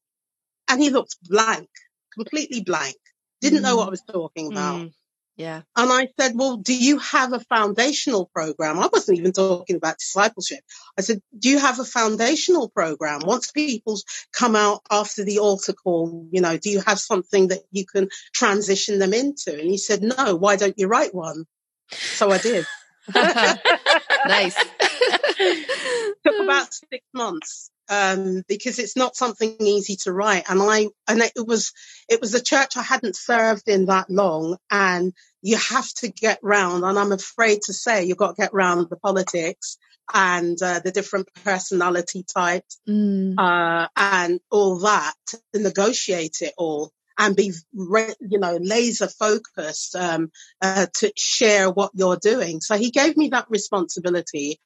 And 0.68 0.82
he 0.82 0.90
looked 0.90 1.18
blank, 1.22 1.70
completely 2.16 2.62
blank, 2.62 2.96
didn't 3.42 3.60
mm. 3.60 3.62
know 3.62 3.78
what 3.78 3.90
I 3.90 3.92
was 3.92 4.02
talking 4.12 4.52
about. 4.52 4.82
Mm. 4.82 4.94
Yeah. 5.40 5.62
And 5.78 5.90
I 5.90 6.10
said, 6.20 6.34
well, 6.36 6.58
do 6.58 6.76
you 6.76 7.00
have 7.00 7.32
a 7.32 7.40
foundational 7.40 8.30
program? 8.36 8.78
I 8.78 8.90
wasn't 8.92 9.20
even 9.20 9.32
talking 9.32 9.78
about 9.78 9.98
discipleship. 9.98 10.60
I 10.98 11.02
said, 11.02 11.22
do 11.40 11.48
you 11.48 11.58
have 11.60 11.80
a 11.80 11.86
foundational 11.86 12.68
program? 12.68 13.22
Once 13.24 13.50
people 13.50 13.98
come 14.34 14.58
out 14.58 14.82
after 14.92 15.24
the 15.24 15.40
altar 15.40 15.72
call, 15.72 16.28
you 16.30 16.42
know, 16.42 16.58
do 16.58 16.70
you 16.70 16.82
have 16.86 17.00
something 17.00 17.48
that 17.48 17.62
you 17.72 17.86
can 17.86 18.10
transition 18.34 19.00
them 19.00 19.14
into? 19.14 19.58
And 19.58 19.70
he 19.70 19.78
said, 19.78 20.02
no, 20.02 20.36
why 20.36 20.58
don't 20.58 20.78
you 20.78 20.88
write 20.88 21.16
one? 21.16 21.46
So 21.90 22.32
I 22.32 22.38
did. 22.40 22.66
nice. 23.16 24.56
Took 26.26 26.44
about 26.44 26.74
six 26.74 27.06
months 27.14 27.72
um, 27.90 28.44
because 28.48 28.80
it's 28.80 28.96
not 28.96 29.16
something 29.16 29.56
easy 29.60 29.96
to 30.04 30.14
write. 30.14 30.44
And 30.50 30.62
I, 30.62 30.88
and 31.08 31.22
it 31.22 31.46
was, 31.46 31.74
it 32.08 32.22
was 32.22 32.34
a 32.34 32.44
church 32.44 32.78
I 32.78 32.84
hadn't 32.84 33.16
served 33.16 33.68
in 33.68 33.86
that 33.86 34.10
long 34.10 34.58
and 34.70 35.14
you 35.42 35.58
have 35.58 35.92
to 35.96 36.10
get 36.10 36.40
round. 36.42 36.84
And 36.84 36.98
I'm 36.98 37.12
afraid 37.12 37.64
to 37.64 37.74
say 37.74 38.06
you've 38.06 38.18
got 38.18 38.36
to 38.36 38.42
get 38.42 38.54
round 38.54 38.88
the 38.90 38.98
politics 38.98 39.78
and 40.14 40.62
uh, 40.62 40.80
the 40.80 40.92
different 40.92 41.30
personality 41.44 42.24
types, 42.24 42.80
mm. 42.88 43.36
uh, 43.38 43.88
and 43.96 44.40
all 44.50 44.80
that 44.80 45.14
to 45.28 45.40
negotiate 45.54 46.38
it 46.42 46.54
all 46.58 46.92
and 47.20 47.36
be, 47.36 47.54
you 47.74 48.40
know, 48.40 48.58
laser 48.62 49.08
focused 49.08 49.96
um, 49.96 50.32
uh, 50.62 50.88
to 50.96 51.12
share 51.18 51.70
what 51.70 51.92
you're 51.94 52.18
doing. 52.18 52.62
So 52.62 52.78
he 52.78 52.92
gave 52.92 53.18
me 53.18 53.30
that 53.30 53.48
responsibility, 53.50 54.60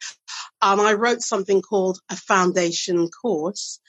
and 0.62 0.80
I 0.80 0.94
wrote 0.94 1.22
something 1.22 1.62
called 1.62 2.00
a 2.10 2.16
foundation 2.16 3.10
course, 3.10 3.80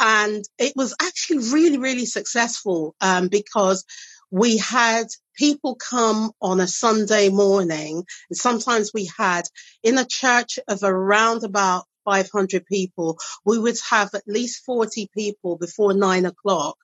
and 0.00 0.42
it 0.58 0.72
was 0.74 0.96
actually 1.00 1.50
really, 1.50 1.78
really 1.78 2.06
successful 2.06 2.94
um, 3.00 3.28
because 3.28 3.84
we 4.30 4.56
had 4.56 5.06
people 5.36 5.76
come 5.76 6.32
on 6.40 6.60
a 6.60 6.66
Sunday 6.66 7.28
morning, 7.28 8.04
and 8.30 8.36
sometimes 8.36 8.90
we 8.94 9.10
had 9.18 9.44
in 9.82 9.98
a 9.98 10.06
church 10.06 10.58
of 10.66 10.82
around 10.82 11.44
about 11.44 11.84
500 12.08 12.64
people, 12.64 13.18
we 13.44 13.58
would 13.58 13.76
have 13.90 14.14
at 14.14 14.22
least 14.26 14.64
40 14.64 15.10
people 15.12 15.58
before 15.58 15.92
nine 15.92 16.24
o'clock, 16.24 16.78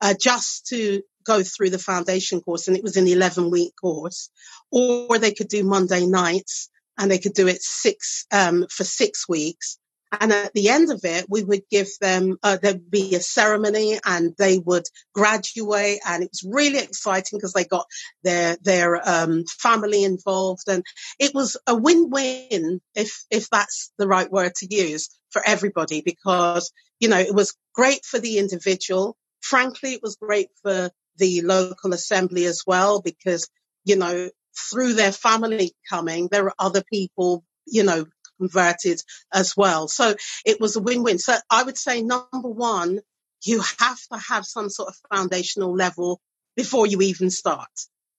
uh, 0.00 0.14
just 0.18 0.68
to 0.68 1.02
go 1.24 1.42
through 1.42 1.70
the 1.70 1.78
foundation 1.78 2.40
course. 2.40 2.66
And 2.66 2.76
it 2.76 2.82
was 2.82 2.96
an 2.96 3.06
11 3.06 3.50
week 3.50 3.74
course, 3.78 4.30
or 4.72 5.18
they 5.18 5.32
could 5.32 5.48
do 5.48 5.64
Monday 5.64 6.06
nights 6.06 6.70
and 6.96 7.10
they 7.10 7.18
could 7.18 7.34
do 7.34 7.46
it 7.46 7.60
six, 7.60 8.26
um, 8.32 8.66
for 8.70 8.84
six 8.84 9.28
weeks. 9.28 9.78
And 10.18 10.32
at 10.32 10.52
the 10.54 10.70
end 10.70 10.90
of 10.90 11.00
it, 11.04 11.26
we 11.28 11.44
would 11.44 11.62
give 11.70 11.88
them, 12.00 12.36
uh, 12.42 12.58
there'd 12.60 12.90
be 12.90 13.14
a 13.14 13.20
ceremony 13.20 13.98
and 14.04 14.34
they 14.36 14.58
would 14.58 14.84
graduate. 15.14 16.00
And 16.04 16.24
it 16.24 16.30
was 16.32 16.42
really 16.42 16.78
exciting 16.78 17.38
because 17.38 17.52
they 17.52 17.64
got 17.64 17.86
their, 18.24 18.56
their, 18.62 19.08
um, 19.08 19.44
family 19.46 20.02
involved. 20.02 20.64
And 20.66 20.82
it 21.20 21.32
was 21.32 21.56
a 21.66 21.76
win-win, 21.76 22.80
if, 22.94 23.24
if 23.30 23.48
that's 23.50 23.92
the 23.98 24.08
right 24.08 24.30
word 24.30 24.54
to 24.56 24.74
use 24.74 25.10
for 25.30 25.42
everybody, 25.46 26.02
because, 26.04 26.72
you 26.98 27.08
know, 27.08 27.20
it 27.20 27.34
was 27.34 27.56
great 27.72 28.04
for 28.04 28.18
the 28.18 28.38
individual. 28.38 29.16
Frankly, 29.40 29.92
it 29.92 30.02
was 30.02 30.16
great 30.16 30.48
for 30.62 30.90
the 31.18 31.42
local 31.42 31.92
assembly 31.94 32.46
as 32.46 32.62
well, 32.66 33.00
because, 33.00 33.48
you 33.84 33.94
know, 33.94 34.28
through 34.70 34.94
their 34.94 35.12
family 35.12 35.72
coming, 35.88 36.28
there 36.30 36.46
are 36.46 36.54
other 36.58 36.82
people, 36.92 37.44
you 37.64 37.84
know, 37.84 38.06
converted 38.40 39.00
as 39.32 39.56
well. 39.56 39.88
So 39.88 40.14
it 40.44 40.60
was 40.60 40.76
a 40.76 40.80
win-win. 40.80 41.18
So 41.18 41.36
I 41.50 41.62
would 41.62 41.78
say 41.78 42.02
number 42.02 42.48
one, 42.48 43.00
you 43.44 43.60
have 43.60 44.00
to 44.12 44.18
have 44.18 44.44
some 44.46 44.70
sort 44.70 44.88
of 44.88 44.96
foundational 45.14 45.74
level 45.74 46.20
before 46.56 46.86
you 46.86 47.00
even 47.02 47.30
start. 47.30 47.70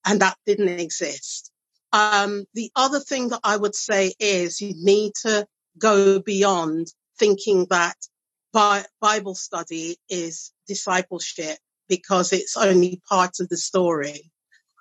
And 0.05 0.21
that 0.21 0.37
didn't 0.45 0.79
exist. 0.79 1.51
Um, 1.93 2.45
the 2.53 2.71
other 2.75 2.99
thing 2.99 3.29
that 3.29 3.41
I 3.43 3.57
would 3.57 3.75
say 3.75 4.13
is 4.19 4.61
you 4.61 4.73
need 4.75 5.13
to 5.23 5.45
go 5.77 6.19
beyond 6.19 6.87
thinking 7.19 7.67
that 7.69 7.95
Bible 8.53 9.35
study 9.35 9.97
is 10.09 10.51
discipleship 10.67 11.57
because 11.87 12.33
it's 12.33 12.57
only 12.57 13.01
part 13.07 13.39
of 13.39 13.49
the 13.49 13.57
story. 13.57 14.31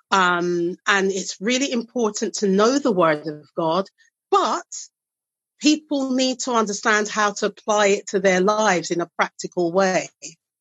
Um, 0.09 0.77
and 0.87 1.11
it's 1.11 1.37
really 1.39 1.71
important 1.71 2.35
to 2.35 2.47
know 2.47 2.79
the 2.79 2.91
word 2.91 3.27
of 3.27 3.47
God, 3.55 3.85
but 4.29 4.65
people 5.61 6.11
need 6.11 6.39
to 6.39 6.53
understand 6.53 7.07
how 7.07 7.31
to 7.31 7.45
apply 7.45 7.87
it 7.87 8.07
to 8.07 8.19
their 8.19 8.41
lives 8.41 8.91
in 8.91 8.99
a 8.99 9.09
practical 9.17 9.71
way. 9.71 10.09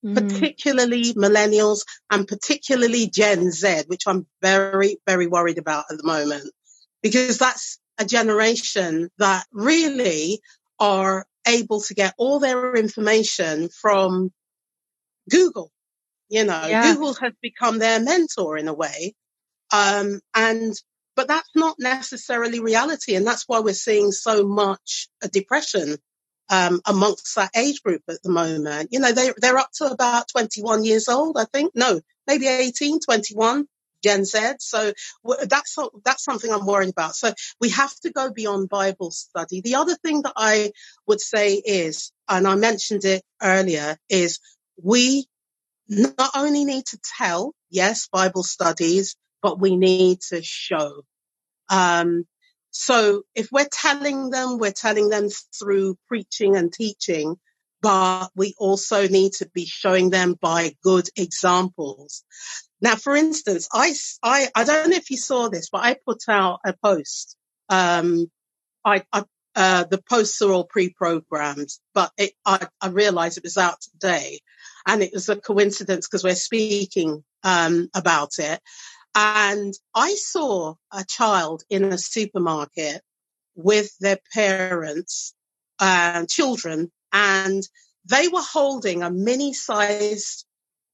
Mm. 0.05 0.15
Particularly 0.15 1.13
millennials 1.15 1.81
and 2.11 2.27
particularly 2.27 3.09
Gen 3.09 3.51
Z, 3.51 3.85
which 3.87 4.05
I'm 4.07 4.27
very, 4.41 4.99
very 5.07 5.27
worried 5.27 5.59
about 5.59 5.87
at 5.91 5.99
the 5.99 6.07
moment, 6.07 6.51
because 7.03 7.39
that's 7.39 7.79
a 7.99 8.05
generation 8.05 9.11
that 9.19 9.45
really 9.53 10.41
are 10.79 11.27
able 11.47 11.83
to 11.83 11.95
get 11.95 12.15
all 12.17 12.39
their 12.39 12.75
information 12.77 13.69
from 13.69 14.33
Google. 15.29 15.71
You 16.31 16.45
know, 16.45 16.67
yeah. 16.67 16.95
Google 16.95 17.15
has 17.15 17.33
become 17.43 17.79
their 17.79 18.01
mentor 18.01 18.57
in 18.57 18.69
a 18.69 18.75
way. 18.75 19.15
Um, 19.73 20.21
and 20.35 20.75
but 21.21 21.29
that's 21.29 21.51
not 21.55 21.77
necessarily 21.79 22.61
reality. 22.61 23.15
And 23.15 23.27
that's 23.27 23.45
why 23.47 23.61
we're 23.61 23.75
seeing 23.75 24.11
so 24.11 24.49
much 24.49 25.11
depression 25.31 25.99
um, 26.49 26.81
amongst 26.87 27.37
that 27.37 27.51
age 27.55 27.83
group 27.83 28.01
at 28.09 28.23
the 28.23 28.31
moment. 28.31 28.89
You 28.91 29.01
know, 29.01 29.13
they, 29.13 29.31
they're 29.37 29.59
up 29.59 29.69
to 29.75 29.85
about 29.85 30.29
21 30.31 30.83
years 30.83 31.11
old, 31.11 31.37
I 31.39 31.45
think. 31.45 31.73
No, 31.75 32.01
maybe 32.27 32.47
18, 32.47 33.01
21. 33.01 33.67
Gen 34.03 34.25
Z. 34.25 34.39
So 34.61 34.95
that's, 35.43 35.77
that's 36.07 36.25
something 36.25 36.51
I'm 36.51 36.65
worried 36.65 36.89
about. 36.89 37.15
So 37.15 37.35
we 37.61 37.69
have 37.69 37.95
to 38.01 38.11
go 38.11 38.33
beyond 38.33 38.71
Bible 38.71 39.11
study. 39.11 39.61
The 39.61 39.75
other 39.75 39.95
thing 39.95 40.23
that 40.23 40.33
I 40.37 40.73
would 41.07 41.21
say 41.21 41.57
is, 41.57 42.11
and 42.27 42.49
I 42.49 42.55
mentioned 42.55 43.05
it 43.05 43.23
earlier, 43.43 43.99
is 44.09 44.39
we 44.83 45.27
not 45.87 46.31
only 46.35 46.65
need 46.65 46.87
to 46.87 46.99
tell, 47.19 47.53
yes, 47.69 48.09
Bible 48.11 48.43
studies, 48.43 49.17
but 49.43 49.61
we 49.61 49.77
need 49.77 50.21
to 50.31 50.43
show. 50.43 51.03
Um, 51.71 52.25
so 52.71 53.23
if 53.35 53.49
we're 53.51 53.69
telling 53.71 54.31
them, 54.31 54.59
we're 54.59 54.73
telling 54.73 55.09
them 55.09 55.29
through 55.59 55.97
preaching 56.09 56.57
and 56.57 56.73
teaching, 56.73 57.37
but 57.83 58.29
we 58.37 58.55
also 58.59 59.09
need 59.09 59.33
to 59.35 59.49
be 59.55 59.65
showing 59.65 60.11
them 60.11 60.37
by 60.41 60.77
good 60.83 61.09
examples. 61.17 62.25
Now, 62.81 62.97
for 62.97 63.17
instance, 63.17 63.69
I, 63.73 63.95
I, 64.23 64.49
I 64.55 64.65
don't 64.65 64.91
know 64.91 64.97
if 64.97 65.11
you 65.11 65.17
saw 65.17 65.49
this, 65.49 65.69
but 65.71 65.83
I 65.83 65.97
put 66.07 66.23
out 66.29 66.61
a 66.65 66.75
post. 66.83 67.37
Um, 67.69 68.31
I, 68.85 69.03
I 69.13 69.25
uh, 69.57 69.85
the 69.85 70.01
posts 70.09 70.41
are 70.43 70.53
all 70.53 70.65
pre-programmed, 70.65 71.69
but 71.93 72.13
it, 72.17 72.33
I, 72.47 72.69
I 72.81 72.89
realized 72.89 73.37
it 73.37 73.43
was 73.43 73.59
out 73.59 73.81
today 73.81 74.39
and 74.87 75.03
it 75.03 75.11
was 75.13 75.29
a 75.29 75.37
coincidence 75.37 76.07
because 76.07 76.23
we're 76.23 76.37
speaking, 76.37 77.25
um, 77.43 77.89
about 77.95 78.39
it. 78.39 78.61
And 79.15 79.75
I 79.95 80.15
saw 80.15 80.75
a 80.93 81.05
child 81.05 81.63
in 81.69 81.85
a 81.85 81.99
supermarket 81.99 83.03
with 83.55 83.91
their 83.99 84.19
parents 84.33 85.35
and 85.81 86.29
children, 86.29 86.91
and 87.13 87.63
they 88.09 88.29
were 88.29 88.43
holding 88.43 89.03
a 89.03 89.11
mini 89.11 89.53
sized 89.53 90.45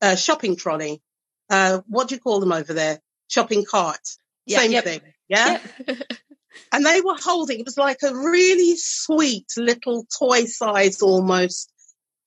uh, 0.01 0.17
shopping 0.17 0.57
trolley. 0.57 1.03
Uh, 1.51 1.81
what 1.87 2.09
do 2.09 2.15
you 2.15 2.21
call 2.21 2.41
them 2.41 2.53
over 2.53 2.73
there? 2.73 3.01
Shopping 3.29 3.65
cart. 3.65 4.01
Yeah, 4.47 4.61
Same 4.61 4.73
yep. 4.73 4.85
thing. 4.85 5.01
Yeah. 5.29 5.61
Yep. 5.87 5.99
and 6.73 6.87
they 6.87 7.01
were 7.01 7.17
holding, 7.19 7.61
it 7.61 7.67
was 7.67 7.77
like 7.77 7.99
a 8.03 8.15
really 8.15 8.77
sweet 8.77 9.47
little 9.57 10.07
toy 10.19 10.45
size 10.45 11.03
almost 11.03 11.71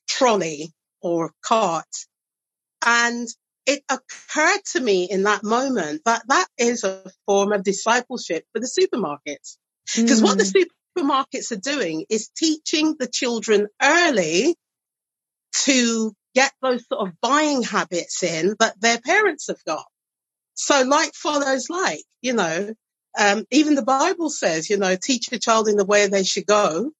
trolley 0.07 0.71
or 1.01 1.31
cart. 1.41 1.85
And 2.85 3.27
it 3.69 3.83
occurred 3.87 4.65
to 4.71 4.79
me 4.79 5.07
in 5.09 5.23
that 5.23 5.43
moment 5.43 6.01
that 6.05 6.23
that 6.27 6.47
is 6.57 6.83
a 6.83 7.03
form 7.27 7.53
of 7.53 7.63
discipleship 7.63 8.43
for 8.51 8.59
the 8.59 8.65
supermarkets. 8.67 9.57
Because 9.95 10.21
mm. 10.21 10.23
what 10.23 10.37
the 10.39 10.43
hmm. 10.95 11.05
supermarkets 11.05 11.51
are 11.51 11.55
doing 11.55 12.05
is 12.09 12.29
teaching 12.29 12.95
the 12.97 13.07
children 13.07 13.67
early 13.79 14.55
to 15.65 16.13
get 16.33 16.51
those 16.63 16.87
sort 16.87 17.07
of 17.07 17.13
buying 17.21 17.61
habits 17.61 18.23
in 18.23 18.55
that 18.59 18.79
their 18.81 18.99
parents 18.99 19.47
have 19.47 19.63
got. 19.65 19.85
So 20.55 20.81
like 20.81 21.13
follows 21.13 21.69
like, 21.69 22.03
you 22.21 22.33
know, 22.33 22.73
um, 23.19 23.45
even 23.51 23.75
the 23.75 23.83
Bible 23.83 24.31
says, 24.31 24.69
you 24.69 24.77
know, 24.77 24.95
teach 24.95 25.31
your 25.31 25.39
child 25.39 25.67
in 25.67 25.75
the 25.75 25.85
way 25.85 26.07
they 26.07 26.23
should 26.23 26.47
go, 26.47 26.91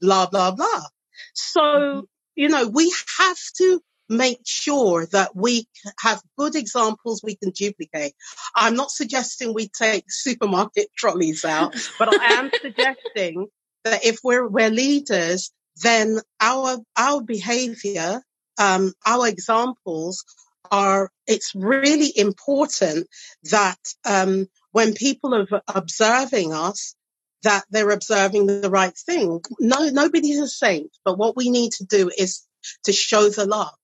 blah, 0.00 0.26
blah, 0.26 0.50
blah. 0.52 0.86
So, 1.34 1.60
mm-hmm. 1.60 2.00
you 2.34 2.48
know, 2.48 2.66
we 2.66 2.92
have 3.18 3.38
to 3.58 3.80
make 4.10 4.40
sure 4.44 5.06
that 5.12 5.34
we 5.34 5.66
have 6.00 6.20
good 6.36 6.56
examples 6.56 7.22
we 7.22 7.36
can 7.36 7.50
duplicate. 7.50 8.12
I'm 8.56 8.74
not 8.74 8.90
suggesting 8.90 9.54
we 9.54 9.68
take 9.68 10.04
supermarket 10.08 10.88
trolleys 10.98 11.44
out, 11.44 11.74
but 11.98 12.20
I 12.20 12.32
am 12.34 12.50
suggesting 12.60 13.46
that 13.84 14.04
if 14.04 14.18
we're, 14.22 14.46
we're 14.46 14.70
leaders, 14.70 15.52
then 15.82 16.18
our, 16.40 16.78
our 16.98 17.22
behavior, 17.22 18.20
um, 18.58 18.92
our 19.06 19.28
examples 19.28 20.24
are, 20.70 21.10
it's 21.26 21.54
really 21.54 22.12
important 22.14 23.06
that, 23.44 23.78
um, 24.04 24.48
when 24.72 24.92
people 24.94 25.34
are 25.34 25.62
observing 25.68 26.52
us, 26.52 26.94
that 27.42 27.64
they're 27.70 27.90
observing 27.90 28.46
the 28.46 28.70
right 28.70 28.96
thing. 28.96 29.40
No, 29.58 29.88
nobody's 29.88 30.38
a 30.38 30.48
saint, 30.48 30.90
but 31.04 31.18
what 31.18 31.36
we 31.36 31.50
need 31.50 31.72
to 31.72 31.84
do 31.84 32.10
is 32.16 32.46
to 32.84 32.92
show 32.92 33.28
the 33.28 33.46
love. 33.46 33.74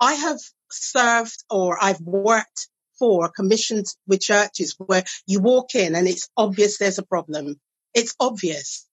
I 0.00 0.14
have 0.14 0.38
served 0.70 1.44
or 1.50 1.78
I've 1.82 2.00
worked 2.00 2.68
for 2.98 3.28
commissioned 3.28 3.86
with 4.06 4.20
churches 4.20 4.74
where 4.78 5.04
you 5.26 5.40
walk 5.40 5.74
in 5.74 5.94
and 5.94 6.08
it's 6.08 6.28
obvious 6.36 6.78
there's 6.78 6.98
a 6.98 7.04
problem. 7.04 7.60
It's 7.94 8.14
obvious 8.18 8.86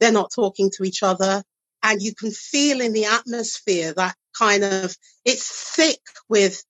they're 0.00 0.12
not 0.12 0.30
talking 0.34 0.70
to 0.76 0.84
each 0.84 1.02
other 1.02 1.42
and 1.82 2.02
you 2.02 2.14
can 2.14 2.30
feel 2.30 2.80
in 2.80 2.92
the 2.92 3.06
atmosphere 3.06 3.92
that 3.94 4.16
kind 4.36 4.64
of, 4.64 4.96
it's 5.24 5.74
thick 5.76 6.00
with 6.28 6.62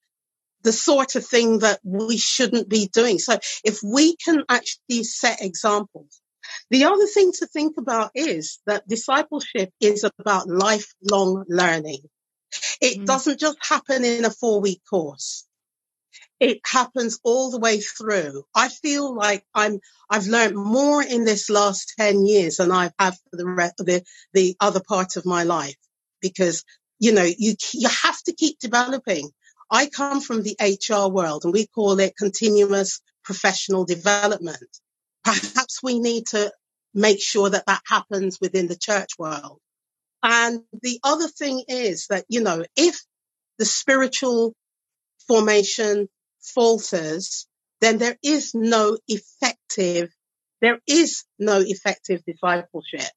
the 0.63 0.73
sort 0.73 1.15
of 1.15 1.25
thing 1.25 1.61
that 1.61 1.81
we 1.83 2.19
shouldn't 2.19 2.69
be 2.69 2.89
doing. 2.93 3.19
So 3.19 3.39
if 3.65 3.81
we 3.83 4.17
can 4.17 4.43
actually 4.49 5.05
set 5.05 5.41
examples, 5.41 6.21
the 6.71 6.85
other 6.85 7.07
thing 7.07 7.33
to 7.39 7.47
think 7.47 7.77
about 7.79 8.11
is 8.15 8.59
that 8.67 8.89
discipleship 8.89 9.71
is 9.81 10.05
about 10.19 10.49
lifelong 10.49 11.45
learning. 11.49 12.01
It 12.81 13.01
mm. 13.01 13.07
doesn't 13.07 13.41
just 13.41 13.59
happen 13.67 14.05
in 14.05 14.25
a 14.25 14.31
four 14.31 14.61
week 14.61 14.83
course. 14.89 15.47
It 16.41 16.61
happens 16.65 17.19
all 17.25 17.51
the 17.51 17.59
way 17.59 17.81
through. 17.81 18.45
I 18.55 18.69
feel 18.69 19.15
like 19.15 19.45
I'm, 19.55 19.81
I've 20.09 20.27
learned 20.27 20.57
more 20.57 21.03
in 21.03 21.25
this 21.25 21.51
last 21.51 21.95
10 21.99 22.27
years 22.27 22.59
than 22.59 22.71
I 22.71 22.93
have 22.99 23.17
for 23.31 23.37
the 23.37 23.47
rest 23.47 23.79
the, 23.79 24.05
the 24.33 24.57
other 24.61 24.81
part 24.81 25.17
of 25.17 25.27
my 25.27 25.43
life 25.43 25.77
because, 26.21 26.65
you 27.01 27.13
know, 27.13 27.25
you, 27.25 27.55
you 27.73 27.89
have 27.89 28.23
to 28.25 28.33
keep 28.33 28.59
developing. 28.61 29.31
I 29.71 29.87
come 29.87 30.21
from 30.21 30.43
the 30.43 30.57
HR 30.61 31.11
world 31.11 31.45
and 31.45 31.53
we 31.53 31.67
call 31.67 31.99
it 31.99 32.17
continuous 32.17 33.01
professional 33.25 33.85
development. 33.85 34.79
Perhaps 35.25 35.83
we 35.83 35.99
need 35.99 36.29
to 36.29 36.53
make 36.95 37.21
sure 37.21 37.51
that 37.51 37.67
that 37.67 37.83
happens 37.87 38.39
within 38.41 38.69
the 38.69 38.77
church 38.77 39.11
world. 39.19 39.61
And 40.23 40.61
the 40.83 41.01
other 41.05 41.29
thing 41.29 41.65
is 41.69 42.07
that, 42.09 42.25
you 42.29 42.43
know, 42.43 42.65
if 42.77 43.01
the 43.59 43.65
spiritual 43.65 44.55
formation 45.27 46.09
falters, 46.41 47.47
then 47.81 47.99
there 47.99 48.17
is 48.23 48.53
no 48.55 48.99
effective, 49.07 50.11
there 50.61 50.81
is 50.87 51.25
no 51.39 51.61
effective 51.61 52.23
discipleship. 52.25 53.11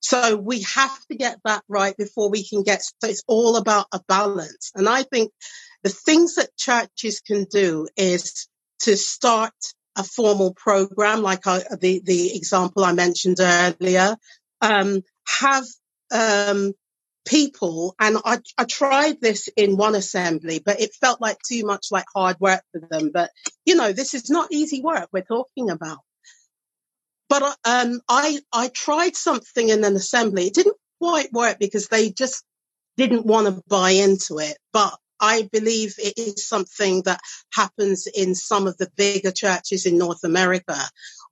So 0.00 0.36
we 0.36 0.62
have 0.74 0.98
to 1.10 1.16
get 1.16 1.38
that 1.44 1.64
right 1.66 1.96
before 1.96 2.30
we 2.30 2.46
can 2.46 2.62
get, 2.62 2.82
so 2.82 3.08
it's 3.08 3.24
all 3.26 3.56
about 3.56 3.86
a 3.90 4.00
balance. 4.06 4.70
And 4.74 4.86
I 4.86 5.02
think 5.02 5.32
the 5.82 5.88
things 5.88 6.34
that 6.34 6.54
churches 6.56 7.20
can 7.20 7.46
do 7.50 7.88
is 7.96 8.46
to 8.80 8.98
start 8.98 9.54
a 9.96 10.04
formal 10.04 10.52
program, 10.52 11.22
like 11.22 11.46
I, 11.46 11.62
the, 11.80 12.02
the 12.04 12.36
example 12.36 12.84
I 12.84 12.92
mentioned 12.92 13.38
earlier, 13.40 14.16
um, 14.60 15.02
have, 15.40 15.64
um, 16.14 16.72
people, 17.26 17.94
and 17.98 18.16
I, 18.24 18.38
I 18.56 18.64
tried 18.64 19.20
this 19.20 19.48
in 19.56 19.76
one 19.76 19.94
assembly, 19.94 20.62
but 20.64 20.80
it 20.80 20.94
felt 20.94 21.20
like 21.20 21.38
too 21.46 21.66
much 21.66 21.88
like 21.90 22.06
hard 22.14 22.36
work 22.40 22.62
for 22.72 22.80
them. 22.80 23.10
But, 23.12 23.30
you 23.66 23.74
know, 23.74 23.92
this 23.92 24.14
is 24.14 24.30
not 24.30 24.52
easy 24.52 24.80
work 24.80 25.08
we're 25.12 25.22
talking 25.22 25.70
about. 25.70 25.98
But, 27.28 27.42
um, 27.64 28.00
I, 28.08 28.40
I 28.52 28.68
tried 28.68 29.16
something 29.16 29.68
in 29.68 29.84
an 29.84 29.96
assembly. 29.96 30.46
It 30.46 30.54
didn't 30.54 30.76
quite 31.00 31.32
work 31.32 31.58
because 31.58 31.88
they 31.88 32.10
just 32.10 32.44
didn't 32.96 33.26
want 33.26 33.46
to 33.48 33.62
buy 33.66 33.90
into 33.90 34.38
it. 34.38 34.56
But 34.72 34.96
I 35.20 35.48
believe 35.50 35.94
it 35.98 36.18
is 36.18 36.46
something 36.46 37.02
that 37.02 37.20
happens 37.52 38.06
in 38.06 38.34
some 38.34 38.66
of 38.66 38.76
the 38.76 38.90
bigger 38.96 39.30
churches 39.30 39.86
in 39.86 39.98
North 39.98 40.22
America 40.22 40.76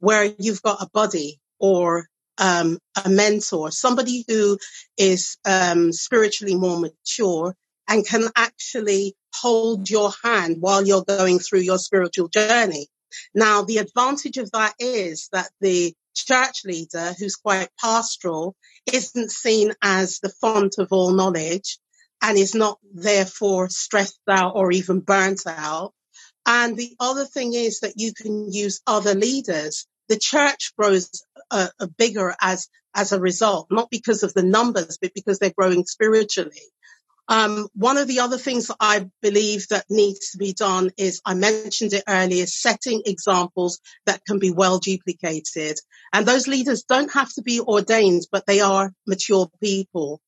where 0.00 0.32
you've 0.38 0.62
got 0.62 0.82
a 0.82 0.90
buddy 0.92 1.40
or 1.58 2.08
um, 2.38 2.78
a 3.04 3.08
mentor, 3.08 3.70
somebody 3.70 4.24
who 4.26 4.58
is 4.96 5.36
um, 5.44 5.92
spiritually 5.92 6.54
more 6.54 6.78
mature 6.78 7.54
and 7.88 8.06
can 8.06 8.28
actually 8.36 9.14
hold 9.34 9.90
your 9.90 10.10
hand 10.22 10.56
while 10.60 10.86
you're 10.86 11.04
going 11.04 11.38
through 11.38 11.60
your 11.60 11.78
spiritual 11.78 12.28
journey. 12.28 12.86
Now, 13.34 13.62
the 13.62 13.78
advantage 13.78 14.38
of 14.38 14.50
that 14.52 14.74
is 14.78 15.28
that 15.32 15.50
the 15.60 15.94
church 16.14 16.62
leader 16.64 17.14
who's 17.18 17.36
quite 17.36 17.68
pastoral 17.80 18.54
isn't 18.90 19.30
seen 19.30 19.72
as 19.82 20.18
the 20.20 20.32
font 20.40 20.76
of 20.78 20.88
all 20.90 21.12
knowledge 21.12 21.78
and 22.22 22.38
is 22.38 22.54
not 22.54 22.78
therefore 22.94 23.68
stressed 23.68 24.20
out 24.28 24.52
or 24.54 24.72
even 24.72 25.00
burnt 25.00 25.42
out. 25.46 25.92
And 26.46 26.76
the 26.76 26.94
other 26.98 27.24
thing 27.24 27.54
is 27.54 27.80
that 27.80 27.94
you 27.96 28.12
can 28.14 28.52
use 28.52 28.80
other 28.86 29.14
leaders. 29.14 29.86
The 30.12 30.18
church 30.18 30.74
grows 30.76 31.08
uh, 31.50 31.68
uh, 31.80 31.86
bigger 31.96 32.34
as 32.38 32.68
as 32.94 33.12
a 33.12 33.18
result, 33.18 33.68
not 33.70 33.88
because 33.88 34.22
of 34.22 34.34
the 34.34 34.42
numbers, 34.42 34.98
but 35.00 35.14
because 35.14 35.38
they're 35.38 35.54
growing 35.56 35.86
spiritually. 35.86 36.66
Um, 37.28 37.68
one 37.74 37.96
of 37.96 38.08
the 38.08 38.20
other 38.20 38.36
things 38.36 38.66
that 38.66 38.76
I 38.78 39.08
believe 39.22 39.68
that 39.68 39.86
needs 39.88 40.32
to 40.32 40.36
be 40.36 40.52
done 40.52 40.90
is, 40.98 41.22
I 41.24 41.32
mentioned 41.32 41.94
it 41.94 42.04
earlier, 42.06 42.44
setting 42.44 43.00
examples 43.06 43.80
that 44.04 44.20
can 44.26 44.38
be 44.38 44.50
well 44.50 44.78
duplicated. 44.78 45.78
And 46.12 46.26
those 46.26 46.46
leaders 46.46 46.82
don't 46.82 47.10
have 47.14 47.32
to 47.36 47.42
be 47.42 47.58
ordained, 47.60 48.26
but 48.30 48.44
they 48.44 48.60
are 48.60 48.92
mature 49.06 49.48
people. 49.62 50.20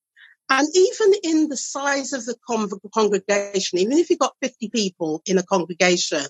And 0.49 0.67
even 0.75 1.13
in 1.23 1.49
the 1.49 1.57
size 1.57 2.13
of 2.13 2.23
the 2.25 2.35
con- 2.47 2.69
congregation, 2.93 3.79
even 3.79 3.97
if 3.97 4.09
you've 4.09 4.19
got 4.19 4.35
50 4.41 4.69
people 4.69 5.21
in 5.25 5.37
a 5.37 5.43
congregation, 5.43 6.23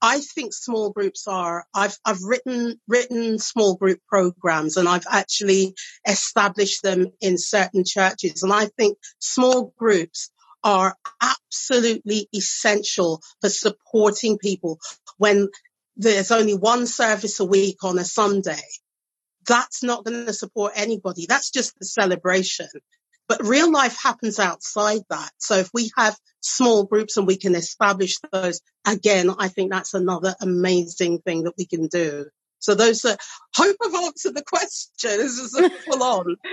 I 0.00 0.20
think 0.20 0.54
small 0.54 0.90
groups 0.90 1.26
are, 1.26 1.66
I've, 1.74 1.96
I've 2.04 2.22
written, 2.22 2.80
written 2.88 3.38
small 3.38 3.76
group 3.76 4.00
programs 4.08 4.76
and 4.76 4.88
I've 4.88 5.06
actually 5.10 5.74
established 6.08 6.82
them 6.82 7.08
in 7.20 7.36
certain 7.36 7.84
churches. 7.86 8.42
And 8.42 8.52
I 8.52 8.66
think 8.78 8.96
small 9.18 9.74
groups 9.76 10.30
are 10.64 10.96
absolutely 11.20 12.28
essential 12.34 13.20
for 13.40 13.50
supporting 13.50 14.38
people 14.38 14.78
when 15.18 15.48
there's 15.96 16.30
only 16.30 16.54
one 16.54 16.86
service 16.86 17.38
a 17.40 17.44
week 17.44 17.84
on 17.84 17.98
a 17.98 18.04
Sunday. 18.04 18.62
That's 19.46 19.82
not 19.82 20.04
going 20.04 20.26
to 20.26 20.32
support 20.32 20.72
anybody. 20.74 21.26
That's 21.28 21.50
just 21.50 21.78
the 21.78 21.84
celebration. 21.84 22.68
But 23.28 23.46
real 23.46 23.70
life 23.70 23.96
happens 24.00 24.38
outside 24.38 25.02
that. 25.10 25.30
So 25.38 25.56
if 25.56 25.70
we 25.72 25.90
have 25.96 26.16
small 26.40 26.84
groups 26.84 27.16
and 27.16 27.26
we 27.26 27.36
can 27.36 27.54
establish 27.54 28.18
those, 28.32 28.60
again, 28.86 29.30
I 29.38 29.48
think 29.48 29.70
that's 29.70 29.94
another 29.94 30.34
amazing 30.40 31.20
thing 31.20 31.44
that 31.44 31.54
we 31.56 31.66
can 31.66 31.86
do. 31.86 32.26
So 32.58 32.74
those 32.74 33.04
are, 33.04 33.16
hope 33.56 33.76
I've 33.84 33.94
answered 33.94 34.34
the 34.36 34.44
question. 34.44 35.10
This 35.18 35.38
is 35.38 35.58
full 35.84 36.02
on. 36.02 36.36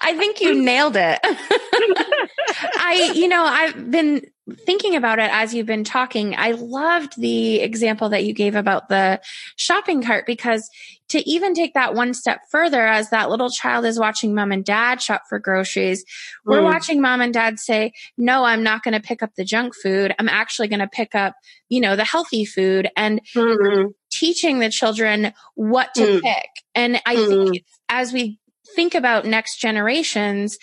I 0.00 0.16
think 0.16 0.40
you 0.40 0.62
nailed 0.62 0.96
it. 0.96 1.18
I, 1.24 3.12
you 3.14 3.28
know, 3.28 3.44
I've 3.44 3.90
been 3.90 4.26
thinking 4.56 4.96
about 4.96 5.18
it 5.18 5.30
as 5.32 5.54
you've 5.54 5.66
been 5.66 5.84
talking. 5.84 6.34
I 6.36 6.52
loved 6.52 7.20
the 7.20 7.60
example 7.60 8.10
that 8.10 8.24
you 8.24 8.32
gave 8.32 8.54
about 8.54 8.88
the 8.88 9.20
shopping 9.56 10.02
cart 10.02 10.26
because 10.26 10.68
to 11.08 11.28
even 11.28 11.54
take 11.54 11.74
that 11.74 11.94
one 11.94 12.12
step 12.14 12.40
further 12.50 12.86
as 12.86 13.10
that 13.10 13.30
little 13.30 13.50
child 13.50 13.84
is 13.84 13.98
watching 13.98 14.34
mom 14.34 14.52
and 14.52 14.64
dad 14.64 15.00
shop 15.00 15.22
for 15.28 15.38
groceries, 15.38 16.04
we're 16.44 16.60
mm. 16.60 16.64
watching 16.64 17.00
mom 17.00 17.20
and 17.20 17.32
dad 17.32 17.58
say, 17.58 17.92
no, 18.16 18.44
I'm 18.44 18.62
not 18.62 18.82
going 18.82 18.94
to 18.94 19.00
pick 19.00 19.22
up 19.22 19.34
the 19.34 19.44
junk 19.44 19.74
food. 19.74 20.14
I'm 20.18 20.28
actually 20.28 20.68
going 20.68 20.80
to 20.80 20.88
pick 20.88 21.14
up, 21.14 21.34
you 21.68 21.80
know, 21.80 21.96
the 21.96 22.04
healthy 22.04 22.44
food 22.44 22.88
and 22.96 23.20
mm-hmm. 23.34 23.88
teaching 24.10 24.58
the 24.58 24.70
children 24.70 25.32
what 25.54 25.94
to 25.94 26.02
mm. 26.02 26.22
pick. 26.22 26.48
And 26.74 27.00
I 27.06 27.16
mm. 27.16 27.28
think 27.28 27.64
as 27.88 28.12
we 28.12 28.38
think 28.74 28.94
about 28.94 29.24
next 29.24 29.58
generations, 29.58 30.58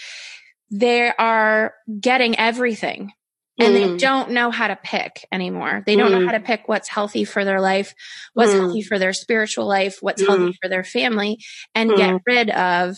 they 0.70 1.12
are 1.18 1.74
getting 2.00 2.38
everything 2.38 3.12
and 3.58 3.74
mm. 3.74 3.74
they 3.74 3.98
don't 3.98 4.32
know 4.32 4.52
how 4.52 4.68
to 4.68 4.76
pick 4.76 5.26
anymore. 5.32 5.84
They 5.86 5.96
don't 5.96 6.12
mm. 6.12 6.20
know 6.20 6.26
how 6.26 6.34
to 6.34 6.40
pick 6.40 6.68
what's 6.68 6.90
healthy 6.90 7.24
for 7.24 7.46
their 7.46 7.62
life, 7.62 7.94
what's 8.34 8.52
mm. 8.52 8.60
healthy 8.60 8.82
for 8.82 9.00
their 9.00 9.14
spiritual 9.14 9.66
life, 9.66 9.98
what's 10.02 10.26
healthy 10.26 10.52
mm. 10.52 10.56
for 10.62 10.70
their 10.70 10.84
family, 10.84 11.40
and 11.74 11.90
get 11.96 12.16
mm. 12.16 12.20
rid 12.26 12.50
of 12.50 12.98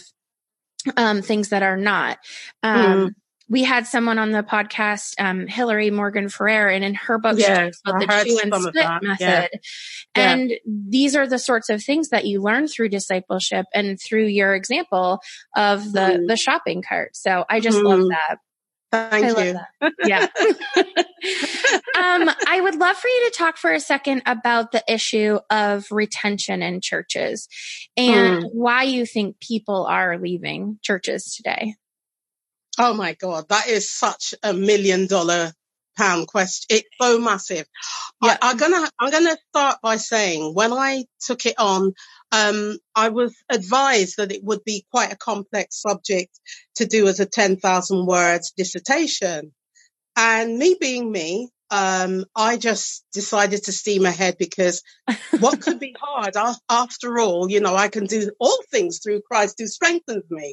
um, 0.96 1.22
things 1.22 1.50
that 1.50 1.64
are 1.64 1.78
not. 1.78 2.18
Um, 2.64 2.80
mm. 2.80 3.10
we 3.50 3.64
had 3.64 3.86
someone 3.86 4.18
on 4.18 4.32
the 4.32 4.42
podcast, 4.42 5.14
um, 5.20 5.46
Hillary 5.46 5.92
Morgan 5.92 6.30
Ferrer, 6.30 6.70
and 6.70 6.84
in 6.84 6.96
her 6.96 7.20
book, 7.20 7.38
yes, 7.38 7.48
she 7.48 7.54
talks 7.54 7.82
about 7.86 8.00
the 8.00 8.30
chew 8.30 8.40
and 8.44 8.56
spit 8.56 8.88
method. 9.04 9.20
Yeah. 9.20 9.48
And 10.16 10.50
yeah. 10.50 10.58
these 10.66 11.16
are 11.16 11.28
the 11.28 11.40
sorts 11.40 11.70
of 11.70 11.84
things 11.84 12.10
that 12.10 12.26
you 12.26 12.42
learn 12.42 12.68
through 12.68 12.90
discipleship 12.90 13.68
and 13.76 14.00
through 14.02 14.26
your 14.26 14.56
example 14.56 15.20
of 15.56 15.92
the, 15.92 16.26
the 16.28 16.36
shopping 16.36 16.82
cart. 16.82 17.16
So 17.16 17.46
I 17.48 17.60
just 17.60 17.78
love 17.78 18.08
that. 18.10 18.38
Thank 18.92 19.38
you. 19.38 19.60
Yeah. 20.06 20.28
um, 21.98 22.30
I 22.48 22.60
would 22.62 22.76
love 22.76 22.96
for 22.96 23.08
you 23.08 23.30
to 23.30 23.36
talk 23.38 23.58
for 23.58 23.74
a 23.74 23.80
second 23.80 24.22
about 24.26 24.72
the 24.72 24.84
issue 24.88 25.40
of 25.50 25.88
retention 25.92 26.62
in 26.62 26.80
churches 26.80 27.48
and 27.98 28.44
mm. 28.44 28.50
why 28.54 28.84
you 28.84 29.06
think 29.06 29.40
people 29.40 29.86
are 29.86 30.18
leaving 30.18 30.80
churches 30.82 31.36
today. 31.36 31.76
Oh 32.80 32.94
my 32.94 33.14
God, 33.14 33.50
that 33.50 33.68
is 33.68 33.92
such 33.92 34.36
a 34.44 34.54
million 34.54 35.08
dollar 35.08 35.52
pound 35.98 36.28
question. 36.28 36.78
It's 36.78 36.90
so 37.02 37.20
massive. 37.20 37.66
Yeah. 38.22 38.38
I, 38.42 38.52
I'm 38.52 38.58
gonna, 38.58 38.90
I'm 39.00 39.12
gonna 39.12 39.38
start 39.50 39.80
by 39.82 39.98
saying 39.98 40.54
when 40.54 40.72
I 40.72 41.06
took 41.20 41.46
it 41.46 41.56
on, 41.58 41.94
um, 42.32 42.78
I 42.96 43.10
was 43.10 43.36
advised 43.50 44.18
that 44.18 44.32
it 44.32 44.44
would 44.44 44.64
be 44.64 44.86
quite 44.92 45.14
a 45.14 45.18
complex 45.18 45.82
subject 45.82 46.40
to 46.76 46.86
do 46.86 47.08
as 47.08 47.20
a 47.20 47.26
10,000 47.26 48.06
words 48.06 48.52
dissertation. 48.56 49.54
And 50.16 50.58
me 50.58 50.76
being 50.80 51.12
me, 51.12 51.50
um, 51.70 52.26
I 52.36 52.58
just 52.58 53.06
decided 53.14 53.64
to 53.66 53.72
steam 53.72 54.06
ahead 54.06 54.38
because 54.38 54.84
what 55.40 55.62
could 55.62 55.80
be 55.80 55.96
hard? 56.00 56.36
After 56.70 57.20
all, 57.20 57.50
you 57.50 57.60
know, 57.60 57.76
I 57.76 57.90
can 57.90 58.06
do 58.06 58.32
all 58.40 58.60
things 58.72 59.00
through 59.04 59.22
Christ 59.22 59.56
who 59.60 59.68
strengthens 59.68 60.24
me. 60.30 60.52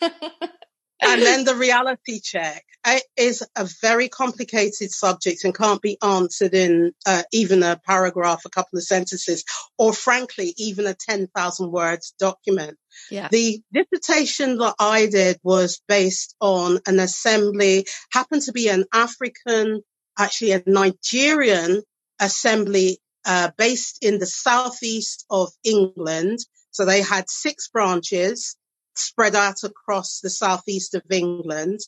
and 1.06 1.22
then 1.26 1.44
the 1.44 1.54
reality 1.54 2.20
check 2.20 2.64
it 2.86 3.02
is 3.16 3.42
a 3.56 3.68
very 3.80 4.08
complicated 4.08 4.90
subject 4.90 5.44
and 5.44 5.54
can't 5.54 5.80
be 5.80 5.96
answered 6.02 6.54
in 6.54 6.92
uh, 7.06 7.22
even 7.32 7.62
a 7.62 7.80
paragraph, 7.84 8.42
a 8.44 8.50
couple 8.50 8.76
of 8.76 8.84
sentences, 8.84 9.44
or 9.78 9.92
frankly, 9.92 10.52
even 10.58 10.86
a 10.86 10.94
10,000 10.94 11.70
words 11.70 12.14
document. 12.18 12.76
Yeah. 13.10 13.28
The 13.30 13.62
dissertation 13.72 14.58
that 14.58 14.74
I 14.78 15.06
did 15.06 15.38
was 15.42 15.80
based 15.88 16.36
on 16.40 16.80
an 16.86 17.00
assembly, 17.00 17.86
happened 18.12 18.42
to 18.42 18.52
be 18.52 18.68
an 18.68 18.84
African, 18.92 19.80
actually 20.18 20.52
a 20.52 20.62
Nigerian 20.66 21.82
assembly, 22.20 22.98
uh, 23.24 23.50
based 23.56 24.04
in 24.04 24.18
the 24.18 24.26
southeast 24.26 25.24
of 25.30 25.50
England. 25.64 26.40
So 26.70 26.84
they 26.84 27.00
had 27.00 27.30
six 27.30 27.68
branches 27.68 28.56
spread 28.94 29.34
out 29.34 29.64
across 29.64 30.20
the 30.20 30.30
southeast 30.30 30.94
of 30.94 31.02
England. 31.10 31.80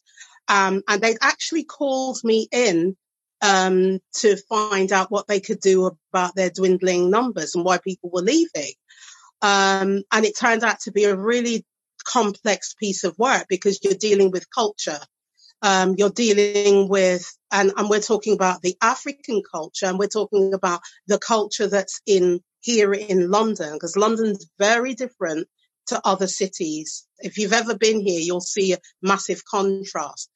Um, 0.48 0.82
and 0.88 1.00
they'd 1.00 1.18
actually 1.20 1.64
called 1.64 2.18
me 2.22 2.48
in 2.52 2.96
um, 3.42 3.98
to 4.14 4.36
find 4.48 4.92
out 4.92 5.10
what 5.10 5.26
they 5.26 5.40
could 5.40 5.60
do 5.60 5.90
about 6.12 6.34
their 6.34 6.50
dwindling 6.50 7.10
numbers 7.10 7.54
and 7.54 7.64
why 7.64 7.78
people 7.78 8.10
were 8.12 8.22
leaving. 8.22 8.72
Um, 9.42 10.02
and 10.12 10.24
it 10.24 10.36
turned 10.38 10.64
out 10.64 10.80
to 10.80 10.92
be 10.92 11.04
a 11.04 11.16
really 11.16 11.64
complex 12.04 12.74
piece 12.74 13.04
of 13.04 13.18
work 13.18 13.46
because 13.48 13.80
you're 13.82 13.94
dealing 13.94 14.30
with 14.30 14.50
culture. 14.50 14.98
Um, 15.62 15.94
you're 15.98 16.10
dealing 16.10 16.88
with, 16.88 17.26
and, 17.50 17.72
and 17.76 17.88
we're 17.88 18.00
talking 18.00 18.34
about 18.34 18.62
the 18.62 18.76
African 18.82 19.42
culture 19.50 19.86
and 19.86 19.98
we're 19.98 20.06
talking 20.06 20.54
about 20.54 20.80
the 21.06 21.18
culture 21.18 21.66
that's 21.66 22.00
in 22.06 22.40
here 22.60 22.92
in 22.92 23.30
London 23.30 23.72
because 23.72 23.96
London's 23.96 24.46
very 24.58 24.94
different 24.94 25.48
to 25.86 26.00
other 26.04 26.26
cities. 26.26 27.06
If 27.18 27.38
you've 27.38 27.52
ever 27.52 27.76
been 27.76 28.00
here, 28.00 28.20
you'll 28.20 28.40
see 28.40 28.72
a 28.72 28.78
massive 29.02 29.44
contrast. 29.44 30.30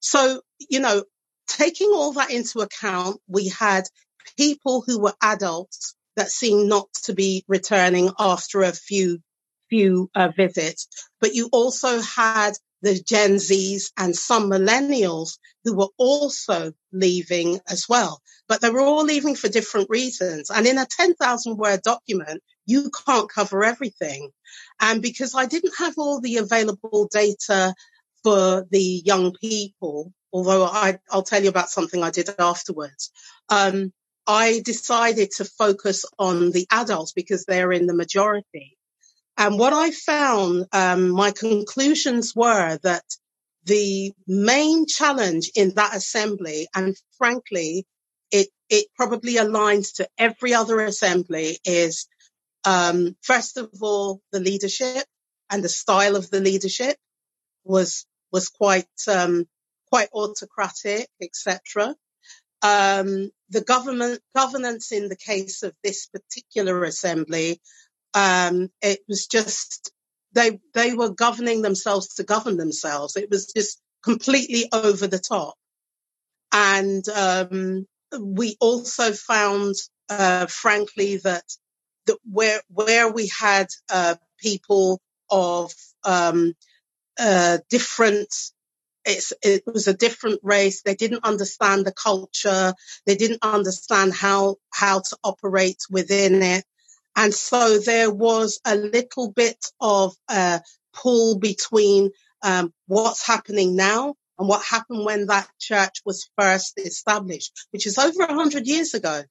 So, 0.00 0.42
you 0.70 0.80
know, 0.80 1.04
taking 1.48 1.90
all 1.92 2.12
that 2.14 2.30
into 2.30 2.60
account, 2.60 3.20
we 3.28 3.48
had 3.48 3.84
people 4.36 4.82
who 4.86 5.00
were 5.00 5.14
adults 5.22 5.94
that 6.16 6.30
seemed 6.30 6.68
not 6.68 6.88
to 7.04 7.14
be 7.14 7.44
returning 7.46 8.10
after 8.18 8.62
a 8.62 8.72
few 8.72 9.20
few 9.68 10.08
uh, 10.14 10.28
visits, 10.36 10.86
but 11.20 11.34
you 11.34 11.48
also 11.52 12.00
had 12.00 12.52
the 12.86 13.02
Gen 13.02 13.34
Zs 13.34 13.90
and 13.98 14.14
some 14.14 14.48
millennials 14.48 15.38
who 15.64 15.76
were 15.76 15.88
also 15.98 16.72
leaving 16.92 17.58
as 17.68 17.88
well. 17.88 18.22
But 18.48 18.60
they 18.60 18.70
were 18.70 18.80
all 18.80 19.02
leaving 19.02 19.34
for 19.34 19.48
different 19.48 19.90
reasons. 19.90 20.50
And 20.50 20.66
in 20.68 20.78
a 20.78 20.86
10,000 20.86 21.56
word 21.56 21.82
document, 21.82 22.44
you 22.64 22.92
can't 23.04 23.28
cover 23.28 23.64
everything. 23.64 24.30
And 24.80 25.02
because 25.02 25.34
I 25.34 25.46
didn't 25.46 25.74
have 25.78 25.94
all 25.98 26.20
the 26.20 26.36
available 26.36 27.08
data 27.10 27.74
for 28.22 28.64
the 28.70 29.02
young 29.04 29.32
people, 29.32 30.12
although 30.32 30.64
I, 30.64 31.00
will 31.12 31.24
tell 31.24 31.42
you 31.42 31.48
about 31.48 31.70
something 31.70 32.04
I 32.04 32.10
did 32.10 32.30
afterwards, 32.38 33.10
um, 33.48 33.92
I 34.28 34.62
decided 34.64 35.32
to 35.38 35.44
focus 35.44 36.04
on 36.20 36.52
the 36.52 36.68
adults 36.70 37.12
because 37.12 37.44
they're 37.44 37.72
in 37.72 37.86
the 37.86 37.94
majority. 37.94 38.75
And 39.38 39.58
what 39.58 39.72
I 39.72 39.90
found, 39.90 40.66
um, 40.72 41.10
my 41.10 41.30
conclusions 41.30 42.34
were 42.34 42.78
that 42.82 43.04
the 43.64 44.12
main 44.26 44.86
challenge 44.86 45.50
in 45.54 45.74
that 45.74 45.94
assembly, 45.94 46.68
and 46.74 46.96
frankly, 47.18 47.84
it, 48.30 48.48
it 48.70 48.86
probably 48.96 49.34
aligns 49.34 49.96
to 49.96 50.08
every 50.16 50.54
other 50.54 50.80
assembly 50.80 51.58
is, 51.64 52.06
um, 52.64 53.16
first 53.22 53.56
of 53.58 53.70
all, 53.82 54.20
the 54.32 54.40
leadership 54.40 55.04
and 55.50 55.62
the 55.62 55.68
style 55.68 56.16
of 56.16 56.30
the 56.30 56.40
leadership 56.40 56.96
was, 57.64 58.06
was 58.32 58.48
quite, 58.48 58.86
um, 59.08 59.46
quite 59.90 60.08
autocratic, 60.14 61.08
etc. 61.20 61.94
Um, 62.62 63.30
the 63.50 63.60
government 63.60 64.20
governance 64.34 64.90
in 64.92 65.08
the 65.08 65.16
case 65.16 65.62
of 65.62 65.74
this 65.84 66.06
particular 66.06 66.82
assembly 66.84 67.60
um, 68.16 68.70
it 68.80 69.00
was 69.06 69.26
just 69.26 69.92
they 70.32 70.58
they 70.72 70.94
were 70.94 71.10
governing 71.10 71.60
themselves 71.60 72.14
to 72.14 72.24
govern 72.24 72.56
themselves. 72.56 73.14
It 73.16 73.30
was 73.30 73.52
just 73.54 73.78
completely 74.02 74.70
over 74.72 75.06
the 75.06 75.18
top, 75.18 75.54
and 76.50 77.06
um, 77.10 77.86
we 78.18 78.56
also 78.58 79.12
found, 79.12 79.74
uh, 80.08 80.46
frankly, 80.46 81.18
that 81.18 81.44
that 82.06 82.16
where 82.24 82.62
where 82.68 83.12
we 83.12 83.28
had 83.38 83.66
uh, 83.92 84.14
people 84.40 84.98
of 85.28 85.72
um, 86.04 86.54
uh, 87.20 87.58
different 87.68 88.34
it 89.06 89.62
was 89.66 89.86
a 89.86 89.94
different 89.94 90.40
race. 90.42 90.82
They 90.82 90.96
didn't 90.96 91.24
understand 91.24 91.86
the 91.86 91.92
culture. 91.92 92.74
They 93.06 93.14
didn't 93.14 93.38
understand 93.42 94.12
how, 94.14 94.56
how 94.72 95.00
to 95.00 95.16
operate 95.22 95.78
within 95.90 96.42
it. 96.42 96.64
And 97.16 97.32
so 97.32 97.78
there 97.78 98.10
was 98.10 98.60
a 98.64 98.76
little 98.76 99.32
bit 99.32 99.64
of 99.80 100.14
a 100.28 100.60
pull 100.92 101.38
between 101.38 102.10
um, 102.42 102.72
what's 102.86 103.26
happening 103.26 103.74
now 103.74 104.14
and 104.38 104.48
what 104.48 104.62
happened 104.62 105.04
when 105.04 105.26
that 105.26 105.48
church 105.58 106.02
was 106.04 106.28
first 106.38 106.78
established, 106.78 107.52
which 107.70 107.86
is 107.86 107.96
over 107.96 108.22
a 108.22 108.34
hundred 108.34 108.66
years 108.66 108.92
ago. 108.92 109.22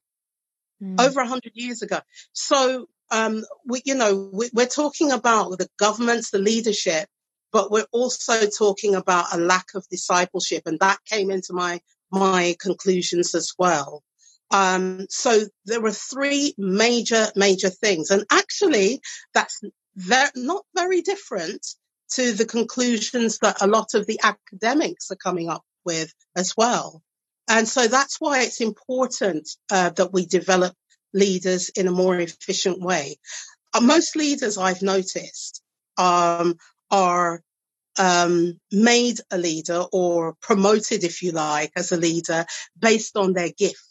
Mm. 0.82 1.00
Over 1.00 1.20
a 1.20 1.28
hundred 1.28 1.52
years 1.54 1.82
ago. 1.82 2.00
So, 2.32 2.86
um, 3.10 3.44
we, 3.64 3.82
you 3.84 3.94
know, 3.94 4.30
we, 4.32 4.50
we're 4.52 4.66
talking 4.66 5.12
about 5.12 5.56
the 5.58 5.68
governments, 5.78 6.30
the 6.30 6.38
leadership, 6.38 7.08
but 7.52 7.70
we're 7.70 7.86
also 7.92 8.46
talking 8.46 8.94
about 8.96 9.32
a 9.32 9.38
lack 9.38 9.66
of 9.74 9.86
discipleship. 9.88 10.64
And 10.66 10.78
that 10.80 10.98
came 11.06 11.30
into 11.30 11.52
my, 11.52 11.80
my 12.10 12.56
conclusions 12.60 13.34
as 13.34 13.52
well. 13.56 14.02
Um, 14.50 15.06
so 15.10 15.40
there 15.64 15.80
were 15.80 15.92
three 15.92 16.54
major, 16.56 17.26
major 17.34 17.70
things. 17.70 18.10
And 18.10 18.24
actually 18.30 19.00
that's 19.34 19.60
very, 19.96 20.30
not 20.36 20.64
very 20.74 21.02
different 21.02 21.66
to 22.12 22.32
the 22.32 22.44
conclusions 22.44 23.38
that 23.38 23.60
a 23.60 23.66
lot 23.66 23.94
of 23.94 24.06
the 24.06 24.20
academics 24.22 25.10
are 25.10 25.16
coming 25.16 25.48
up 25.48 25.62
with 25.84 26.12
as 26.36 26.54
well. 26.56 27.02
And 27.48 27.66
so 27.66 27.86
that's 27.86 28.20
why 28.20 28.42
it's 28.42 28.60
important 28.60 29.48
uh, 29.70 29.90
that 29.90 30.12
we 30.12 30.26
develop 30.26 30.74
leaders 31.12 31.70
in 31.70 31.88
a 31.88 31.92
more 31.92 32.18
efficient 32.18 32.80
way. 32.80 33.16
Uh, 33.72 33.80
most 33.80 34.16
leaders 34.16 34.58
I've 34.58 34.82
noticed 34.82 35.62
um, 35.96 36.56
are 36.90 37.42
um, 37.98 38.60
made 38.70 39.20
a 39.30 39.38
leader 39.38 39.84
or 39.92 40.34
promoted, 40.42 41.04
if 41.04 41.22
you 41.22 41.32
like, 41.32 41.72
as 41.76 41.92
a 41.92 41.96
leader 41.96 42.44
based 42.78 43.16
on 43.16 43.32
their 43.32 43.50
gift 43.56 43.85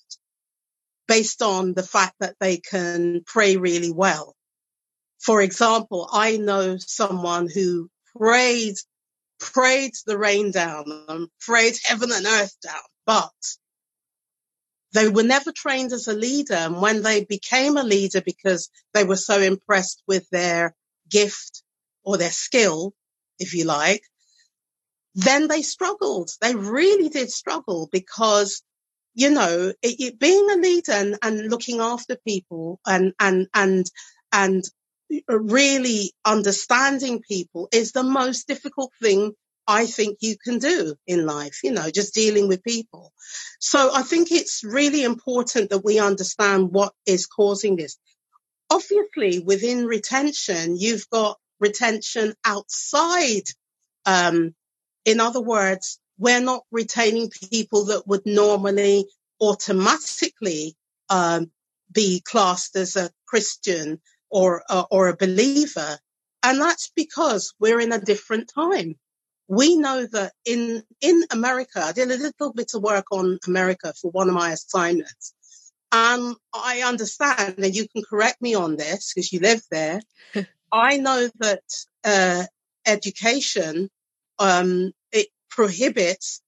based 1.07 1.41
on 1.41 1.73
the 1.73 1.83
fact 1.83 2.15
that 2.19 2.35
they 2.39 2.57
can 2.57 3.21
pray 3.25 3.57
really 3.57 3.91
well. 3.91 4.35
For 5.19 5.41
example, 5.41 6.09
I 6.11 6.37
know 6.37 6.77
someone 6.77 7.47
who 7.47 7.89
prayed, 8.17 8.75
prayed 9.39 9.93
the 10.05 10.17
rain 10.17 10.51
down 10.51 10.85
and 11.07 11.27
prayed 11.39 11.75
heaven 11.83 12.11
and 12.11 12.25
earth 12.25 12.55
down, 12.61 12.81
but 13.05 13.33
they 14.93 15.09
were 15.09 15.23
never 15.23 15.51
trained 15.51 15.91
as 15.91 16.07
a 16.07 16.13
leader. 16.13 16.53
And 16.53 16.81
when 16.81 17.03
they 17.03 17.25
became 17.25 17.75
a 17.77 17.83
leader 17.83 18.21
because 18.21 18.69
they 18.93 19.03
were 19.03 19.17
so 19.17 19.41
impressed 19.41 20.01
with 20.07 20.27
their 20.29 20.73
gift 21.09 21.63
or 22.03 22.17
their 22.17 22.31
skill, 22.31 22.93
if 23.39 23.53
you 23.53 23.65
like, 23.65 24.01
then 25.15 25.47
they 25.47 25.61
struggled. 25.61 26.29
They 26.41 26.55
really 26.55 27.09
did 27.09 27.29
struggle 27.29 27.89
because 27.91 28.61
you 29.15 29.31
know, 29.31 29.73
it, 29.81 29.95
it, 29.99 30.19
being 30.19 30.47
a 30.51 30.57
leader 30.57 30.91
and, 30.91 31.17
and 31.21 31.49
looking 31.49 31.79
after 31.79 32.17
people 32.27 32.79
and, 32.85 33.13
and, 33.19 33.47
and, 33.53 33.89
and 34.31 34.63
really 35.27 36.11
understanding 36.25 37.21
people 37.21 37.69
is 37.71 37.93
the 37.93 38.03
most 38.03 38.47
difficult 38.47 38.91
thing 39.01 39.31
I 39.67 39.85
think 39.85 40.17
you 40.21 40.35
can 40.37 40.59
do 40.59 40.95
in 41.07 41.25
life, 41.25 41.61
you 41.63 41.71
know, 41.71 41.89
just 41.89 42.13
dealing 42.13 42.47
with 42.47 42.63
people. 42.63 43.11
So 43.59 43.91
I 43.93 44.03
think 44.03 44.31
it's 44.31 44.63
really 44.63 45.03
important 45.03 45.71
that 45.71 45.83
we 45.83 45.99
understand 45.99 46.69
what 46.71 46.93
is 47.05 47.25
causing 47.25 47.75
this. 47.75 47.97
Obviously, 48.69 49.39
within 49.39 49.85
retention, 49.85 50.75
you've 50.77 51.09
got 51.09 51.37
retention 51.59 52.33
outside. 52.45 53.43
Um, 54.05 54.53
in 55.05 55.19
other 55.19 55.41
words, 55.41 55.99
we're 56.17 56.41
not 56.41 56.63
retaining 56.71 57.29
people 57.29 57.85
that 57.85 58.07
would 58.07 58.25
normally 58.25 59.05
automatically 59.41 60.75
um, 61.09 61.51
be 61.91 62.21
classed 62.21 62.75
as 62.75 62.95
a 62.95 63.09
Christian 63.27 64.01
or 64.29 64.63
uh, 64.69 64.85
or 64.89 65.07
a 65.07 65.17
believer, 65.17 65.97
and 66.43 66.59
that's 66.59 66.91
because 66.95 67.53
we're 67.59 67.79
in 67.79 67.91
a 67.91 67.99
different 67.99 68.51
time. 68.53 68.95
We 69.47 69.77
know 69.77 70.05
that 70.07 70.33
in 70.45 70.83
in 71.01 71.23
America, 71.31 71.81
I 71.83 71.91
did 71.91 72.11
a 72.11 72.17
little 72.17 72.53
bit 72.53 72.71
of 72.73 72.81
work 72.81 73.05
on 73.11 73.39
America 73.47 73.93
for 74.01 74.11
one 74.11 74.29
of 74.29 74.35
my 74.35 74.51
assignments. 74.51 75.33
and 75.91 76.35
I 76.53 76.81
understand, 76.81 77.55
and 77.57 77.75
you 77.75 77.87
can 77.87 78.03
correct 78.09 78.41
me 78.41 78.55
on 78.55 78.75
this 78.75 79.13
because 79.13 79.31
you 79.31 79.39
live 79.39 79.61
there. 79.69 80.01
I 80.71 80.97
know 80.97 81.29
that 81.39 81.63
uh, 82.03 82.43
education 82.85 83.89
um, 84.39 84.91
prohibits 85.55 86.41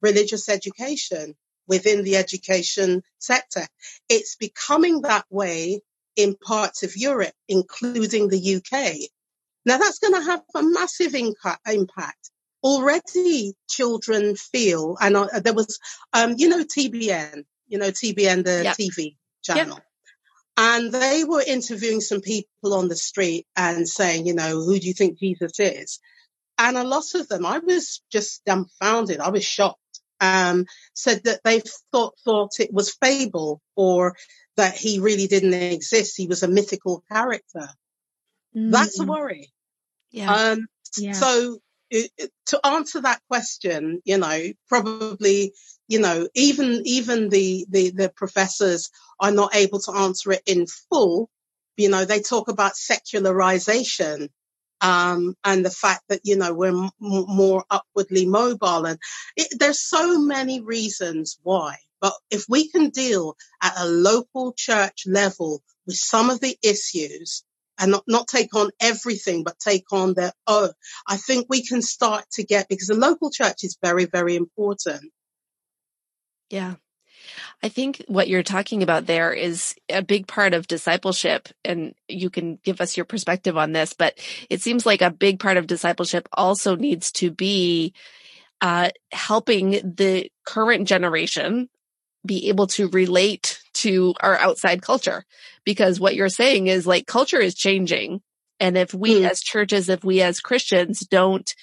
religious 0.00 0.48
education 0.48 1.34
within 1.68 2.02
the 2.02 2.16
education 2.16 3.02
sector. 3.18 3.66
It's 4.08 4.36
becoming 4.36 5.02
that 5.02 5.26
way 5.30 5.80
in 6.16 6.36
parts 6.36 6.82
of 6.82 6.96
Europe, 6.96 7.34
including 7.48 8.28
the 8.28 8.56
UK. 8.56 9.10
Now 9.66 9.78
that's 9.78 9.98
going 9.98 10.14
to 10.14 10.30
have 10.30 10.42
a 10.54 10.62
massive 10.62 11.14
impact. 11.14 12.30
Already 12.62 13.54
children 13.68 14.36
feel, 14.36 14.96
and 14.98 15.16
uh, 15.16 15.40
there 15.40 15.52
was, 15.52 15.78
um, 16.14 16.34
you 16.38 16.48
know, 16.48 16.64
TBN, 16.64 17.44
you 17.68 17.78
know, 17.78 17.90
TBN, 17.90 18.44
the 18.44 18.62
yep. 18.64 18.76
TV 18.76 19.16
channel. 19.42 19.76
Yep. 19.76 19.86
And 20.56 20.92
they 20.92 21.24
were 21.24 21.42
interviewing 21.46 22.00
some 22.00 22.22
people 22.22 22.72
on 22.74 22.88
the 22.88 22.96
street 22.96 23.46
and 23.56 23.86
saying, 23.86 24.26
you 24.26 24.34
know, 24.34 24.62
who 24.62 24.78
do 24.78 24.86
you 24.86 24.94
think 24.94 25.18
Jesus 25.18 25.58
is? 25.58 26.00
And 26.58 26.76
a 26.76 26.84
lot 26.84 27.14
of 27.14 27.28
them, 27.28 27.44
I 27.44 27.58
was 27.58 28.02
just 28.10 28.44
dumbfounded. 28.44 29.20
I 29.20 29.30
was 29.30 29.44
shocked. 29.44 29.78
Um, 30.20 30.66
said 30.94 31.24
that 31.24 31.40
they 31.44 31.60
thought, 31.92 32.14
thought 32.24 32.60
it 32.60 32.72
was 32.72 32.94
fable 32.94 33.60
or 33.76 34.16
that 34.56 34.74
he 34.76 35.00
really 35.00 35.26
didn't 35.26 35.52
exist. 35.52 36.16
He 36.16 36.28
was 36.28 36.42
a 36.42 36.48
mythical 36.48 37.02
character. 37.10 37.68
Mm. 38.56 38.70
That's 38.70 38.98
a 39.00 39.04
worry. 39.04 39.52
Yeah. 40.12 40.32
Um, 40.32 40.66
yeah. 40.96 41.12
so 41.12 41.58
it, 41.90 42.10
to 42.46 42.60
answer 42.64 43.02
that 43.02 43.20
question, 43.28 44.00
you 44.04 44.16
know, 44.18 44.52
probably, 44.68 45.52
you 45.88 45.98
know, 45.98 46.28
even, 46.34 46.82
even 46.84 47.28
the, 47.28 47.66
the, 47.68 47.90
the 47.90 48.08
professors 48.08 48.90
are 49.20 49.32
not 49.32 49.54
able 49.54 49.80
to 49.80 49.92
answer 49.92 50.32
it 50.32 50.42
in 50.46 50.66
full. 50.90 51.28
You 51.76 51.88
know, 51.88 52.04
they 52.04 52.20
talk 52.20 52.48
about 52.48 52.76
secularization 52.76 54.30
Um, 54.80 55.34
and 55.44 55.64
the 55.64 55.70
fact 55.70 56.02
that, 56.08 56.20
you 56.24 56.36
know, 56.36 56.52
we're 56.52 56.68
m- 56.68 56.90
more 57.00 57.64
upwardly 57.70 58.26
mobile 58.26 58.84
and 58.84 58.98
it, 59.36 59.48
there's 59.58 59.80
so 59.80 60.18
many 60.18 60.60
reasons 60.60 61.38
why. 61.42 61.76
But 62.00 62.12
if 62.30 62.44
we 62.48 62.68
can 62.68 62.90
deal 62.90 63.36
at 63.62 63.72
a 63.78 63.86
local 63.86 64.52
church 64.52 65.04
level 65.06 65.62
with 65.86 65.96
some 65.96 66.28
of 66.28 66.40
the 66.40 66.56
issues 66.62 67.44
and 67.78 67.92
not, 67.92 68.04
not 68.06 68.28
take 68.28 68.54
on 68.54 68.70
everything, 68.78 69.42
but 69.42 69.58
take 69.58 69.90
on 69.90 70.12
their 70.12 70.32
own, 70.46 70.70
I 71.08 71.16
think 71.16 71.46
we 71.48 71.64
can 71.64 71.80
start 71.80 72.24
to 72.32 72.44
get, 72.44 72.68
because 72.68 72.88
the 72.88 72.94
local 72.94 73.30
church 73.30 73.64
is 73.64 73.78
very, 73.82 74.04
very 74.04 74.36
important. 74.36 75.12
Yeah. 76.50 76.74
I 77.62 77.68
think 77.68 78.04
what 78.08 78.28
you're 78.28 78.42
talking 78.42 78.82
about 78.82 79.06
there 79.06 79.32
is 79.32 79.74
a 79.88 80.02
big 80.02 80.26
part 80.26 80.54
of 80.54 80.66
discipleship 80.66 81.48
and 81.64 81.94
you 82.08 82.30
can 82.30 82.58
give 82.62 82.80
us 82.80 82.96
your 82.96 83.06
perspective 83.06 83.56
on 83.56 83.72
this, 83.72 83.92
but 83.92 84.18
it 84.50 84.60
seems 84.60 84.84
like 84.86 85.02
a 85.02 85.10
big 85.10 85.40
part 85.40 85.56
of 85.56 85.66
discipleship 85.66 86.28
also 86.32 86.76
needs 86.76 87.12
to 87.12 87.30
be 87.30 87.94
uh, 88.60 88.90
helping 89.12 89.70
the 89.96 90.30
current 90.44 90.88
generation 90.88 91.68
be 92.26 92.48
able 92.48 92.66
to 92.66 92.88
relate 92.88 93.60
to 93.74 94.14
our 94.20 94.36
outside 94.38 94.80
culture 94.80 95.24
because 95.64 96.00
what 96.00 96.14
you're 96.14 96.28
saying 96.28 96.66
is 96.66 96.86
like 96.86 97.06
culture 97.06 97.40
is 97.40 97.54
changing 97.54 98.22
and 98.60 98.78
if 98.78 98.94
we 98.94 99.20
mm. 99.20 99.28
as 99.28 99.40
churches 99.40 99.88
if 99.88 100.02
we 100.04 100.22
as 100.22 100.40
christians 100.40 101.00
don't 101.00 101.54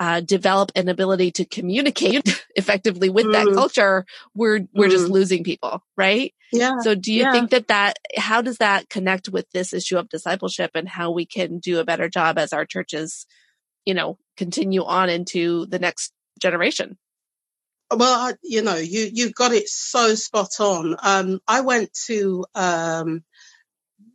uh, 0.00 0.20
develop 0.20 0.72
an 0.74 0.88
ability 0.88 1.30
to 1.32 1.44
communicate 1.44 2.44
effectively 2.56 3.08
with 3.08 3.26
mm. 3.26 3.32
that 3.32 3.54
culture, 3.54 4.04
we're 4.34 4.66
we're 4.74 4.88
mm. 4.88 4.92
just 4.92 5.08
losing 5.08 5.44
people, 5.44 5.82
right? 5.96 6.34
Yeah. 6.52 6.78
So, 6.80 6.94
do 6.94 7.12
you 7.12 7.22
yeah. 7.22 7.32
think 7.32 7.50
that 7.50 7.68
that 7.68 7.98
how 8.16 8.42
does 8.42 8.58
that 8.58 8.88
connect 8.88 9.28
with 9.28 9.50
this 9.52 9.72
issue 9.72 9.98
of 9.98 10.08
discipleship 10.08 10.72
and 10.74 10.88
how 10.88 11.10
we 11.10 11.26
can 11.26 11.58
do 11.58 11.78
a 11.78 11.84
better 11.84 12.08
job 12.08 12.38
as 12.38 12.52
our 12.52 12.64
churches, 12.64 13.26
you 13.84 13.94
know, 13.94 14.18
continue 14.36 14.84
on 14.84 15.08
into 15.08 15.66
the 15.66 15.78
next 15.78 16.12
generation? 16.40 16.98
Well, 17.94 18.32
you 18.42 18.62
know, 18.62 18.76
you 18.76 19.08
you 19.12 19.30
got 19.30 19.52
it 19.52 19.68
so 19.68 20.14
spot 20.14 20.58
on. 20.58 20.96
Um, 21.02 21.40
I 21.46 21.60
went 21.60 21.92
to 22.06 22.44
um, 22.54 23.22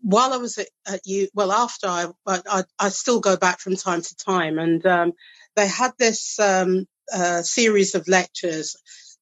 while 0.02 0.34
I 0.34 0.38
was 0.38 0.58
at, 0.58 0.68
at 0.88 1.02
you, 1.06 1.30
well, 1.34 1.52
after 1.52 1.88
I, 1.88 2.08
I, 2.26 2.64
I, 2.80 2.90
still 2.90 3.20
go 3.20 3.38
back 3.38 3.60
from 3.60 3.76
time 3.76 4.02
to 4.02 4.16
time, 4.16 4.58
and 4.58 4.86
um, 4.86 5.14
they 5.60 5.68
had 5.68 5.92
this 6.00 6.40
um, 6.40 6.86
uh, 7.14 7.42
series 7.42 7.94
of 7.94 8.08
lectures, 8.08 8.78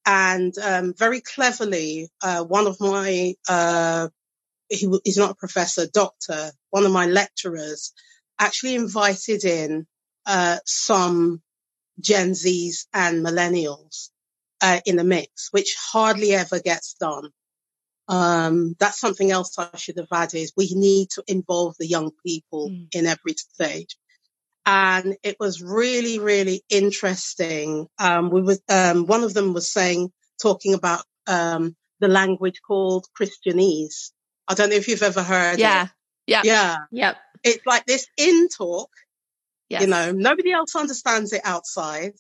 and 0.06 0.54
um, 0.60 0.94
very 0.96 1.20
cleverly, 1.20 2.10
uh, 2.22 2.44
one 2.44 2.68
of 2.68 2.80
my 2.80 3.34
uh, 3.50 4.08
he, 4.70 4.88
he's 5.04 5.18
not 5.18 5.32
a 5.32 5.36
professor, 5.36 5.88
doctor, 5.92 6.52
one 6.70 6.86
of 6.86 6.92
my 6.92 7.08
lecturers, 7.08 7.92
actually 8.38 8.76
invited 8.76 9.46
in 9.46 9.88
uh, 10.28 10.58
some 10.66 11.42
Gen 12.00 12.32
Zs 12.32 12.86
and 12.94 13.26
millennials 13.26 14.10
uh, 14.62 14.80
in 14.86 14.96
the 14.96 15.04
mix, 15.04 15.50
which 15.52 15.76
hardly 15.92 16.34
ever 16.34 16.60
gets 16.60 16.94
done. 17.00 17.30
Um, 18.08 18.76
that's 18.80 19.00
something 19.00 19.32
else 19.32 19.58
I 19.58 19.76
should 19.76 19.98
have 19.98 20.14
added. 20.14 20.52
We 20.56 20.70
need 20.74 21.10
to 21.16 21.24
involve 21.28 21.76
the 21.80 21.88
young 21.88 22.12
people 22.24 22.70
mm. 22.70 22.88
in 22.94 23.08
every 23.08 23.34
stage 23.34 23.98
and 24.68 25.16
it 25.24 25.38
was 25.40 25.64
really, 25.64 26.20
really 26.20 26.62
interesting. 26.70 27.88
Um, 27.98 28.30
we 28.30 28.42
was, 28.42 28.62
um, 28.70 29.06
one 29.06 29.24
of 29.24 29.34
them 29.34 29.54
was 29.54 29.72
saying, 29.72 30.12
talking 30.42 30.74
about, 30.74 31.04
um, 31.26 31.76
the 32.02 32.10
language 32.10 32.62
called 32.68 33.08
Christianese. 33.20 34.12
I 34.48 34.54
don't 34.54 34.70
know 34.70 34.76
if 34.76 34.88
you've 34.88 35.02
ever 35.02 35.24
heard 35.24 35.58
yeah. 35.58 35.86
it. 35.86 35.90
Yeah. 36.28 36.42
Yeah. 36.44 36.78
Yep. 36.92 37.18
It's 37.44 37.66
like 37.66 37.86
this 37.86 38.08
in 38.18 38.50
talk. 38.50 38.90
Yes. 39.70 39.82
You 39.82 39.88
know, 39.88 40.12
nobody 40.12 40.52
else 40.52 40.76
understands 40.76 41.32
it 41.34 41.42
outside 41.44 42.14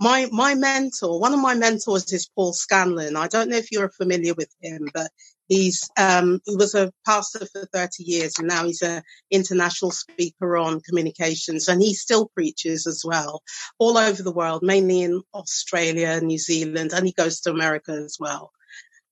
my 0.00 0.28
my 0.32 0.54
mentor, 0.54 1.20
one 1.20 1.32
of 1.32 1.40
my 1.40 1.54
mentors 1.54 2.12
is 2.12 2.28
Paul 2.34 2.52
Scanlon. 2.52 3.16
I 3.16 3.28
don't 3.28 3.48
know 3.48 3.56
if 3.56 3.70
you're 3.70 3.88
familiar 3.88 4.34
with 4.34 4.54
him, 4.60 4.88
but 4.92 5.10
he's 5.48 5.88
um, 5.96 6.40
he 6.44 6.56
was 6.56 6.74
a 6.74 6.92
pastor 7.06 7.46
for 7.46 7.66
30 7.72 8.04
years 8.04 8.34
and 8.38 8.48
now 8.48 8.64
he's 8.64 8.82
an 8.82 9.02
international 9.30 9.90
speaker 9.90 10.56
on 10.56 10.80
communications 10.80 11.68
and 11.68 11.80
he 11.82 11.94
still 11.94 12.28
preaches 12.34 12.86
as 12.86 13.02
well 13.04 13.42
all 13.78 13.98
over 13.98 14.22
the 14.22 14.32
world, 14.32 14.62
mainly 14.62 15.02
in 15.02 15.22
Australia, 15.34 16.20
New 16.20 16.38
Zealand, 16.38 16.92
and 16.92 17.06
he 17.06 17.12
goes 17.12 17.40
to 17.40 17.50
America 17.50 17.92
as 17.92 18.16
well. 18.18 18.52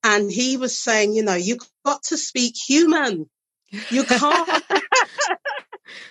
And 0.05 0.31
he 0.31 0.57
was 0.57 0.77
saying, 0.77 1.15
you 1.15 1.23
know, 1.23 1.35
you've 1.35 1.61
got 1.85 2.03
to 2.05 2.17
speak 2.17 2.55
human. 2.57 3.31
You 3.91 4.05
can't 4.05 4.65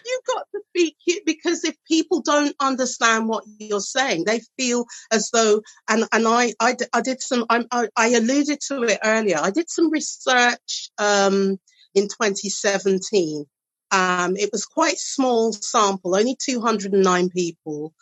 You've 0.05 0.25
got 0.25 0.45
to 0.53 0.61
speak 0.69 0.95
because 1.25 1.63
if 1.63 1.75
people 1.87 2.21
don't 2.21 2.55
understand 2.59 3.27
what 3.27 3.43
you're 3.59 3.79
saying, 3.79 4.25
they 4.25 4.41
feel 4.57 4.85
as 5.11 5.29
though, 5.31 5.61
and, 5.89 6.05
and 6.11 6.27
I, 6.27 6.53
I, 6.59 6.75
I 6.93 7.01
did 7.01 7.21
some, 7.21 7.45
I, 7.49 7.89
I 7.95 8.07
alluded 8.09 8.59
to 8.67 8.83
it 8.83 8.99
earlier. 9.03 9.39
I 9.41 9.51
did 9.51 9.69
some 9.69 9.91
research, 9.91 10.89
um, 10.97 11.59
in 11.93 12.03
2017. 12.03 13.45
Um, 13.91 14.37
it 14.37 14.49
was 14.51 14.65
quite 14.65 14.97
small 14.97 15.51
sample, 15.51 16.15
only 16.15 16.37
209 16.39 17.29
people, 17.29 17.93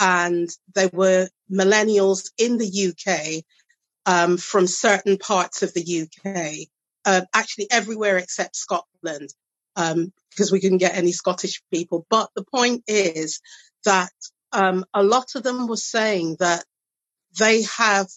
and 0.00 0.48
they 0.74 0.88
were 0.92 1.28
millennials 1.50 2.30
in 2.38 2.58
the 2.58 2.92
UK, 2.92 3.42
um, 4.06 4.36
from 4.36 4.66
certain 4.66 5.18
parts 5.18 5.62
of 5.62 5.74
the 5.74 6.02
UK, 6.02 6.68
uh, 7.04 7.22
actually 7.34 7.68
everywhere 7.70 8.18
except 8.18 8.54
Scotland 8.54 9.32
um, 9.76 10.12
because 10.30 10.50
we 10.50 10.60
couldn't 10.60 10.78
get 10.78 10.96
any 10.96 11.12
Scottish 11.12 11.62
people. 11.72 12.06
But 12.08 12.30
the 12.34 12.44
point 12.44 12.84
is 12.86 13.40
that 13.84 14.12
um, 14.52 14.84
a 14.94 15.02
lot 15.02 15.34
of 15.34 15.42
them 15.42 15.66
were 15.66 15.76
saying 15.76 16.36
that 16.40 16.64
they 17.38 17.62
have 17.62 18.08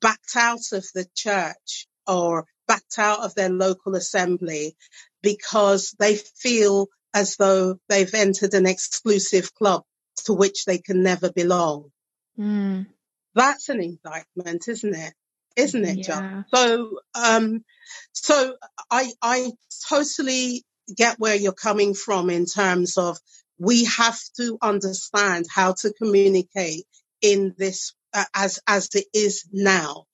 backed 0.00 0.36
out 0.36 0.72
of 0.72 0.84
the 0.94 1.06
church 1.14 1.86
or 2.06 2.46
backed 2.66 2.98
out 2.98 3.20
of 3.20 3.34
their 3.34 3.50
local 3.50 3.94
assembly 3.94 4.76
because 5.22 5.94
they 5.98 6.16
feel 6.16 6.88
as 7.14 7.36
though 7.36 7.78
they've 7.88 8.14
entered 8.14 8.54
an 8.54 8.66
exclusive 8.66 9.54
club 9.54 9.82
to 10.24 10.32
which 10.32 10.64
they 10.64 10.78
can 10.78 11.02
never 11.02 11.30
belong. 11.30 11.90
Mm. 12.38 12.86
That's 13.34 13.68
an 13.68 13.80
indictment, 13.80 14.68
isn't 14.68 14.94
it? 14.94 15.14
Isn't 15.56 15.84
it, 15.84 15.98
yeah. 15.98 16.02
John? 16.02 16.44
So, 16.52 16.98
um, 17.14 17.64
so 18.12 18.56
I, 18.90 19.12
I 19.22 19.52
totally 19.88 20.64
get 20.94 21.18
where 21.18 21.34
you're 21.34 21.52
coming 21.52 21.94
from 21.94 22.30
in 22.30 22.46
terms 22.46 22.96
of 22.96 23.18
we 23.58 23.84
have 23.84 24.18
to 24.36 24.58
understand 24.62 25.46
how 25.52 25.74
to 25.80 25.92
communicate 25.92 26.84
in 27.22 27.54
this 27.58 27.94
uh, 28.12 28.24
as 28.34 28.60
as 28.66 28.88
it 28.94 29.06
is 29.14 29.46
now. 29.52 30.04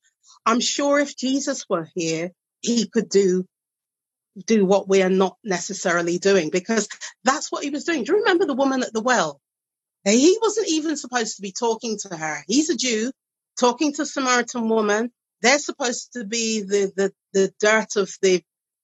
I'm 0.47 0.61
sure 0.61 0.99
if 0.99 1.17
Jesus 1.17 1.67
were 1.69 1.89
here, 1.95 2.31
he 2.61 2.89
could 2.89 3.09
do 3.09 3.45
do 4.47 4.65
what 4.65 4.89
we 4.89 5.03
are 5.03 5.11
not 5.11 5.37
necessarily 5.45 6.19
doing 6.19 6.51
because 6.51 6.89
that's 7.25 7.51
what 7.51 7.65
he 7.65 7.71
was 7.71 7.85
doing. 7.85 8.05
Do 8.05 8.13
you 8.13 8.19
remember 8.21 8.47
the 8.47 8.55
woman 8.55 8.83
at 8.83 8.93
the 8.93 9.03
well? 9.03 9.41
He 10.05 10.39
wasn't 10.41 10.69
even 10.69 10.97
supposed 10.97 11.37
to 11.37 11.43
be 11.43 11.53
talking 11.53 11.99
to 12.09 12.17
her. 12.17 12.45
He's 12.49 12.71
a 12.71 12.77
Jew 12.77 13.13
talking 13.59 13.93
to 13.95 14.03
a 14.03 14.07
Samaritan 14.07 14.69
woman. 14.69 15.13
They're 15.43 15.59
supposed 15.59 16.15
to 16.15 16.25
be 16.25 16.63
the, 16.63 16.93
the, 16.97 17.13
the 17.35 17.53
dirt 17.61 17.97
of 17.97 18.11
the 18.23 18.43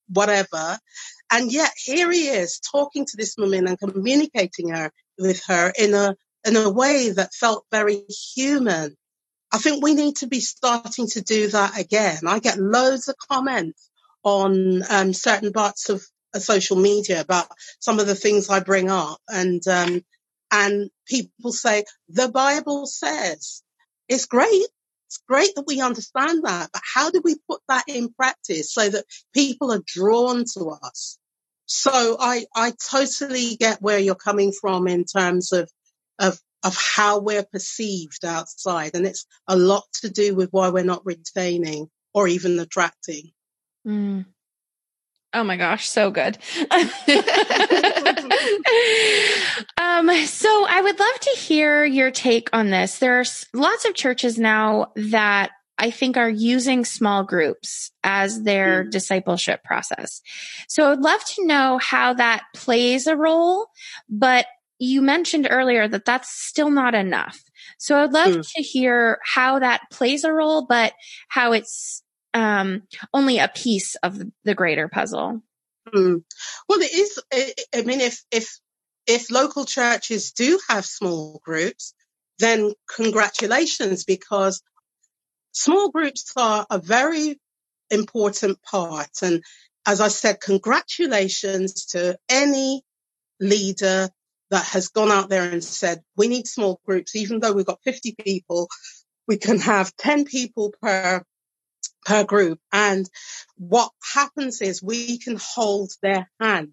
whatever. 0.08 0.78
And 1.30 1.50
yet 1.52 1.72
here 1.76 2.10
he 2.10 2.28
is 2.28 2.60
talking 2.60 3.04
to 3.06 3.16
this 3.16 3.36
woman 3.36 3.66
and 3.66 3.78
communicating 3.78 4.70
her 4.70 4.90
with 5.18 5.42
her 5.46 5.72
in 5.78 5.94
a, 5.94 6.16
in 6.46 6.56
a 6.56 6.70
way 6.70 7.10
that 7.10 7.34
felt 7.34 7.64
very 7.70 8.02
human. 8.34 8.96
I 9.52 9.58
think 9.58 9.82
we 9.82 9.94
need 9.94 10.16
to 10.16 10.26
be 10.26 10.40
starting 10.40 11.08
to 11.08 11.22
do 11.22 11.48
that 11.48 11.78
again. 11.78 12.20
I 12.26 12.38
get 12.38 12.58
loads 12.58 13.08
of 13.08 13.16
comments 13.16 13.90
on 14.24 14.82
um, 14.90 15.12
certain 15.12 15.52
parts 15.52 15.88
of 15.88 16.04
uh, 16.34 16.38
social 16.38 16.76
media 16.76 17.20
about 17.20 17.46
some 17.78 18.00
of 18.00 18.06
the 18.06 18.14
things 18.14 18.50
I 18.50 18.60
bring 18.60 18.90
up, 18.90 19.18
and 19.28 19.66
um, 19.68 20.02
and 20.50 20.90
people 21.06 21.52
say 21.52 21.84
the 22.08 22.28
Bible 22.28 22.86
says 22.86 23.62
it's 24.08 24.26
great. 24.26 24.66
It's 25.08 25.18
great 25.28 25.54
that 25.54 25.66
we 25.66 25.80
understand 25.80 26.42
that, 26.44 26.70
but 26.72 26.82
how 26.94 27.10
do 27.10 27.20
we 27.22 27.36
put 27.48 27.60
that 27.68 27.84
in 27.86 28.12
practice 28.12 28.72
so 28.72 28.88
that 28.88 29.04
people 29.32 29.72
are 29.72 29.82
drawn 29.86 30.44
to 30.54 30.76
us? 30.82 31.18
So 31.66 32.16
I, 32.18 32.44
I 32.54 32.72
totally 32.90 33.56
get 33.56 33.82
where 33.82 33.98
you're 33.98 34.14
coming 34.14 34.52
from 34.52 34.88
in 34.88 35.04
terms 35.04 35.52
of, 35.52 35.70
of, 36.18 36.40
of 36.64 36.76
how 36.76 37.20
we're 37.20 37.44
perceived 37.44 38.24
outside. 38.24 38.92
And 38.94 39.06
it's 39.06 39.26
a 39.46 39.56
lot 39.56 39.84
to 40.00 40.10
do 40.10 40.34
with 40.34 40.50
why 40.50 40.70
we're 40.70 40.84
not 40.84 41.04
retaining 41.04 41.88
or 42.12 42.26
even 42.26 42.58
attracting. 42.58 43.30
Mm. 43.86 44.26
Oh 45.32 45.44
my 45.44 45.56
gosh, 45.56 45.88
so 45.88 46.10
good. 46.10 46.38
um, 49.96 50.26
so 50.26 50.66
I 50.68 50.80
would 50.80 50.98
love 50.98 51.20
to 51.20 51.30
hear 51.38 51.84
your 51.84 52.10
take 52.10 52.48
on 52.52 52.70
this. 52.70 52.98
There's 52.98 53.46
lots 53.52 53.84
of 53.84 53.94
churches 53.94 54.38
now 54.38 54.92
that 54.96 55.50
I 55.78 55.90
think 55.90 56.16
are 56.16 56.28
using 56.28 56.84
small 56.84 57.24
groups 57.24 57.90
as 58.02 58.42
their 58.42 58.84
mm. 58.84 58.90
discipleship 58.90 59.62
process. 59.62 60.22
So 60.68 60.90
I'd 60.90 61.00
love 61.00 61.24
to 61.36 61.46
know 61.46 61.78
how 61.78 62.14
that 62.14 62.44
plays 62.54 63.06
a 63.06 63.16
role, 63.16 63.68
but 64.08 64.46
you 64.78 65.02
mentioned 65.02 65.48
earlier 65.50 65.88
that 65.88 66.04
that's 66.04 66.30
still 66.30 66.70
not 66.70 66.94
enough. 66.94 67.42
So 67.78 67.98
I'd 67.98 68.12
love 68.12 68.34
mm. 68.34 68.52
to 68.56 68.62
hear 68.62 69.18
how 69.24 69.58
that 69.58 69.82
plays 69.90 70.24
a 70.24 70.32
role, 70.32 70.66
but 70.66 70.94
how 71.28 71.52
it's 71.52 72.02
um, 72.34 72.82
only 73.12 73.38
a 73.38 73.48
piece 73.48 73.96
of 73.96 74.20
the 74.44 74.54
greater 74.54 74.88
puzzle. 74.88 75.42
Mm. 75.94 76.22
Well, 76.68 76.80
it 76.80 76.92
is. 76.92 77.22
I 77.74 77.82
mean, 77.82 78.00
if 78.00 78.22
if 78.30 78.58
if 79.06 79.30
local 79.30 79.64
churches 79.64 80.32
do 80.32 80.58
have 80.68 80.84
small 80.84 81.40
groups, 81.44 81.94
then 82.38 82.72
congratulations, 82.94 84.04
because 84.04 84.62
small 85.52 85.90
groups 85.90 86.32
are 86.36 86.66
a 86.70 86.78
very 86.78 87.40
important 87.90 88.62
part. 88.62 89.10
And 89.22 89.42
as 89.86 90.00
I 90.00 90.08
said, 90.08 90.40
congratulations 90.40 91.86
to 91.86 92.18
any 92.28 92.82
leader 93.40 94.08
that 94.50 94.64
has 94.64 94.88
gone 94.88 95.10
out 95.10 95.28
there 95.28 95.50
and 95.50 95.62
said, 95.62 96.02
we 96.16 96.28
need 96.28 96.46
small 96.46 96.80
groups, 96.84 97.16
even 97.16 97.40
though 97.40 97.52
we've 97.52 97.66
got 97.66 97.82
50 97.84 98.16
people, 98.18 98.68
we 99.26 99.38
can 99.38 99.58
have 99.58 99.96
10 99.96 100.24
people 100.24 100.72
per 100.80 101.22
per 102.04 102.24
group. 102.24 102.60
And 102.72 103.08
what 103.56 103.90
happens 104.14 104.62
is 104.62 104.82
we 104.82 105.18
can 105.18 105.38
hold 105.40 105.90
their 106.02 106.30
hand. 106.40 106.72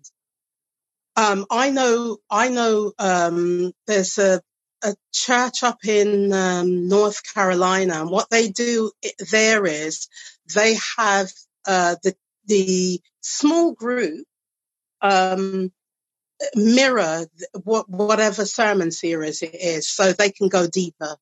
Um, 1.15 1.45
I 1.51 1.69
know, 1.69 2.17
I 2.29 2.49
know, 2.49 2.91
um, 2.97 3.71
there's 3.85 4.17
a, 4.17 4.41
a 4.83 4.95
church 5.13 5.63
up 5.63 5.77
in 5.85 6.33
um, 6.33 6.87
North 6.87 7.21
Carolina, 7.33 8.01
and 8.01 8.09
what 8.09 8.29
they 8.29 8.49
do 8.49 8.91
there 9.31 9.65
is 9.65 10.07
they 10.53 10.75
have 10.97 11.31
uh, 11.65 11.95
the 12.03 12.15
the 12.45 12.99
small 13.21 13.71
group 13.73 14.25
um, 15.01 15.71
mirror 16.55 17.25
what, 17.63 17.89
whatever 17.89 18.45
sermon 18.45 18.91
series 18.91 19.41
it 19.41 19.55
is, 19.55 19.87
so 19.87 20.11
they 20.11 20.31
can 20.31 20.49
go 20.49 20.67
deeper. 20.67 21.15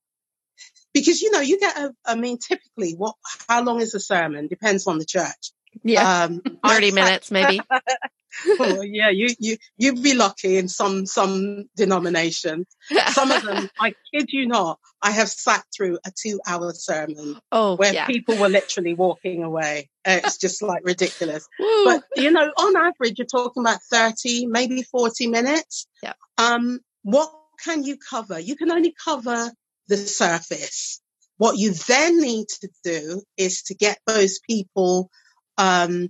Because 0.94 1.22
you 1.22 1.32
know, 1.32 1.42
you 1.42 1.60
get 1.60 1.78
a, 1.78 1.94
I 2.06 2.16
mean, 2.16 2.38
typically, 2.38 2.94
what? 2.94 3.16
How 3.48 3.64
long 3.64 3.82
is 3.82 3.94
a 3.94 4.00
sermon? 4.00 4.48
Depends 4.48 4.88
on 4.88 4.98
the 4.98 5.06
church. 5.06 5.52
Yeah, 5.84 6.24
um, 6.24 6.42
thirty 6.66 6.92
minutes 6.92 7.30
maybe. 7.30 7.62
oh, 8.60 8.82
yeah, 8.82 9.10
you 9.10 9.30
you 9.40 9.58
you'd 9.78 10.02
be 10.02 10.14
lucky 10.14 10.58
in 10.58 10.68
some 10.68 11.06
some 11.06 11.66
denominations. 11.76 12.68
Some 13.12 13.32
of 13.32 13.44
them, 13.44 13.70
I 13.80 13.94
kid 14.14 14.30
you 14.32 14.48
not, 14.48 14.80
I 15.02 15.12
have 15.12 15.30
sat 15.30 15.64
through 15.76 16.00
a 16.06 16.12
two-hour 16.12 16.74
sermon. 16.74 17.40
Oh, 17.52 17.76
where 17.76 17.94
yeah. 17.94 18.06
people 18.06 18.38
were 18.38 18.50
literally 18.50 18.94
walking 18.94 19.44
away. 19.44 19.90
It's 20.06 20.38
just 20.38 20.62
like 20.62 20.84
ridiculous. 20.84 21.48
but 21.86 22.04
you 22.16 22.32
know, 22.32 22.52
on 22.58 22.76
average, 22.76 23.18
you're 23.18 23.26
talking 23.26 23.64
about 23.64 23.82
thirty, 23.84 24.46
maybe 24.46 24.84
forty 24.84 25.28
minutes. 25.28 25.88
Yeah. 26.04 26.14
Um, 26.38 26.80
what 27.04 27.32
can 27.64 27.84
you 27.84 27.98
cover? 27.98 28.40
You 28.40 28.56
can 28.56 28.72
only 28.72 28.94
cover 29.04 29.52
the 29.88 29.98
surface. 29.98 31.02
What 31.38 31.58
you 31.58 31.74
then 31.74 32.20
need 32.22 32.48
to 32.62 32.70
do 32.84 33.22
is 33.38 33.64
to 33.64 33.76
get 33.76 33.98
those 34.06 34.40
people 34.40 35.10
um, 35.58 36.10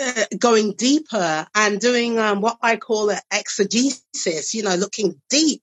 uh, 0.00 0.24
going 0.38 0.72
deeper 0.72 1.46
and 1.54 1.80
doing 1.80 2.18
um, 2.18 2.40
what 2.40 2.58
I 2.62 2.76
call 2.76 3.10
an 3.10 3.18
exegesis, 3.32 4.54
you 4.54 4.62
know, 4.62 4.74
looking 4.74 5.20
deep 5.30 5.62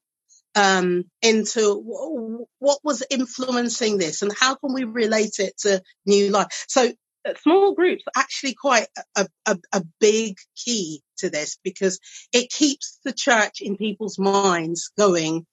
um, 0.54 1.04
into 1.22 1.60
w- 1.60 2.46
what 2.58 2.78
was 2.82 3.02
influencing 3.10 3.98
this 3.98 4.22
and 4.22 4.32
how 4.38 4.54
can 4.54 4.72
we 4.72 4.84
relate 4.84 5.38
it 5.38 5.56
to 5.58 5.82
new 6.06 6.30
life. 6.30 6.64
So 6.68 6.90
uh, 7.28 7.34
small 7.42 7.74
groups 7.74 8.02
are 8.06 8.20
actually 8.20 8.54
quite 8.54 8.88
a, 9.16 9.26
a, 9.46 9.58
a 9.72 9.82
big 10.00 10.36
key 10.56 11.02
to 11.18 11.30
this 11.30 11.58
because 11.62 12.00
it 12.32 12.50
keeps 12.50 12.98
the 13.04 13.12
church 13.12 13.60
in 13.60 13.76
people's 13.76 14.18
minds 14.18 14.90
going 14.98 15.46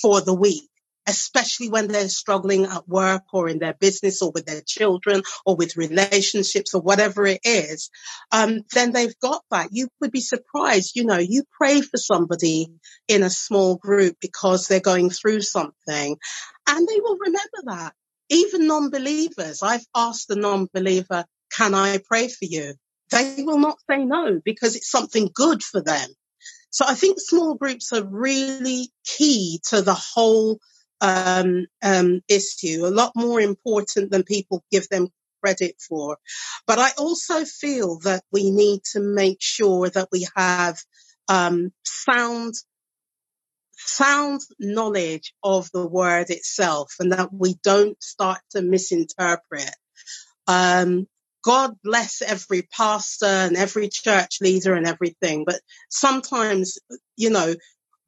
for 0.00 0.20
the 0.20 0.34
week 0.34 0.69
especially 1.06 1.68
when 1.68 1.88
they're 1.88 2.08
struggling 2.08 2.66
at 2.66 2.88
work 2.88 3.22
or 3.32 3.48
in 3.48 3.58
their 3.58 3.74
business 3.74 4.22
or 4.22 4.30
with 4.32 4.46
their 4.46 4.62
children 4.66 5.22
or 5.44 5.56
with 5.56 5.76
relationships 5.76 6.74
or 6.74 6.80
whatever 6.80 7.26
it 7.26 7.40
is, 7.44 7.90
um, 8.32 8.60
then 8.72 8.92
they've 8.92 9.18
got 9.20 9.42
that. 9.50 9.68
You 9.72 9.88
would 10.00 10.12
be 10.12 10.20
surprised, 10.20 10.96
you 10.96 11.04
know, 11.04 11.18
you 11.18 11.44
pray 11.58 11.80
for 11.80 11.96
somebody 11.96 12.68
in 13.08 13.22
a 13.22 13.30
small 13.30 13.76
group 13.76 14.16
because 14.20 14.68
they're 14.68 14.80
going 14.80 15.10
through 15.10 15.40
something 15.40 16.16
and 16.68 16.88
they 16.88 17.00
will 17.00 17.16
remember 17.18 17.62
that. 17.64 17.94
Even 18.28 18.68
non-believers, 18.68 19.62
I've 19.62 19.84
asked 19.94 20.28
the 20.28 20.36
non-believer, 20.36 21.24
can 21.52 21.74
I 21.74 21.98
pray 21.98 22.28
for 22.28 22.44
you? 22.44 22.74
They 23.10 23.36
will 23.38 23.58
not 23.58 23.78
say 23.90 24.04
no 24.04 24.40
because 24.44 24.76
it's 24.76 24.90
something 24.90 25.30
good 25.34 25.64
for 25.64 25.80
them. 25.80 26.08
So 26.70 26.84
I 26.86 26.94
think 26.94 27.18
small 27.18 27.56
groups 27.56 27.92
are 27.92 28.04
really 28.04 28.90
key 29.04 29.60
to 29.70 29.82
the 29.82 29.94
whole 29.94 30.60
um, 31.00 31.66
um, 31.82 32.20
issue, 32.28 32.86
a 32.86 32.88
lot 32.88 33.12
more 33.16 33.40
important 33.40 34.10
than 34.10 34.22
people 34.22 34.64
give 34.70 34.88
them 34.88 35.08
credit 35.42 35.76
for. 35.80 36.18
But 36.66 36.78
I 36.78 36.90
also 36.98 37.44
feel 37.44 37.98
that 38.00 38.22
we 38.32 38.50
need 38.50 38.82
to 38.92 39.00
make 39.00 39.38
sure 39.40 39.88
that 39.88 40.08
we 40.12 40.26
have 40.36 40.78
um, 41.28 41.72
sound 41.84 42.54
sound 43.82 44.42
knowledge 44.58 45.32
of 45.42 45.70
the 45.72 45.86
word 45.86 46.28
itself 46.28 46.94
and 47.00 47.12
that 47.12 47.32
we 47.32 47.54
don't 47.62 48.00
start 48.02 48.38
to 48.50 48.60
misinterpret. 48.60 49.74
Um, 50.46 51.06
God 51.42 51.76
bless 51.82 52.20
every 52.20 52.62
pastor 52.62 53.24
and 53.24 53.56
every 53.56 53.88
church 53.88 54.38
leader 54.42 54.74
and 54.74 54.86
everything, 54.86 55.44
but 55.46 55.60
sometimes, 55.88 56.78
you 57.16 57.30
know, 57.30 57.54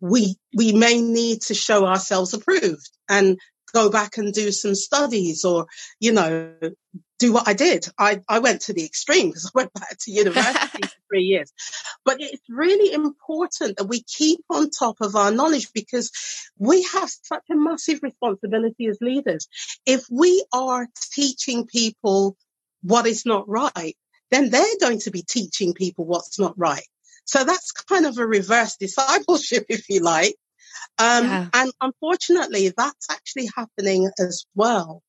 we, 0.02 0.34
we 0.54 0.72
may 0.72 1.00
need 1.00 1.42
to 1.42 1.54
show 1.54 1.86
ourselves 1.86 2.34
approved 2.34 2.90
and 3.08 3.38
go 3.72 3.88
back 3.88 4.18
and 4.18 4.34
do 4.34 4.50
some 4.50 4.74
studies 4.74 5.44
or, 5.44 5.66
you 6.00 6.12
know, 6.12 6.52
do 7.20 7.32
what 7.32 7.46
I 7.46 7.54
did. 7.54 7.86
I, 7.96 8.20
I 8.28 8.40
went 8.40 8.62
to 8.62 8.72
the 8.72 8.84
extreme 8.84 9.28
because 9.28 9.46
I 9.54 9.58
went 9.58 9.72
back 9.72 9.96
to 10.00 10.10
university 10.10 10.82
for 10.82 10.96
three 11.08 11.22
years. 11.22 11.52
But 12.04 12.16
it's 12.18 12.42
really 12.48 12.92
important 12.92 13.78
that 13.78 13.86
we 13.86 14.02
keep 14.02 14.40
on 14.50 14.70
top 14.70 14.96
of 15.00 15.14
our 15.14 15.30
knowledge 15.30 15.72
because 15.72 16.10
we 16.58 16.82
have 16.82 17.08
such 17.08 17.44
a 17.50 17.54
massive 17.54 18.00
responsibility 18.02 18.88
as 18.88 18.98
leaders. 19.00 19.46
If 19.86 20.04
we 20.10 20.44
are 20.52 20.88
teaching 21.12 21.66
people 21.66 22.36
what 22.82 23.06
is 23.06 23.24
not 23.24 23.48
right, 23.48 23.96
then 24.32 24.50
they're 24.50 24.78
going 24.80 24.98
to 25.00 25.12
be 25.12 25.22
teaching 25.22 25.74
people 25.74 26.06
what's 26.06 26.40
not 26.40 26.54
right. 26.58 26.86
So 27.32 27.44
that's 27.44 27.72
kind 27.72 28.04
of 28.04 28.18
a 28.18 28.26
reverse 28.26 28.76
discipleship, 28.76 29.64
if 29.70 29.88
you 29.88 30.00
like. 30.00 30.34
Um, 30.98 31.24
yeah. 31.24 31.48
and 31.54 31.72
unfortunately, 31.80 32.74
that's 32.76 33.10
actually 33.10 33.48
happening 33.56 34.10
as 34.18 34.44
well. 34.54 35.02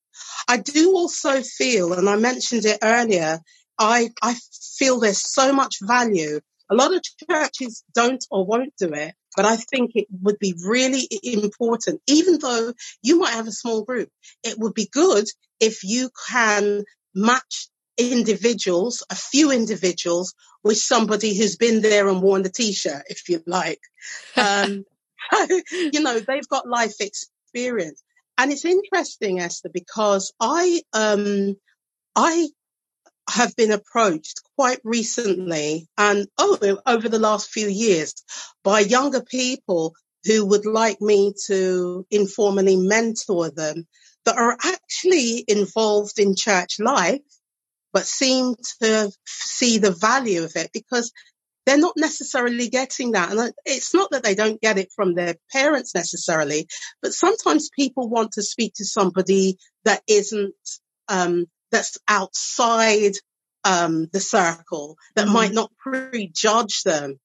I 0.47 0.57
do 0.57 0.93
also 0.93 1.41
feel, 1.41 1.91
and 1.91 2.07
I 2.07 2.15
mentioned 2.15 2.63
it 2.63 2.78
earlier, 2.82 3.39
I, 3.78 4.09
I 4.21 4.38
feel 4.78 5.01
there's 5.01 5.34
so 5.34 5.51
much 5.51 5.80
value. 5.82 6.39
A 6.71 6.76
lot 6.76 6.93
of 6.93 7.01
churches 7.30 7.84
don't 7.93 8.24
or 8.32 8.45
won't 8.45 8.74
do 8.78 8.93
it, 8.93 9.13
but 9.36 9.43
I 9.43 9.57
think 9.57 9.91
it 9.95 10.07
would 10.21 10.39
be 10.39 10.55
really 10.65 11.09
important, 11.24 11.99
even 12.07 12.39
though 12.39 12.71
you 13.01 13.19
might 13.19 13.34
have 13.34 13.47
a 13.47 13.51
small 13.51 13.84
group, 13.84 14.07
it 14.43 14.57
would 14.57 14.74
be 14.74 14.88
good 14.89 15.26
if 15.59 15.84
you 15.84 16.09
can 16.30 16.86
match 17.13 17.67
individuals, 17.98 19.04
a 19.10 19.16
few 19.16 19.52
individuals 19.52 20.34
with 20.64 20.78
somebody 20.78 21.36
who's 21.36 21.58
been 21.58 21.82
there 21.82 22.08
and 22.08 22.22
worn 22.22 22.44
the 22.44 22.50
t-shirt, 22.50 23.04
if 23.08 23.30
you 23.30 23.41
like. 23.46 23.82
Um, 24.36 24.84
you 25.72 26.02
know, 26.02 26.20
they've 26.20 26.48
got 26.50 26.68
life 26.68 26.96
experience. 27.00 28.04
And 28.38 28.52
it's 28.52 28.66
interesting, 28.66 29.39
Esther, 29.39 29.70
because 29.74 30.34
I, 30.38 30.82
um, 30.91 31.56
I 32.14 32.50
have 33.30 33.56
been 33.56 33.72
approached 33.72 34.41
quite 34.58 34.80
recently 34.84 35.88
and 35.98 36.28
oh, 36.38 36.78
over 36.86 37.08
the 37.08 37.20
last 37.20 37.50
few 37.50 37.68
years 37.68 38.16
by 38.64 38.82
younger 38.82 39.22
people 39.22 39.94
who 40.26 40.46
would 40.46 40.66
like 40.66 41.00
me 41.00 41.34
to 41.48 42.06
informally 42.12 42.76
mentor 42.76 43.50
them 43.50 43.88
that 44.26 44.38
are 44.38 44.58
actually 44.64 45.44
involved 45.48 46.20
in 46.20 46.36
church 46.36 46.80
life 46.80 47.22
but 47.94 48.06
seem 48.06 48.56
to 48.82 49.12
see 49.26 49.78
the 49.78 49.91
value 49.91 50.44
of 50.44 50.56
it 50.56 50.72
because 50.74 51.12
they're 51.66 51.78
not 51.78 51.94
necessarily 51.96 52.70
getting 52.70 53.12
that. 53.12 53.32
And 53.32 53.54
it's 53.66 53.94
not 53.94 54.12
that 54.12 54.24
they 54.24 54.36
don't 54.36 54.60
get 54.60 54.78
it 54.78 54.91
from 54.94 55.16
their 55.16 55.36
parents 55.52 55.96
necessarily, 55.96 56.68
but 57.02 57.14
sometimes 57.14 57.70
people 57.74 58.10
want 58.10 58.34
to 58.34 58.44
speak 58.44 58.74
to 58.76 58.86
somebody 58.86 59.58
that 59.86 60.02
isn't, 60.08 60.56
um, 61.08 61.46
that's 61.72 61.98
outside, 62.08 63.14
um, 63.64 64.08
the 64.12 64.20
circle 64.20 64.98
that 65.16 65.26
mm-hmm. 65.26 65.34
might 65.34 65.54
not 65.54 65.72
prejudge 65.78 66.84
them. 66.84 67.20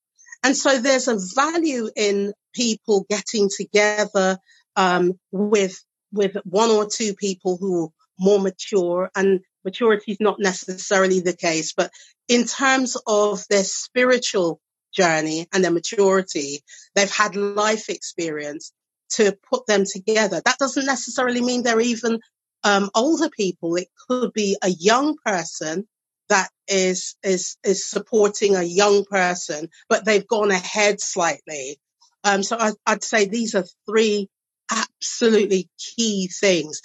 And 0.44 0.56
so 0.56 0.78
there's 0.78 1.08
a 1.08 1.18
value 1.34 1.90
in 1.96 2.32
people 2.54 3.06
getting 3.10 3.48
together, 3.54 4.38
um, 4.76 5.18
with, 5.32 5.76
with 6.12 6.36
one 6.44 6.70
or 6.70 6.86
two 6.86 7.14
people 7.14 7.56
who 7.56 7.86
are 7.86 7.88
more 8.20 8.38
mature 8.38 9.10
and 9.16 9.40
maturity 9.68 10.12
is 10.12 10.20
not 10.20 10.38
necessarily 10.38 11.20
the 11.20 11.36
case, 11.36 11.72
but 11.76 11.90
in 12.28 12.44
terms 12.44 12.96
of 13.06 13.44
their 13.48 13.64
spiritual 13.64 14.60
journey 14.92 15.46
and 15.52 15.62
their 15.62 15.70
maturity. 15.70 16.62
They've 16.94 17.10
had 17.10 17.36
life 17.36 17.88
experience 17.88 18.72
to 19.10 19.36
put 19.50 19.66
them 19.66 19.84
together. 19.90 20.42
That 20.44 20.58
doesn't 20.58 20.86
necessarily 20.86 21.40
mean 21.40 21.62
they're 21.62 21.80
even 21.80 22.20
um, 22.64 22.90
older 22.94 23.30
people. 23.30 23.76
It 23.76 23.88
could 24.08 24.32
be 24.32 24.56
a 24.62 24.68
young 24.68 25.16
person 25.24 25.86
that 26.28 26.50
is 26.66 27.16
is 27.22 27.56
is 27.64 27.88
supporting 27.88 28.54
a 28.54 28.62
young 28.62 29.04
person, 29.04 29.70
but 29.88 30.04
they've 30.04 30.26
gone 30.26 30.50
ahead 30.50 31.00
slightly. 31.00 31.78
Um, 32.24 32.42
so 32.42 32.56
I, 32.58 32.72
I'd 32.84 33.04
say 33.04 33.26
these 33.26 33.54
are 33.54 33.64
three 33.88 34.28
absolutely 34.70 35.70
key 35.78 36.28
things. 36.28 36.82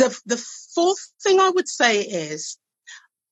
The 0.00 0.18
the 0.24 0.42
fourth 0.74 1.12
thing 1.22 1.40
I 1.40 1.50
would 1.50 1.68
say 1.68 2.00
is 2.00 2.56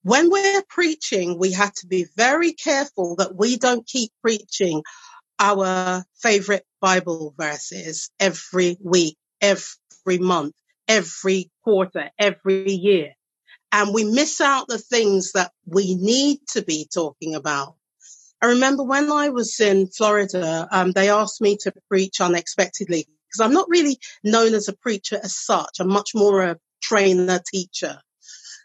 when 0.02 0.28
we're 0.30 0.62
preaching, 0.68 1.38
we 1.38 1.52
have 1.52 1.72
to 1.76 1.86
be 1.86 2.04
very 2.14 2.52
careful 2.52 3.16
that 3.16 3.34
we 3.34 3.56
don't 3.56 3.86
keep 3.86 4.12
preaching 4.20 4.82
our 5.40 6.04
favorite 6.20 6.66
Bible 6.78 7.32
verses 7.38 8.10
every 8.20 8.76
week, 8.82 9.16
every 9.40 10.18
month, 10.18 10.56
every 10.86 11.50
quarter, 11.64 12.10
every 12.18 12.70
year. 12.70 13.14
And 13.72 13.94
we 13.94 14.04
miss 14.04 14.38
out 14.42 14.68
the 14.68 14.76
things 14.76 15.32
that 15.32 15.52
we 15.64 15.94
need 15.94 16.40
to 16.48 16.60
be 16.60 16.86
talking 16.92 17.34
about. 17.34 17.76
I 18.42 18.48
remember 18.48 18.82
when 18.82 19.10
I 19.10 19.30
was 19.30 19.58
in 19.58 19.86
Florida, 19.86 20.68
um, 20.70 20.92
they 20.92 21.08
asked 21.08 21.40
me 21.40 21.56
to 21.62 21.72
preach 21.88 22.20
unexpectedly 22.20 23.08
because 23.28 23.44
I'm 23.44 23.54
not 23.54 23.68
really 23.68 23.98
known 24.24 24.54
as 24.54 24.68
a 24.68 24.76
preacher 24.76 25.18
as 25.22 25.36
such. 25.36 25.80
I'm 25.80 25.88
much 25.88 26.10
more 26.14 26.42
a 26.42 26.58
trainer, 26.82 27.40
teacher. 27.52 27.98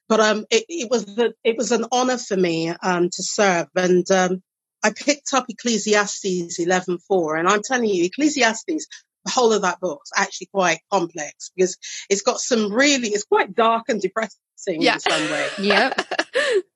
But 0.09 0.19
um, 0.19 0.45
it, 0.49 0.65
it 0.67 0.89
was 0.89 1.05
the, 1.05 1.33
it 1.43 1.57
was 1.57 1.71
an 1.71 1.85
honor 1.91 2.17
for 2.17 2.37
me 2.37 2.69
um, 2.69 3.09
to 3.09 3.23
serve, 3.23 3.67
and 3.75 4.09
um, 4.11 4.43
I 4.83 4.91
picked 4.91 5.33
up 5.33 5.45
Ecclesiastes 5.49 6.59
11:4, 6.59 7.39
and 7.39 7.47
I'm 7.47 7.61
telling 7.63 7.89
you, 7.89 8.05
Ecclesiastes, 8.05 8.87
the 9.25 9.31
whole 9.31 9.53
of 9.53 9.61
that 9.61 9.79
book 9.79 10.01
is 10.05 10.11
actually 10.15 10.47
quite 10.53 10.79
complex 10.91 11.51
because 11.55 11.77
it's 12.09 12.21
got 12.21 12.39
some 12.39 12.71
really, 12.71 13.09
it's 13.09 13.23
quite 13.23 13.55
dark 13.55 13.85
and 13.87 14.01
depressing 14.01 14.81
yeah. 14.81 14.95
in 14.95 14.99
some 14.99 15.31
way. 15.31 15.47
yeah. 15.59 15.93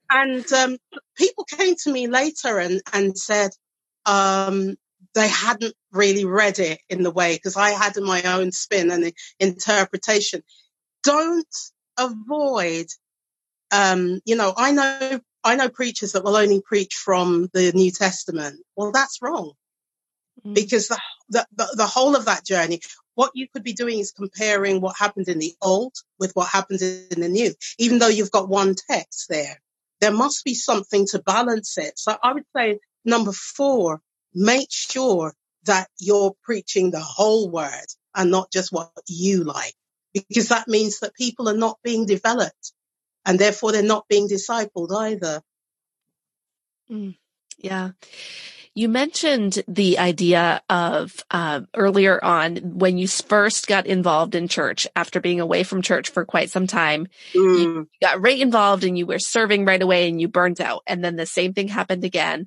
And 0.10 0.52
um, 0.54 0.78
people 1.18 1.44
came 1.44 1.76
to 1.84 1.92
me 1.92 2.08
later 2.08 2.60
and 2.60 2.82
and 2.94 3.18
said 3.18 3.52
um, 4.06 4.76
they 5.14 5.28
hadn't 5.28 5.76
really 5.98 6.26
read 6.26 6.60
it 6.60 6.80
in 6.90 7.04
the 7.04 7.12
way 7.12 7.36
because 7.36 7.58
I 7.58 7.72
had 7.72 7.98
my 7.98 8.22
own 8.24 8.52
spin 8.52 8.92
and 8.92 9.12
interpretation. 9.40 10.44
Don't 11.04 11.56
avoid 11.98 12.88
um, 13.72 14.20
you 14.26 14.36
know, 14.36 14.54
I 14.56 14.72
know, 14.72 15.20
I 15.44 15.56
know 15.56 15.70
preachers 15.70 16.14
that 16.14 16.24
will 16.24 16.36
only 16.36 16.62
preach 16.62 16.96
from 16.96 17.50
the 17.54 17.72
New 17.74 17.92
Testament. 17.92 18.62
Well, 18.76 18.92
that's 18.92 19.22
wrong 19.22 19.54
mm. 20.46 20.54
because 20.54 20.88
the, 20.88 21.00
the, 21.30 21.46
the, 21.56 21.76
the, 21.78 21.86
whole 21.86 22.16
of 22.16 22.26
that 22.26 22.46
journey, 22.46 22.82
what 23.16 23.32
you 23.34 23.48
could 23.48 23.64
be 23.64 23.74
doing 23.74 24.00
is 24.00 24.12
comparing 24.12 24.82
what 24.82 24.96
happened 24.98 25.28
in 25.28 25.40
the 25.40 25.54
old 25.62 25.94
with 26.20 26.32
what 26.34 26.50
happens 26.50 26.82
in 26.82 27.22
the 27.22 27.30
new, 27.30 27.54
even 27.78 28.00
though 28.00 28.08
you've 28.08 28.32
got 28.32 28.50
one 28.50 28.76
text 28.90 29.28
there. 29.30 29.62
There 30.00 30.12
must 30.12 30.46
be 30.46 30.54
something 30.54 31.08
to 31.08 31.20
balance 31.20 31.78
it. 31.78 31.98
So 31.98 32.16
I 32.22 32.34
would 32.34 32.46
say 32.56 32.80
number 33.04 33.32
four, 33.32 34.02
make 34.34 34.68
sure 34.70 35.34
that 35.68 35.90
you're 36.00 36.36
preaching 36.44 36.92
the 36.92 37.02
whole 37.02 37.50
word 37.50 37.88
and 38.16 38.32
not 38.32 38.52
just 38.52 38.74
what 38.74 38.92
you 39.08 39.44
like, 39.46 39.76
because 40.14 40.50
that 40.50 40.68
means 40.68 41.00
that 41.02 41.16
people 41.16 41.50
are 41.50 41.58
not 41.58 41.80
being 41.84 42.06
developed 42.06 42.74
and 43.26 43.40
therefore 43.40 43.72
they're 43.72 43.84
not 43.84 44.08
being 44.10 44.28
discipled 44.28 44.92
either. 44.96 45.42
Mm, 46.92 47.16
yeah. 47.60 47.92
You 48.78 48.90
mentioned 48.90 49.64
the 49.68 49.98
idea 49.98 50.62
of 50.70 51.24
uh, 51.32 51.62
earlier 51.76 52.24
on 52.24 52.58
when 52.58 53.00
you 53.00 53.08
first 53.08 53.66
got 53.66 53.88
involved 53.88 54.36
in 54.36 54.48
church 54.48 54.86
after 54.96 55.20
being 55.20 55.40
away 55.40 55.64
from 55.64 55.82
church 55.82 56.12
for 56.12 56.26
quite 56.26 56.52
some 56.52 56.68
time. 56.68 57.08
Mm. 57.34 57.60
You 57.60 57.90
got 58.00 58.22
right 58.22 58.40
involved 58.40 58.84
and 58.84 58.96
you 58.96 59.08
were 59.08 59.18
serving 59.18 59.66
right 59.66 59.82
away 59.82 60.08
and 60.08 60.22
you 60.22 60.28
burnt 60.28 60.62
out. 60.62 60.84
And 60.86 61.04
then 61.04 61.16
the 61.16 61.26
same 61.26 61.56
thing 61.56 61.70
happened 61.70 62.04
again. 62.04 62.46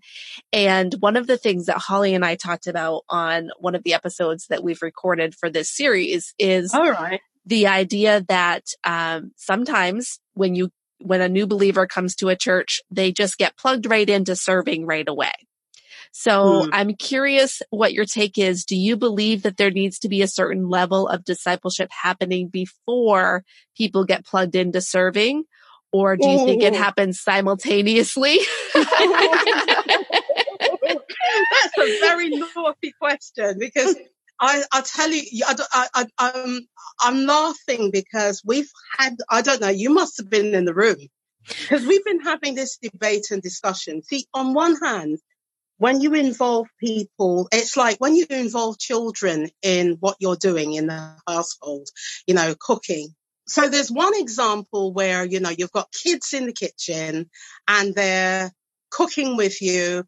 And 0.53 0.95
one 1.01 1.17
of 1.17 1.27
the 1.27 1.37
things 1.37 1.67
that 1.67 1.79
Holly 1.79 2.15
and 2.15 2.25
I 2.25 2.37
talked 2.37 2.69
about 2.69 3.03
on 3.09 3.51
one 3.59 3.75
of 3.75 3.83
the 3.83 3.95
episodes 3.95 4.47
that 4.51 4.63
we've 4.63 4.83
recorded 4.83 5.35
for 5.35 5.51
this 5.51 5.69
series 5.69 6.33
is 6.39 6.73
All 6.73 6.93
right 6.93 7.21
the 7.47 7.67
idea 7.67 8.25
that 8.29 8.67
um, 8.85 9.33
sometimes 9.35 10.21
when 10.35 10.55
you 10.55 10.71
when 11.01 11.23
a 11.23 11.29
new 11.29 11.47
believer 11.47 11.87
comes 11.87 12.15
to 12.15 12.29
a 12.29 12.37
church, 12.37 12.83
they 12.91 13.11
just 13.11 13.39
get 13.39 13.57
plugged 13.57 13.87
right 13.87 14.09
into 14.09 14.37
serving 14.37 14.87
right 14.87 15.09
away. 15.09 15.33
So 16.13 16.65
hmm. 16.65 16.71
I'm 16.73 16.95
curious 16.95 17.63
what 17.71 17.93
your 17.93 18.05
take 18.05 18.39
is. 18.39 18.65
Do 18.65 18.77
you 18.77 18.97
believe 18.97 19.43
that 19.43 19.57
there 19.57 19.71
needs 19.71 19.99
to 20.01 20.09
be 20.09 20.23
a 20.23 20.29
certain 20.29 20.69
level 20.69 21.09
of 21.09 21.25
discipleship 21.25 21.91
happening 21.91 22.49
before 22.49 23.45
people 23.77 24.05
get 24.05 24.25
plugged 24.25 24.57
into 24.57 24.81
serving? 24.81 25.45
Or 25.93 26.17
do 26.17 26.29
you 26.29 26.45
think 26.45 26.63
it 26.63 26.75
happens 26.75 27.21
simultaneously? 27.21 28.39
That's 28.75 28.87
a 31.79 32.01
very 32.01 32.29
naughty 32.31 32.93
question 33.01 33.57
because 33.59 33.97
I, 34.39 34.63
I 34.73 34.83
tell 34.83 35.11
you, 35.11 35.45
I, 35.45 35.55
I, 35.73 35.89
I, 35.95 36.07
I'm, 36.19 36.61
I'm 37.01 37.27
laughing 37.27 37.91
because 37.91 38.41
we've 38.45 38.71
had, 38.99 39.17
I 39.29 39.43
don't 39.43 39.61
know, 39.61 39.69
you 39.69 39.91
must 39.93 40.17
have 40.19 40.31
been 40.31 40.55
in 40.55 40.65
the 40.65 40.75
room 40.75 40.97
because 41.47 41.85
we've 41.85 42.05
been 42.05 42.21
having 42.21 42.55
this 42.55 42.79
debate 42.79 43.27
and 43.33 43.43
discussion. 43.43 44.03
See, 44.03 44.27
on 44.33 44.55
one 44.55 44.77
hand, 44.77 45.19
when 45.81 46.03
you 46.03 46.13
involve 46.13 46.69
people, 46.79 47.49
it's 47.51 47.75
like 47.75 47.97
when 47.97 48.15
you 48.15 48.27
involve 48.29 48.79
children 48.79 49.49
in 49.63 49.97
what 49.99 50.15
you're 50.21 50.37
doing 50.37 50.75
in 50.75 50.89
the 50.89 51.17
household, 51.27 51.89
you 52.27 52.35
know, 52.35 52.55
cooking. 52.61 53.09
So 53.47 53.67
there's 53.67 53.91
one 53.91 54.13
example 54.15 54.93
where, 54.93 55.25
you 55.25 55.41
know, 55.41 55.49
you've 55.49 55.73
got 55.73 55.91
kids 55.91 56.35
in 56.35 56.45
the 56.45 56.53
kitchen 56.53 57.31
and 57.67 57.95
they're 57.95 58.53
cooking 58.91 59.39
with 59.39 59.63
you. 59.63 60.05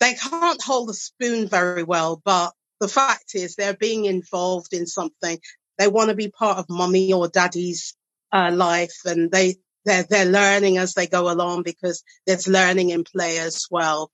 They 0.00 0.14
can't 0.14 0.62
hold 0.62 0.88
a 0.88 0.94
spoon 0.94 1.48
very 1.48 1.82
well, 1.82 2.22
but 2.24 2.54
the 2.80 2.88
fact 2.88 3.34
is 3.34 3.56
they're 3.56 3.76
being 3.76 4.06
involved 4.06 4.72
in 4.72 4.86
something. 4.86 5.38
They 5.76 5.86
want 5.86 6.08
to 6.08 6.16
be 6.16 6.30
part 6.30 6.56
of 6.56 6.70
mommy 6.70 7.12
or 7.12 7.28
daddy's 7.28 7.94
uh, 8.32 8.52
life 8.54 8.96
and 9.04 9.30
they, 9.30 9.56
they're, 9.84 10.06
they're 10.08 10.24
learning 10.24 10.78
as 10.78 10.94
they 10.94 11.06
go 11.06 11.30
along 11.30 11.62
because 11.62 12.02
there's 12.26 12.48
learning 12.48 12.88
in 12.88 13.04
play 13.04 13.36
as 13.36 13.66
well. 13.70 14.10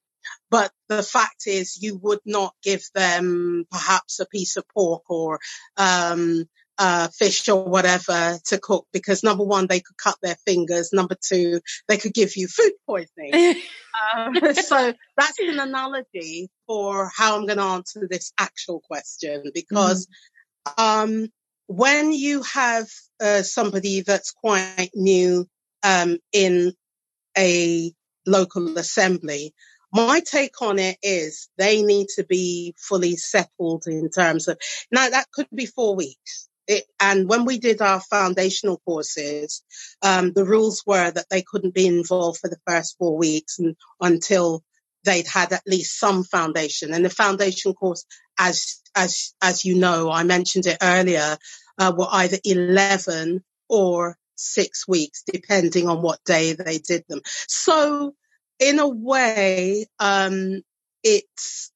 But 0.51 0.73
the 0.89 1.03
fact 1.03 1.47
is 1.47 1.83
you 1.83 1.99
would 2.03 2.21
not 2.25 2.55
give 2.63 2.83
them 2.95 3.65
perhaps 3.71 4.21
a 4.21 4.27
piece 4.27 4.57
of 4.57 4.65
pork 4.69 5.03
or, 5.09 5.41
um, 5.77 6.47
uh, 6.81 7.09
fish 7.09 7.47
or 7.51 7.63
whatever 7.63 8.39
to 8.47 8.59
cook 8.59 8.87
because 8.91 9.23
number 9.23 9.45
one, 9.45 9.67
they 9.67 9.81
could 9.81 9.99
cut 9.99 10.17
their 10.23 10.37
fingers. 10.47 10.95
Number 10.95 11.15
two, 11.23 11.61
they 11.89 11.99
could 11.99 12.15
give 12.15 12.37
you 12.37 12.49
food 12.49 12.73
poisoning. 12.87 13.61
um, 14.17 14.35
so 14.55 14.95
that's 15.17 15.39
an 15.39 15.61
analogy 15.61 16.49
for 16.67 17.11
how 17.15 17.37
I'm 17.37 17.45
going 17.45 17.59
to 17.59 17.65
answer 17.65 18.09
this 18.11 18.33
actual 18.39 18.81
question 18.81 19.51
because, 19.53 20.09
mm-hmm. 20.67 20.83
um, 20.83 21.29
when 21.67 22.13
you 22.13 22.43
have 22.43 22.89
uh, 23.23 23.43
somebody 23.43 24.01
that's 24.01 24.33
quite 24.33 24.91
new 24.95 25.47
um, 25.83 26.17
in 26.33 26.73
a 27.37 27.93
local 28.27 28.79
assembly, 28.79 29.55
my 29.93 30.21
take 30.21 30.61
on 30.63 30.79
it 30.79 30.99
is 31.03 31.49
they 31.59 31.83
need 31.83 32.07
to 32.17 32.25
be 32.25 32.75
fully 32.79 33.17
settled 33.17 33.85
in 33.87 34.11
terms 34.11 34.49
of 34.49 34.59
now 34.91 35.09
that 35.09 35.31
could 35.33 35.49
be 35.55 35.67
four 35.67 35.97
weeks 35.97 36.49
it, 36.71 36.85
and 37.01 37.29
when 37.29 37.45
we 37.45 37.59
did 37.59 37.83
our 37.83 38.01
foundational 38.01 38.81
courses, 38.85 39.63
um, 40.03 40.33
the 40.33 40.45
rules 40.45 40.85
were 40.87 41.11
that 41.11 41.27
they 41.29 41.43
couldn't 41.43 41.75
be 41.75 41.87
involved 41.87 42.39
for 42.39 42.49
the 42.49 42.61
first 42.65 42.97
four 42.97 43.19
weeks 43.19 43.59
and, 43.59 43.75
until 44.01 44.63
they'd 45.05 45.27
had 45.27 45.53
at 45.53 45.67
least 45.67 45.99
some 45.99 46.23
foundation. 46.23 46.95
And 46.95 47.05
the 47.05 47.11
foundation 47.11 47.75
course, 47.75 48.05
as 48.39 48.81
as 48.95 49.35
as 49.43 49.65
you 49.65 49.79
know, 49.79 50.11
I 50.11 50.23
mentioned 50.23 50.67
it 50.67 50.79
earlier, 50.81 51.37
uh, 51.79 51.93
were 51.97 52.07
either 52.09 52.39
eleven 52.45 53.43
or 53.69 54.17
six 54.37 54.87
weeks, 54.87 55.25
depending 55.27 55.89
on 55.89 56.03
what 56.03 56.23
day 56.25 56.53
they 56.53 56.79
did 56.79 57.05
them. 57.09 57.21
So, 57.49 58.15
in 58.61 58.79
a 58.79 58.89
way, 58.89 59.87
um, 59.99 60.63
it's 61.03 61.73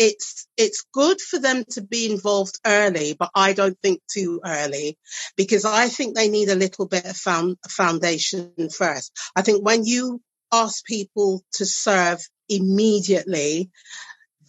it's 0.00 0.46
it's 0.56 0.86
good 0.94 1.20
for 1.20 1.38
them 1.38 1.62
to 1.72 1.82
be 1.82 2.10
involved 2.10 2.58
early, 2.64 3.14
but 3.18 3.30
I 3.34 3.52
don't 3.52 3.78
think 3.82 4.00
too 4.10 4.40
early 4.42 4.96
because 5.36 5.66
I 5.66 5.88
think 5.88 6.16
they 6.16 6.30
need 6.30 6.48
a 6.48 6.54
little 6.54 6.88
bit 6.88 7.04
of 7.04 7.14
found, 7.14 7.58
foundation 7.68 8.70
first. 8.74 9.12
I 9.36 9.42
think 9.42 9.62
when 9.62 9.84
you 9.84 10.22
ask 10.50 10.82
people 10.86 11.42
to 11.56 11.66
serve 11.66 12.18
immediately, 12.48 13.70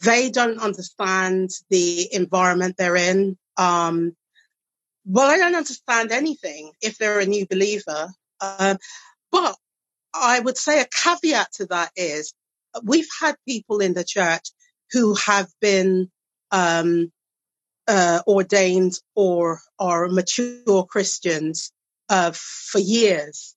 they 0.02 0.30
don't 0.30 0.60
understand 0.60 1.50
the 1.70 2.08
environment 2.14 2.76
they're 2.78 2.96
in. 2.96 3.38
Um, 3.58 4.16
well, 5.06 5.30
I 5.30 5.38
don't 5.38 5.56
understand 5.56 6.14
anything 6.14 6.72
if 6.82 6.98
they're 6.98 7.20
a 7.20 7.26
new 7.26 7.46
believer. 7.46 8.08
Uh, 8.40 8.76
but 9.34 9.58
I 10.14 10.40
would 10.40 10.58
say 10.58 10.82
a 10.82 10.86
caveat 10.86 11.54
to 11.54 11.66
that 11.68 11.92
is 11.96 12.34
we've 12.84 13.10
had 13.22 13.36
people 13.48 13.80
in 13.80 13.94
the 13.94 14.04
church 14.04 14.50
who 14.92 15.16
have 15.16 15.48
been, 15.62 16.12
um, 16.52 17.12
uh, 17.88 18.22
ordained 18.28 18.94
or 19.16 19.62
are 19.80 20.08
mature 20.08 20.86
Christians, 20.86 21.72
uh, 22.10 22.32
for 22.34 22.80
years. 22.80 23.56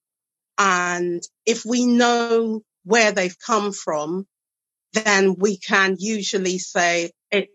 And 0.59 1.23
if 1.47 1.65
we 1.65 1.87
know 1.87 2.63
where 2.85 3.13
they've 3.13 3.39
come 3.39 3.73
from, 3.73 4.27
then 4.93 5.35
we 5.39 5.59
can 5.59 5.97
usually 5.99 6.59
say 6.59 7.11
it, 7.31 7.49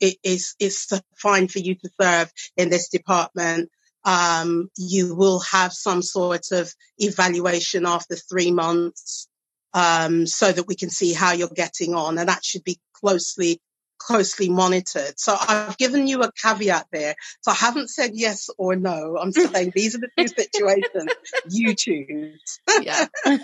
it 0.00 0.16
is, 0.22 0.54
it's 0.60 0.92
fine 1.16 1.48
for 1.48 1.58
you 1.58 1.74
to 1.74 1.90
serve 2.00 2.32
in 2.56 2.70
this 2.70 2.88
department. 2.88 3.70
Um, 4.04 4.68
you 4.76 5.14
will 5.14 5.40
have 5.40 5.72
some 5.72 6.02
sort 6.02 6.52
of 6.52 6.72
evaluation 6.98 7.86
after 7.86 8.16
three 8.16 8.50
months, 8.50 9.28
um, 9.72 10.26
so 10.26 10.50
that 10.50 10.66
we 10.66 10.76
can 10.76 10.90
see 10.90 11.12
how 11.12 11.32
you're 11.32 11.48
getting 11.48 11.94
on. 11.94 12.18
And 12.18 12.28
that 12.28 12.44
should 12.44 12.64
be 12.64 12.78
closely, 12.92 13.60
closely 13.98 14.48
monitored. 14.48 15.18
So 15.18 15.36
I've 15.38 15.76
given 15.76 16.06
you 16.06 16.22
a 16.22 16.30
caveat 16.32 16.86
there. 16.92 17.16
So 17.42 17.50
I 17.50 17.54
haven't 17.54 17.90
said 17.90 18.12
yes 18.14 18.48
or 18.56 18.76
no. 18.76 19.18
I'm 19.20 19.32
saying 19.32 19.72
these 19.74 19.96
are 19.96 19.98
the 19.98 20.10
two 20.16 20.28
situations 20.28 21.10
you 21.50 21.74
choose. 21.74 22.60
Yeah. 22.80 23.06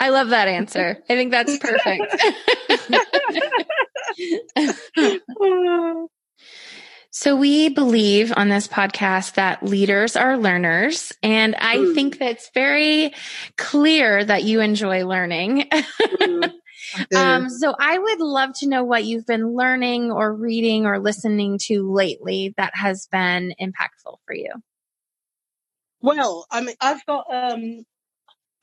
I 0.00 0.10
love 0.10 0.28
that 0.28 0.46
answer. 0.46 1.02
I 1.08 1.14
think 1.14 1.32
that's 1.32 1.58
perfect. 1.58 2.04
so 7.10 7.36
we 7.36 7.68
believe 7.68 8.32
on 8.36 8.48
this 8.48 8.68
podcast 8.68 9.34
that 9.34 9.62
leaders 9.62 10.14
are 10.16 10.36
learners. 10.36 11.12
And 11.22 11.54
I 11.56 11.76
mm. 11.76 11.94
think 11.94 12.18
that's 12.18 12.50
very 12.52 13.14
clear 13.56 14.24
that 14.24 14.44
you 14.44 14.60
enjoy 14.60 15.06
learning. 15.06 15.68
Mm. 16.94 17.16
um, 17.16 17.50
so 17.50 17.74
I 17.78 17.98
would 17.98 18.20
love 18.20 18.54
to 18.60 18.68
know 18.68 18.82
what 18.82 19.04
you've 19.04 19.26
been 19.26 19.54
learning 19.54 20.10
or 20.10 20.32
reading 20.32 20.86
or 20.86 20.98
listening 20.98 21.58
to 21.64 21.92
lately 21.92 22.54
that 22.56 22.74
has 22.74 23.06
been 23.12 23.52
impactful 23.60 24.16
for 24.24 24.32
you. 24.34 24.50
Well, 26.00 26.46
I 26.50 26.62
mean, 26.62 26.76
I've 26.80 27.04
got 27.04 27.26
um, 27.30 27.84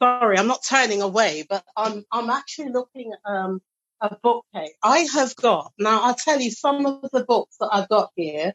sorry, 0.01 0.37
I'm 0.37 0.47
not 0.47 0.63
turning 0.67 1.01
away, 1.01 1.45
but 1.47 1.63
I'm 1.75 2.03
I'm 2.11 2.29
actually 2.29 2.69
looking 2.69 3.11
at 3.13 3.31
um, 3.31 3.61
a 4.01 4.15
bookcase. 4.21 4.73
I 4.83 4.99
have 5.13 5.35
got 5.35 5.71
now. 5.77 6.03
I'll 6.03 6.15
tell 6.15 6.39
you 6.39 6.51
some 6.51 6.85
of 6.85 7.09
the 7.11 7.23
books 7.23 7.57
that 7.59 7.69
I've 7.71 7.89
got 7.89 8.11
here. 8.15 8.53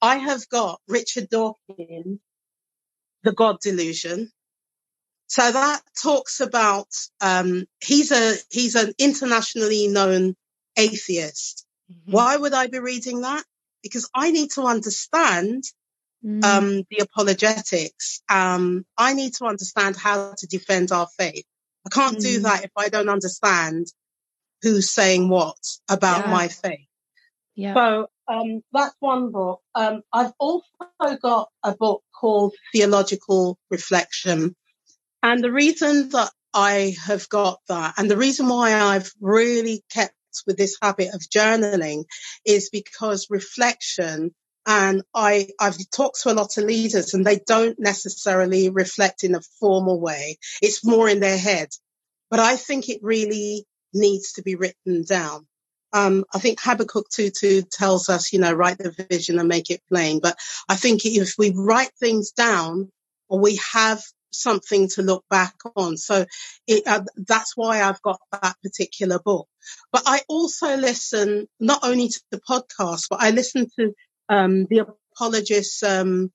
I 0.00 0.16
have 0.16 0.48
got 0.48 0.80
Richard 0.88 1.28
Dawkins, 1.30 2.20
The 3.22 3.32
God 3.32 3.58
Delusion. 3.60 4.30
So 5.28 5.50
that 5.50 5.80
talks 6.00 6.40
about 6.40 6.88
um, 7.20 7.66
he's 7.82 8.12
a 8.12 8.34
he's 8.50 8.76
an 8.76 8.92
internationally 8.98 9.88
known 9.88 10.36
atheist. 10.76 11.66
Mm-hmm. 11.90 12.12
Why 12.12 12.36
would 12.36 12.52
I 12.52 12.68
be 12.68 12.78
reading 12.78 13.22
that? 13.22 13.44
Because 13.82 14.08
I 14.14 14.30
need 14.30 14.50
to 14.52 14.62
understand 14.62 15.64
mm. 16.24 16.44
um, 16.44 16.82
the 16.90 16.98
apologetics. 16.98 18.22
Um, 18.28 18.84
I 18.96 19.14
need 19.14 19.34
to 19.34 19.46
understand 19.46 19.96
how 19.96 20.34
to 20.36 20.46
defend 20.46 20.92
our 20.92 21.08
faith. 21.18 21.44
I 21.86 21.90
can't 21.90 22.18
mm. 22.18 22.22
do 22.22 22.40
that 22.40 22.64
if 22.64 22.70
I 22.76 22.88
don't 22.88 23.08
understand 23.08 23.86
who's 24.66 24.90
saying 24.90 25.28
what 25.28 25.56
about 25.88 26.26
yeah. 26.26 26.32
my 26.32 26.48
faith. 26.48 26.88
Yeah. 27.54 27.74
So 27.74 28.06
um, 28.26 28.62
that's 28.72 28.96
one 28.98 29.30
book. 29.30 29.60
Um, 29.76 30.02
I've 30.12 30.32
also 30.40 30.66
got 31.22 31.48
a 31.62 31.72
book 31.74 32.02
called 32.18 32.54
Theological 32.72 33.58
Reflection. 33.70 34.56
And 35.22 35.42
the 35.42 35.52
reason 35.52 36.08
that 36.10 36.30
I 36.52 36.96
have 37.06 37.28
got 37.28 37.60
that 37.68 37.94
and 37.96 38.10
the 38.10 38.16
reason 38.16 38.48
why 38.48 38.74
I've 38.74 39.12
really 39.20 39.84
kept 39.88 40.14
with 40.46 40.56
this 40.56 40.76
habit 40.82 41.14
of 41.14 41.20
journaling 41.20 42.04
is 42.44 42.68
because 42.70 43.28
reflection 43.30 44.34
and 44.66 45.02
I, 45.14 45.48
I've 45.60 45.78
talked 45.94 46.22
to 46.22 46.32
a 46.32 46.34
lot 46.34 46.58
of 46.58 46.64
leaders 46.64 47.14
and 47.14 47.24
they 47.24 47.38
don't 47.46 47.78
necessarily 47.78 48.68
reflect 48.68 49.22
in 49.22 49.36
a 49.36 49.40
formal 49.60 50.00
way. 50.00 50.38
It's 50.60 50.84
more 50.84 51.08
in 51.08 51.20
their 51.20 51.38
head. 51.38 51.68
But 52.30 52.40
I 52.40 52.56
think 52.56 52.88
it 52.88 52.98
really 53.02 53.64
needs 53.96 54.34
to 54.34 54.42
be 54.42 54.54
written 54.54 55.04
down. 55.04 55.46
Um, 55.92 56.24
I 56.34 56.38
think 56.38 56.58
Habakkuk 56.60 57.06
2.2 57.10 57.70
tells 57.70 58.08
us, 58.08 58.32
you 58.32 58.38
know, 58.38 58.52
write 58.52 58.78
the 58.78 58.90
vision 59.10 59.38
and 59.38 59.48
make 59.48 59.70
it 59.70 59.82
plain. 59.88 60.20
But 60.20 60.36
I 60.68 60.76
think 60.76 61.06
if 61.06 61.34
we 61.38 61.52
write 61.54 61.92
things 61.98 62.32
down 62.32 62.90
we 63.30 63.58
have 63.72 64.02
something 64.30 64.88
to 64.88 65.02
look 65.02 65.24
back 65.30 65.54
on. 65.76 65.96
So 65.96 66.26
it, 66.66 66.82
uh, 66.86 67.04
that's 67.16 67.56
why 67.56 67.82
I've 67.82 68.02
got 68.02 68.20
that 68.32 68.56
particular 68.62 69.18
book. 69.18 69.48
But 69.92 70.02
I 70.06 70.20
also 70.28 70.76
listen 70.76 71.48
not 71.58 71.80
only 71.82 72.08
to 72.08 72.20
the 72.30 72.40
podcast, 72.40 73.06
but 73.10 73.20
I 73.22 73.30
listen 73.30 73.68
to 73.78 73.92
um, 74.28 74.66
the 74.66 74.86
apologist, 75.14 75.82
um, 75.82 76.32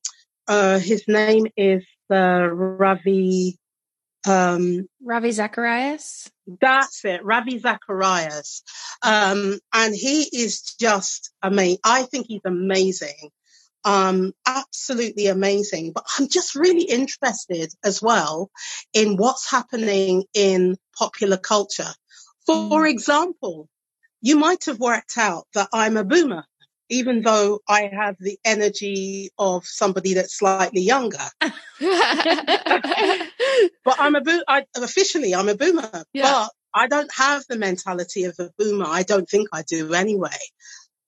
uh, 0.48 0.80
his 0.80 1.04
name 1.08 1.48
is 1.56 1.86
uh, 2.12 2.48
Ravi. 2.48 3.58
Um, 4.28 4.88
Ravi 5.04 5.32
Zacharias. 5.32 6.30
That's 6.60 7.04
it, 7.06 7.24
Ravi 7.24 7.60
Zacharias. 7.60 8.64
Um, 9.02 9.60
and 9.74 9.96
he 9.96 10.24
is 10.24 10.76
just 10.80 11.32
amazing. 11.42 11.80
I 11.84 12.04
think 12.04 12.28
he's 12.28 12.42
amazing. 12.46 13.32
Um, 13.84 14.34
absolutely 14.46 15.28
amazing. 15.28 15.92
But 15.94 16.06
I'm 16.18 16.28
just 16.28 16.56
really 16.56 16.84
interested 16.84 17.72
as 17.84 18.02
well 18.02 18.52
in 18.94 19.18
what's 19.18 19.50
happening 19.50 20.26
in 20.34 20.78
popular 20.98 21.38
culture. 21.38 21.92
For 22.46 22.84
mm. 22.84 22.90
example, 22.90 23.70
you 24.22 24.38
might 24.38 24.66
have 24.66 24.80
worked 24.80 25.18
out 25.18 25.48
that 25.56 25.70
I'm 25.74 25.98
a 25.98 26.04
boomer 26.04 26.46
even 26.92 27.22
though 27.22 27.62
I 27.68 27.90
have 27.92 28.18
the 28.20 28.38
energy 28.46 29.30
of 29.40 29.66
somebody 29.66 30.16
that's 30.16 30.38
slightly 30.38 30.82
younger. 30.82 31.18
but 31.40 31.52
I'm 33.98 34.16
a 34.16 34.22
bo- 34.22 34.44
I, 34.48 34.66
officially 34.76 35.34
I'm 35.34 35.48
a 35.48 35.56
boomer, 35.56 36.04
yeah. 36.14 36.24
but 36.24 36.50
I 36.74 36.88
don't 36.88 37.12
have 37.16 37.46
the 37.48 37.58
mentality 37.58 38.26
of 38.26 38.36
a 38.40 38.52
boomer. 38.58 38.86
I 38.88 39.04
don't 39.04 39.28
think 39.28 39.48
I 39.54 39.64
do 39.64 39.94
anyway. 39.94 40.30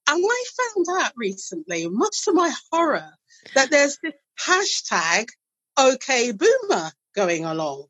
And 0.07 0.23
I 0.25 0.43
found 0.57 0.85
out 1.03 1.11
recently, 1.17 1.87
much 1.87 2.23
to 2.25 2.33
my 2.33 2.51
horror, 2.71 3.11
that 3.55 3.69
there's 3.69 3.99
this 4.01 4.13
hashtag 4.39 5.27
OK 5.77 6.31
Boomer 6.31 6.91
going 7.15 7.45
along. 7.45 7.87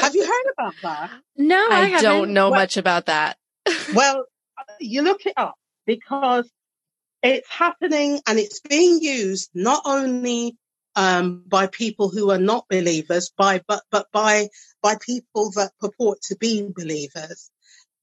have 0.00 0.14
you 0.14 0.26
heard 0.26 0.52
about 0.52 0.74
that? 0.82 1.10
No, 1.38 1.66
I, 1.70 1.94
I 1.94 2.02
don't 2.02 2.32
know 2.32 2.50
well, 2.50 2.60
much 2.60 2.76
about 2.78 3.06
that. 3.06 3.36
well, 3.94 4.24
uh, 4.58 4.62
you 4.80 5.02
look 5.02 5.26
it 5.26 5.34
up 5.36 5.54
because 5.86 6.50
it's 7.26 7.50
happening 7.50 8.20
and 8.26 8.38
it's 8.38 8.60
being 8.60 9.00
used 9.00 9.50
not 9.54 9.82
only 9.84 10.56
um, 10.94 11.44
by 11.46 11.66
people 11.66 12.08
who 12.08 12.30
are 12.30 12.38
not 12.38 12.68
believers, 12.68 13.30
by 13.36 13.60
but 13.68 13.82
but 13.90 14.06
by 14.12 14.48
by 14.82 14.96
people 15.00 15.50
that 15.52 15.72
purport 15.78 16.20
to 16.22 16.36
be 16.36 16.66
believers. 16.74 17.50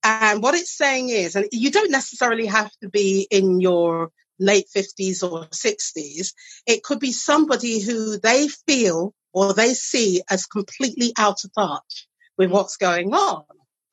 And 0.03 0.43
what 0.43 0.53
it's 0.53 0.77
saying 0.77 1.09
is, 1.09 1.35
and 1.35 1.47
you 1.51 1.71
don't 1.71 1.91
necessarily 1.91 2.45
have 2.45 2.71
to 2.81 2.89
be 2.89 3.27
in 3.31 3.61
your 3.61 4.11
late 4.37 4.67
50s 4.75 5.23
or 5.23 5.45
60s. 5.45 6.33
It 6.67 6.83
could 6.83 6.99
be 6.99 7.13
somebody 7.13 7.79
who 7.79 8.19
they 8.19 8.49
feel 8.67 9.13
or 9.31 9.53
they 9.53 9.73
see 9.73 10.21
as 10.29 10.45
completely 10.45 11.13
out 11.17 11.43
of 11.45 11.53
touch 11.53 12.07
with 12.37 12.51
what's 12.51 12.77
going 12.77 13.13
on, 13.13 13.45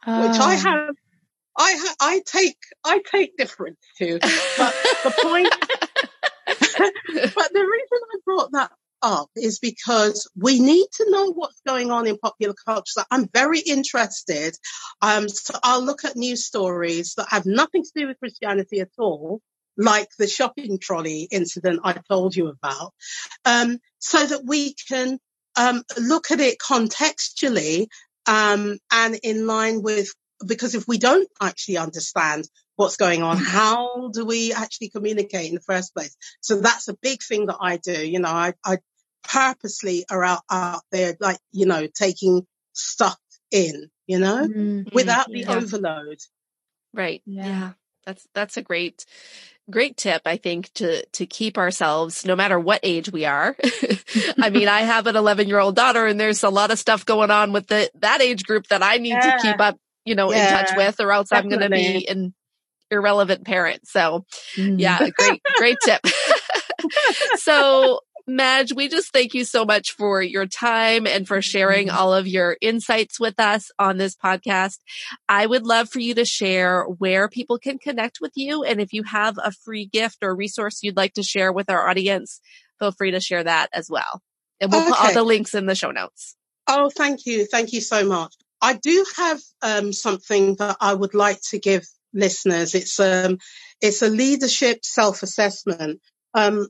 which 0.05 0.39
I 0.41 0.57
ah. 0.57 0.63
have 0.65 0.95
I 1.61 1.95
I 2.01 2.23
take 2.25 2.57
I 2.85 3.03
take 3.13 3.37
difference 3.37 3.79
too. 3.99 4.19
But 4.21 4.75
the 5.05 5.15
point, 5.23 5.49
but 6.47 7.53
the 7.53 7.61
reason 7.61 7.99
I 8.13 8.19
brought 8.25 8.53
that 8.53 8.71
up 9.03 9.29
is 9.37 9.59
because 9.59 10.29
we 10.37 10.59
need 10.59 10.87
to 10.95 11.11
know 11.11 11.33
what's 11.33 11.61
going 11.67 11.91
on 11.91 12.07
in 12.07 12.17
popular 12.19 12.55
culture. 12.67 12.85
So 12.87 13.03
I'm 13.11 13.29
very 13.33 13.61
interested. 13.61 14.57
Um, 15.03 15.29
so 15.29 15.59
I'll 15.63 15.85
look 15.85 16.05
at 16.05 16.17
news 16.17 16.47
stories 16.47 17.15
that 17.17 17.29
have 17.31 17.45
nothing 17.45 17.83
to 17.83 17.91
do 17.95 18.07
with 18.07 18.19
Christianity 18.19 18.81
at 18.81 18.91
all, 18.99 19.41
like 19.77 20.09
the 20.19 20.29
shopping 20.29 20.79
trolley 20.79 21.29
incident 21.31 21.81
I 21.85 21.95
told 22.11 22.35
you 22.35 22.49
about, 22.49 22.93
um, 23.45 23.79
so 23.99 24.25
that 24.25 24.45
we 24.47 24.75
can 24.89 25.19
um, 25.57 25.83
look 25.99 26.31
at 26.31 26.41
it 26.41 26.59
contextually 26.59 27.87
um, 28.27 28.79
and 28.93 29.19
in 29.23 29.47
line 29.47 29.83
with 29.83 30.11
because 30.47 30.75
if 30.75 30.87
we 30.89 30.99
don't 30.99 31.29
actually 31.41 31.77
understand 31.77 32.49
what's 32.77 32.97
going 32.97 33.23
on, 33.23 33.37
how 33.37 34.09
do 34.09 34.25
we 34.25 34.53
actually 34.53 34.89
communicate 34.89 35.49
in 35.49 35.55
the 35.55 35.61
first 35.61 35.95
place? 35.95 36.17
So 36.41 36.61
that's 36.61 36.89
a 36.89 36.97
big 37.01 37.23
thing 37.23 37.47
that 37.47 37.59
I 37.61 37.77
do. 37.77 38.07
You 38.07 38.21
know, 38.21 38.31
I, 38.31 38.55
I 38.65 38.79
purposely 39.23 40.05
are 40.11 40.25
out, 40.25 40.43
out 40.51 40.83
there, 40.91 41.17
like, 41.21 41.39
you 41.53 41.67
know, 41.67 41.87
taking 41.87 42.47
stuff 42.73 43.19
in, 43.51 43.91
you 44.07 44.19
know, 44.19 44.47
mm-hmm. 44.47 44.95
without 44.95 45.27
the 45.27 45.41
yeah. 45.41 45.55
overload. 45.55 46.19
Right. 46.95 47.23
Yeah. 47.27 47.47
yeah. 47.47 47.73
That's, 48.07 48.27
that's 48.35 48.57
a 48.57 48.63
great, 48.63 49.05
great 49.71 49.97
tip, 49.97 50.23
I 50.25 50.37
think, 50.37 50.73
to, 50.75 51.05
to 51.05 51.27
keep 51.27 51.59
ourselves, 51.59 52.25
no 52.25 52.35
matter 52.35 52.59
what 52.59 52.81
age 52.83 53.13
we 53.13 53.27
are. 53.27 53.55
I 54.39 54.51
mean, 54.51 54.69
I 54.69 54.81
have 54.85 55.07
an 55.07 55.17
11 55.17 55.49
year 55.49 55.59
old 55.59 55.77
daughter 55.77 56.07
and 56.07 56.19
there's 56.19 56.43
a 56.43 56.49
lot 56.49 56.71
of 56.71 56.79
stuff 56.79 57.05
going 57.05 57.31
on 57.31 57.53
with 57.53 57.67
the, 57.67 57.91
that 58.01 58.23
age 58.23 58.45
group 58.45 58.69
that 58.69 58.83
I 58.83 58.97
need 58.97 59.11
yeah. 59.11 59.37
to 59.37 59.43
keep 59.43 59.61
up, 59.61 59.79
you 60.05 60.15
know, 60.15 60.33
yeah, 60.33 60.61
in 60.61 60.67
touch 60.67 60.77
with 60.77 61.01
or 61.01 61.13
else 61.13 61.29
definitely. 61.29 61.55
I'm 61.55 61.71
going 61.71 61.71
to 61.71 61.99
be 61.99 62.09
an 62.09 62.35
irrelevant 62.91 63.45
parent. 63.45 63.87
So 63.87 64.25
mm. 64.57 64.79
yeah, 64.79 65.09
great, 65.11 65.43
great 65.57 65.79
tip. 65.85 66.01
so 67.37 68.01
Madge, 68.27 68.73
we 68.73 68.89
just 68.89 69.13
thank 69.13 69.35
you 69.35 69.45
so 69.45 69.65
much 69.65 69.93
for 69.93 70.23
your 70.23 70.47
time 70.47 71.07
and 71.07 71.27
for 71.27 71.43
sharing 71.43 71.89
mm-hmm. 71.89 71.97
all 71.97 72.15
of 72.15 72.29
your 72.29 72.57
insights 72.61 73.19
with 73.19 73.39
us 73.41 73.71
on 73.79 73.97
this 73.97 74.15
podcast. 74.15 74.79
I 75.29 75.47
would 75.47 75.67
love 75.67 75.89
for 75.89 75.99
you 75.99 76.15
to 76.15 76.25
share 76.25 76.85
where 76.85 77.29
people 77.29 77.59
can 77.59 77.79
connect 77.79 78.21
with 78.21 78.33
you. 78.37 78.63
And 78.63 78.81
if 78.81 78.93
you 78.93 79.03
have 79.03 79.39
a 79.43 79.51
free 79.51 79.87
gift 79.87 80.19
or 80.23 80.35
resource 80.35 80.83
you'd 80.83 80.97
like 80.97 81.15
to 81.15 81.23
share 81.23 81.53
with 81.53 81.71
our 81.71 81.89
audience, 81.89 82.41
feel 82.79 82.93
free 82.93 83.11
to 83.11 83.21
share 83.21 83.43
that 83.43 83.69
as 83.73 83.89
well. 83.91 84.23
And 84.61 84.71
we'll 84.71 84.83
okay. 84.83 84.91
put 84.91 85.01
all 85.01 85.15
the 85.15 85.23
links 85.25 85.55
in 85.55 85.67
the 85.67 85.75
show 85.75 85.91
notes. 85.91 86.37
Oh, 86.69 86.91
thank 86.91 87.27
you. 87.27 87.47
Thank 87.47 87.73
you 87.73 87.81
so 87.81 88.07
much. 88.07 88.35
I 88.61 88.75
do 88.75 89.05
have 89.17 89.41
um, 89.63 89.93
something 89.93 90.57
that 90.57 90.77
I 90.81 90.95
would 90.95 91.15
like 91.15 91.41
to 91.51 91.59
give 91.59 91.85
listeners. 92.13 92.75
It's 92.75 92.99
um, 93.01 93.39
it's 93.81 94.03
a 94.03 94.09
leadership 94.09 94.85
self-assessment. 94.85 96.01
Um, 96.35 96.69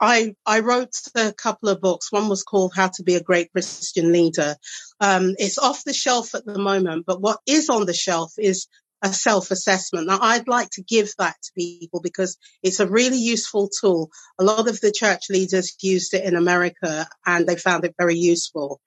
I, 0.00 0.36
I 0.46 0.60
wrote 0.60 0.94
a 1.16 1.32
couple 1.32 1.68
of 1.68 1.80
books. 1.80 2.12
One 2.12 2.28
was 2.28 2.44
called 2.44 2.72
How 2.74 2.88
to 2.94 3.02
Be 3.02 3.16
a 3.16 3.22
Great 3.22 3.50
Christian 3.50 4.12
Leader. 4.12 4.56
Um, 5.00 5.34
it's 5.38 5.58
off 5.58 5.82
the 5.84 5.92
shelf 5.92 6.34
at 6.34 6.44
the 6.44 6.58
moment, 6.58 7.04
but 7.04 7.20
what 7.20 7.40
is 7.46 7.68
on 7.68 7.86
the 7.86 7.94
shelf 7.94 8.32
is 8.38 8.68
a 9.02 9.12
self-assessment. 9.12 10.06
Now, 10.06 10.18
I'd 10.20 10.48
like 10.48 10.70
to 10.70 10.82
give 10.82 11.10
that 11.18 11.36
to 11.42 11.52
people 11.56 12.00
because 12.00 12.36
it's 12.62 12.80
a 12.80 12.86
really 12.86 13.18
useful 13.18 13.68
tool. 13.68 14.10
A 14.38 14.44
lot 14.44 14.68
of 14.68 14.80
the 14.80 14.92
church 14.92 15.24
leaders 15.30 15.76
used 15.80 16.14
it 16.14 16.24
in 16.24 16.34
America 16.36 17.08
and 17.24 17.46
they 17.46 17.56
found 17.56 17.84
it 17.84 17.94
very 17.98 18.16
useful. 18.16 18.80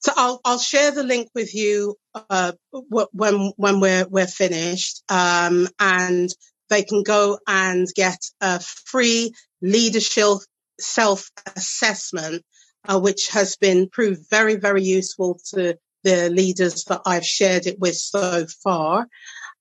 So 0.00 0.12
I'll, 0.16 0.40
I'll 0.44 0.58
share 0.58 0.90
the 0.90 1.04
link 1.04 1.28
with 1.34 1.54
you, 1.54 1.96
uh, 2.28 2.52
when, 2.72 3.52
when 3.56 3.80
we're, 3.80 4.06
we're 4.08 4.26
finished. 4.26 5.02
Um, 5.08 5.68
and 5.78 6.28
they 6.68 6.82
can 6.82 7.02
go 7.02 7.38
and 7.46 7.86
get 7.94 8.18
a 8.40 8.58
free 8.60 9.32
leadership 9.60 10.38
self-assessment, 10.80 12.42
uh, 12.88 12.98
which 12.98 13.28
has 13.28 13.56
been 13.56 13.88
proved 13.88 14.28
very, 14.28 14.56
very 14.56 14.82
useful 14.82 15.38
to 15.54 15.76
the 16.02 16.30
leaders 16.30 16.84
that 16.86 17.02
I've 17.06 17.24
shared 17.24 17.66
it 17.66 17.78
with 17.78 17.94
so 17.94 18.46
far. 18.64 19.06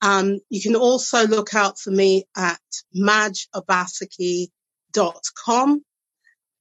Um, 0.02 0.39
you 0.49 0.62
can 0.62 0.76
also 0.76 1.26
look 1.28 1.54
out 1.54 1.80
for 1.80 1.91
me 1.91 2.26
at 2.36 2.60
madgeobaseki.com 2.95 5.86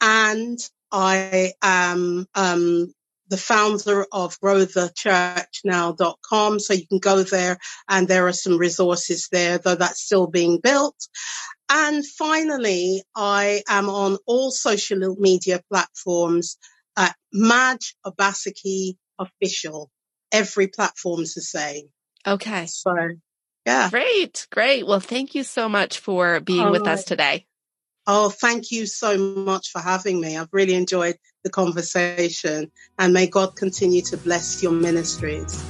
and 0.00 0.58
I 0.92 1.52
am 1.62 2.26
um, 2.34 2.92
the 3.28 3.36
founder 3.36 4.04
of 4.12 4.40
growthechurchnow.com. 4.40 6.58
So 6.58 6.74
you 6.74 6.84
can 6.86 6.98
go 6.98 7.22
there 7.22 7.58
and 7.88 8.08
there 8.08 8.26
are 8.26 8.32
some 8.32 8.58
resources 8.58 9.28
there, 9.30 9.58
though 9.58 9.76
that's 9.76 10.02
still 10.02 10.26
being 10.26 10.58
built. 10.60 10.96
And 11.70 12.04
finally, 12.04 13.04
I 13.14 13.62
am 13.68 13.88
on 13.88 14.18
all 14.26 14.50
social 14.50 15.14
media 15.18 15.62
platforms 15.70 16.58
at 16.96 17.14
Madge 17.32 17.94
official. 18.04 19.88
Every 20.32 20.66
platform's 20.66 21.34
the 21.34 21.42
same. 21.42 21.90
Okay. 22.26 22.66
So 22.66 22.92
yeah. 23.70 23.90
Great. 23.90 24.46
Great. 24.50 24.86
Well, 24.86 25.00
thank 25.00 25.34
you 25.34 25.44
so 25.44 25.68
much 25.68 25.98
for 25.98 26.40
being 26.40 26.60
all 26.60 26.72
with 26.72 26.82
right. 26.82 26.92
us 26.92 27.02
oh. 27.02 27.08
today. 27.08 27.46
Oh, 28.06 28.28
thank 28.28 28.72
you 28.72 28.86
so 28.86 29.16
much 29.18 29.70
for 29.70 29.80
having 29.80 30.20
me. 30.20 30.36
I've 30.36 30.48
really 30.52 30.74
enjoyed 30.74 31.16
the 31.44 31.50
conversation 31.50 32.72
and 32.98 33.12
may 33.12 33.26
God 33.26 33.54
continue 33.56 34.02
to 34.02 34.16
bless 34.16 34.62
your 34.62 34.72
ministries. 34.72 35.62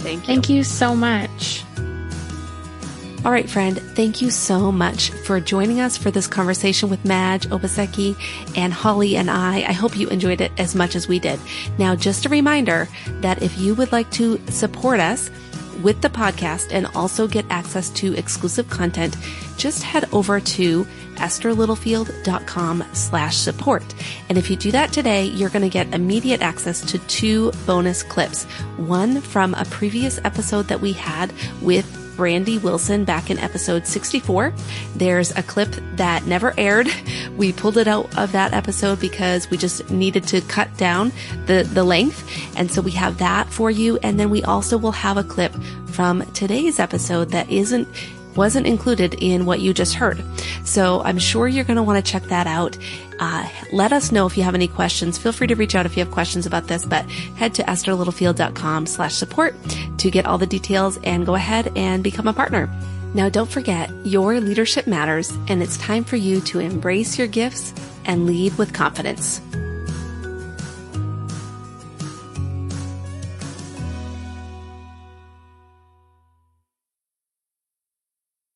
Thank 0.00 0.20
you. 0.20 0.26
Thank 0.26 0.48
you 0.48 0.64
so 0.64 0.96
much. 0.96 1.62
All 3.24 3.32
right, 3.32 3.48
friend, 3.48 3.78
thank 3.96 4.22
you 4.22 4.30
so 4.30 4.70
much 4.70 5.10
for 5.10 5.40
joining 5.40 5.80
us 5.80 5.96
for 5.96 6.12
this 6.12 6.28
conversation 6.28 6.88
with 6.88 7.04
Madge 7.04 7.48
Obaseki 7.48 8.16
and 8.56 8.72
Holly 8.72 9.16
and 9.16 9.28
I. 9.28 9.64
I 9.68 9.72
hope 9.72 9.96
you 9.96 10.08
enjoyed 10.08 10.40
it 10.40 10.52
as 10.58 10.76
much 10.76 10.94
as 10.94 11.08
we 11.08 11.18
did. 11.18 11.40
Now, 11.76 11.96
just 11.96 12.24
a 12.24 12.28
reminder 12.28 12.88
that 13.22 13.42
if 13.42 13.58
you 13.58 13.74
would 13.74 13.90
like 13.90 14.10
to 14.12 14.40
support 14.48 15.00
us, 15.00 15.28
with 15.82 16.00
the 16.00 16.08
podcast 16.08 16.68
and 16.72 16.86
also 16.94 17.26
get 17.26 17.44
access 17.50 17.90
to 17.90 18.14
exclusive 18.14 18.68
content, 18.70 19.16
just 19.56 19.82
head 19.82 20.08
over 20.12 20.40
to 20.40 20.86
estherlittlefield.com 21.16 22.84
slash 22.92 23.36
support. 23.36 23.94
And 24.28 24.38
if 24.38 24.50
you 24.50 24.56
do 24.56 24.70
that 24.72 24.92
today, 24.92 25.24
you're 25.24 25.50
going 25.50 25.62
to 25.62 25.68
get 25.68 25.94
immediate 25.94 26.42
access 26.42 26.80
to 26.92 26.98
two 27.06 27.52
bonus 27.66 28.02
clips. 28.02 28.44
One 28.76 29.20
from 29.20 29.54
a 29.54 29.64
previous 29.66 30.18
episode 30.24 30.68
that 30.68 30.80
we 30.80 30.92
had 30.92 31.32
with 31.62 32.05
Brandy 32.16 32.58
Wilson 32.58 33.04
back 33.04 33.30
in 33.30 33.38
episode 33.38 33.86
64. 33.86 34.52
There's 34.94 35.30
a 35.36 35.42
clip 35.42 35.74
that 35.96 36.26
never 36.26 36.54
aired. 36.56 36.88
We 37.36 37.52
pulled 37.52 37.76
it 37.76 37.86
out 37.86 38.16
of 38.16 38.32
that 38.32 38.54
episode 38.54 38.98
because 38.98 39.50
we 39.50 39.58
just 39.58 39.90
needed 39.90 40.26
to 40.28 40.40
cut 40.40 40.74
down 40.78 41.12
the, 41.44 41.68
the 41.70 41.84
length. 41.84 42.26
And 42.56 42.70
so 42.70 42.80
we 42.80 42.92
have 42.92 43.18
that 43.18 43.50
for 43.50 43.70
you. 43.70 43.98
And 44.02 44.18
then 44.18 44.30
we 44.30 44.42
also 44.42 44.78
will 44.78 44.92
have 44.92 45.18
a 45.18 45.22
clip 45.22 45.52
from 45.88 46.24
today's 46.32 46.78
episode 46.78 47.32
that 47.32 47.50
isn't 47.50 47.86
wasn't 48.36 48.66
included 48.66 49.14
in 49.14 49.46
what 49.46 49.60
you 49.60 49.72
just 49.72 49.94
heard. 49.94 50.22
So 50.64 51.02
I'm 51.02 51.18
sure 51.18 51.48
you're 51.48 51.64
going 51.64 51.76
to 51.76 51.82
want 51.82 52.04
to 52.04 52.12
check 52.12 52.24
that 52.24 52.46
out. 52.46 52.76
Uh, 53.18 53.48
let 53.72 53.92
us 53.92 54.12
know 54.12 54.26
if 54.26 54.36
you 54.36 54.42
have 54.42 54.54
any 54.54 54.68
questions. 54.68 55.18
Feel 55.18 55.32
free 55.32 55.46
to 55.46 55.54
reach 55.54 55.74
out 55.74 55.86
if 55.86 55.96
you 55.96 56.04
have 56.04 56.12
questions 56.12 56.46
about 56.46 56.66
this, 56.66 56.84
but 56.84 57.08
head 57.36 57.54
to 57.54 57.62
estherlittlefield.com 57.62 58.86
slash 58.86 59.14
support 59.14 59.54
to 59.98 60.10
get 60.10 60.26
all 60.26 60.38
the 60.38 60.46
details 60.46 60.98
and 61.04 61.24
go 61.26 61.34
ahead 61.34 61.72
and 61.76 62.04
become 62.04 62.28
a 62.28 62.32
partner. 62.32 62.68
Now 63.14 63.28
don't 63.28 63.50
forget, 63.50 63.90
your 64.04 64.40
leadership 64.40 64.86
matters 64.86 65.30
and 65.48 65.62
it's 65.62 65.78
time 65.78 66.04
for 66.04 66.16
you 66.16 66.40
to 66.42 66.58
embrace 66.58 67.18
your 67.18 67.28
gifts 67.28 67.72
and 68.04 68.26
lead 68.26 68.56
with 68.58 68.74
confidence. 68.74 69.40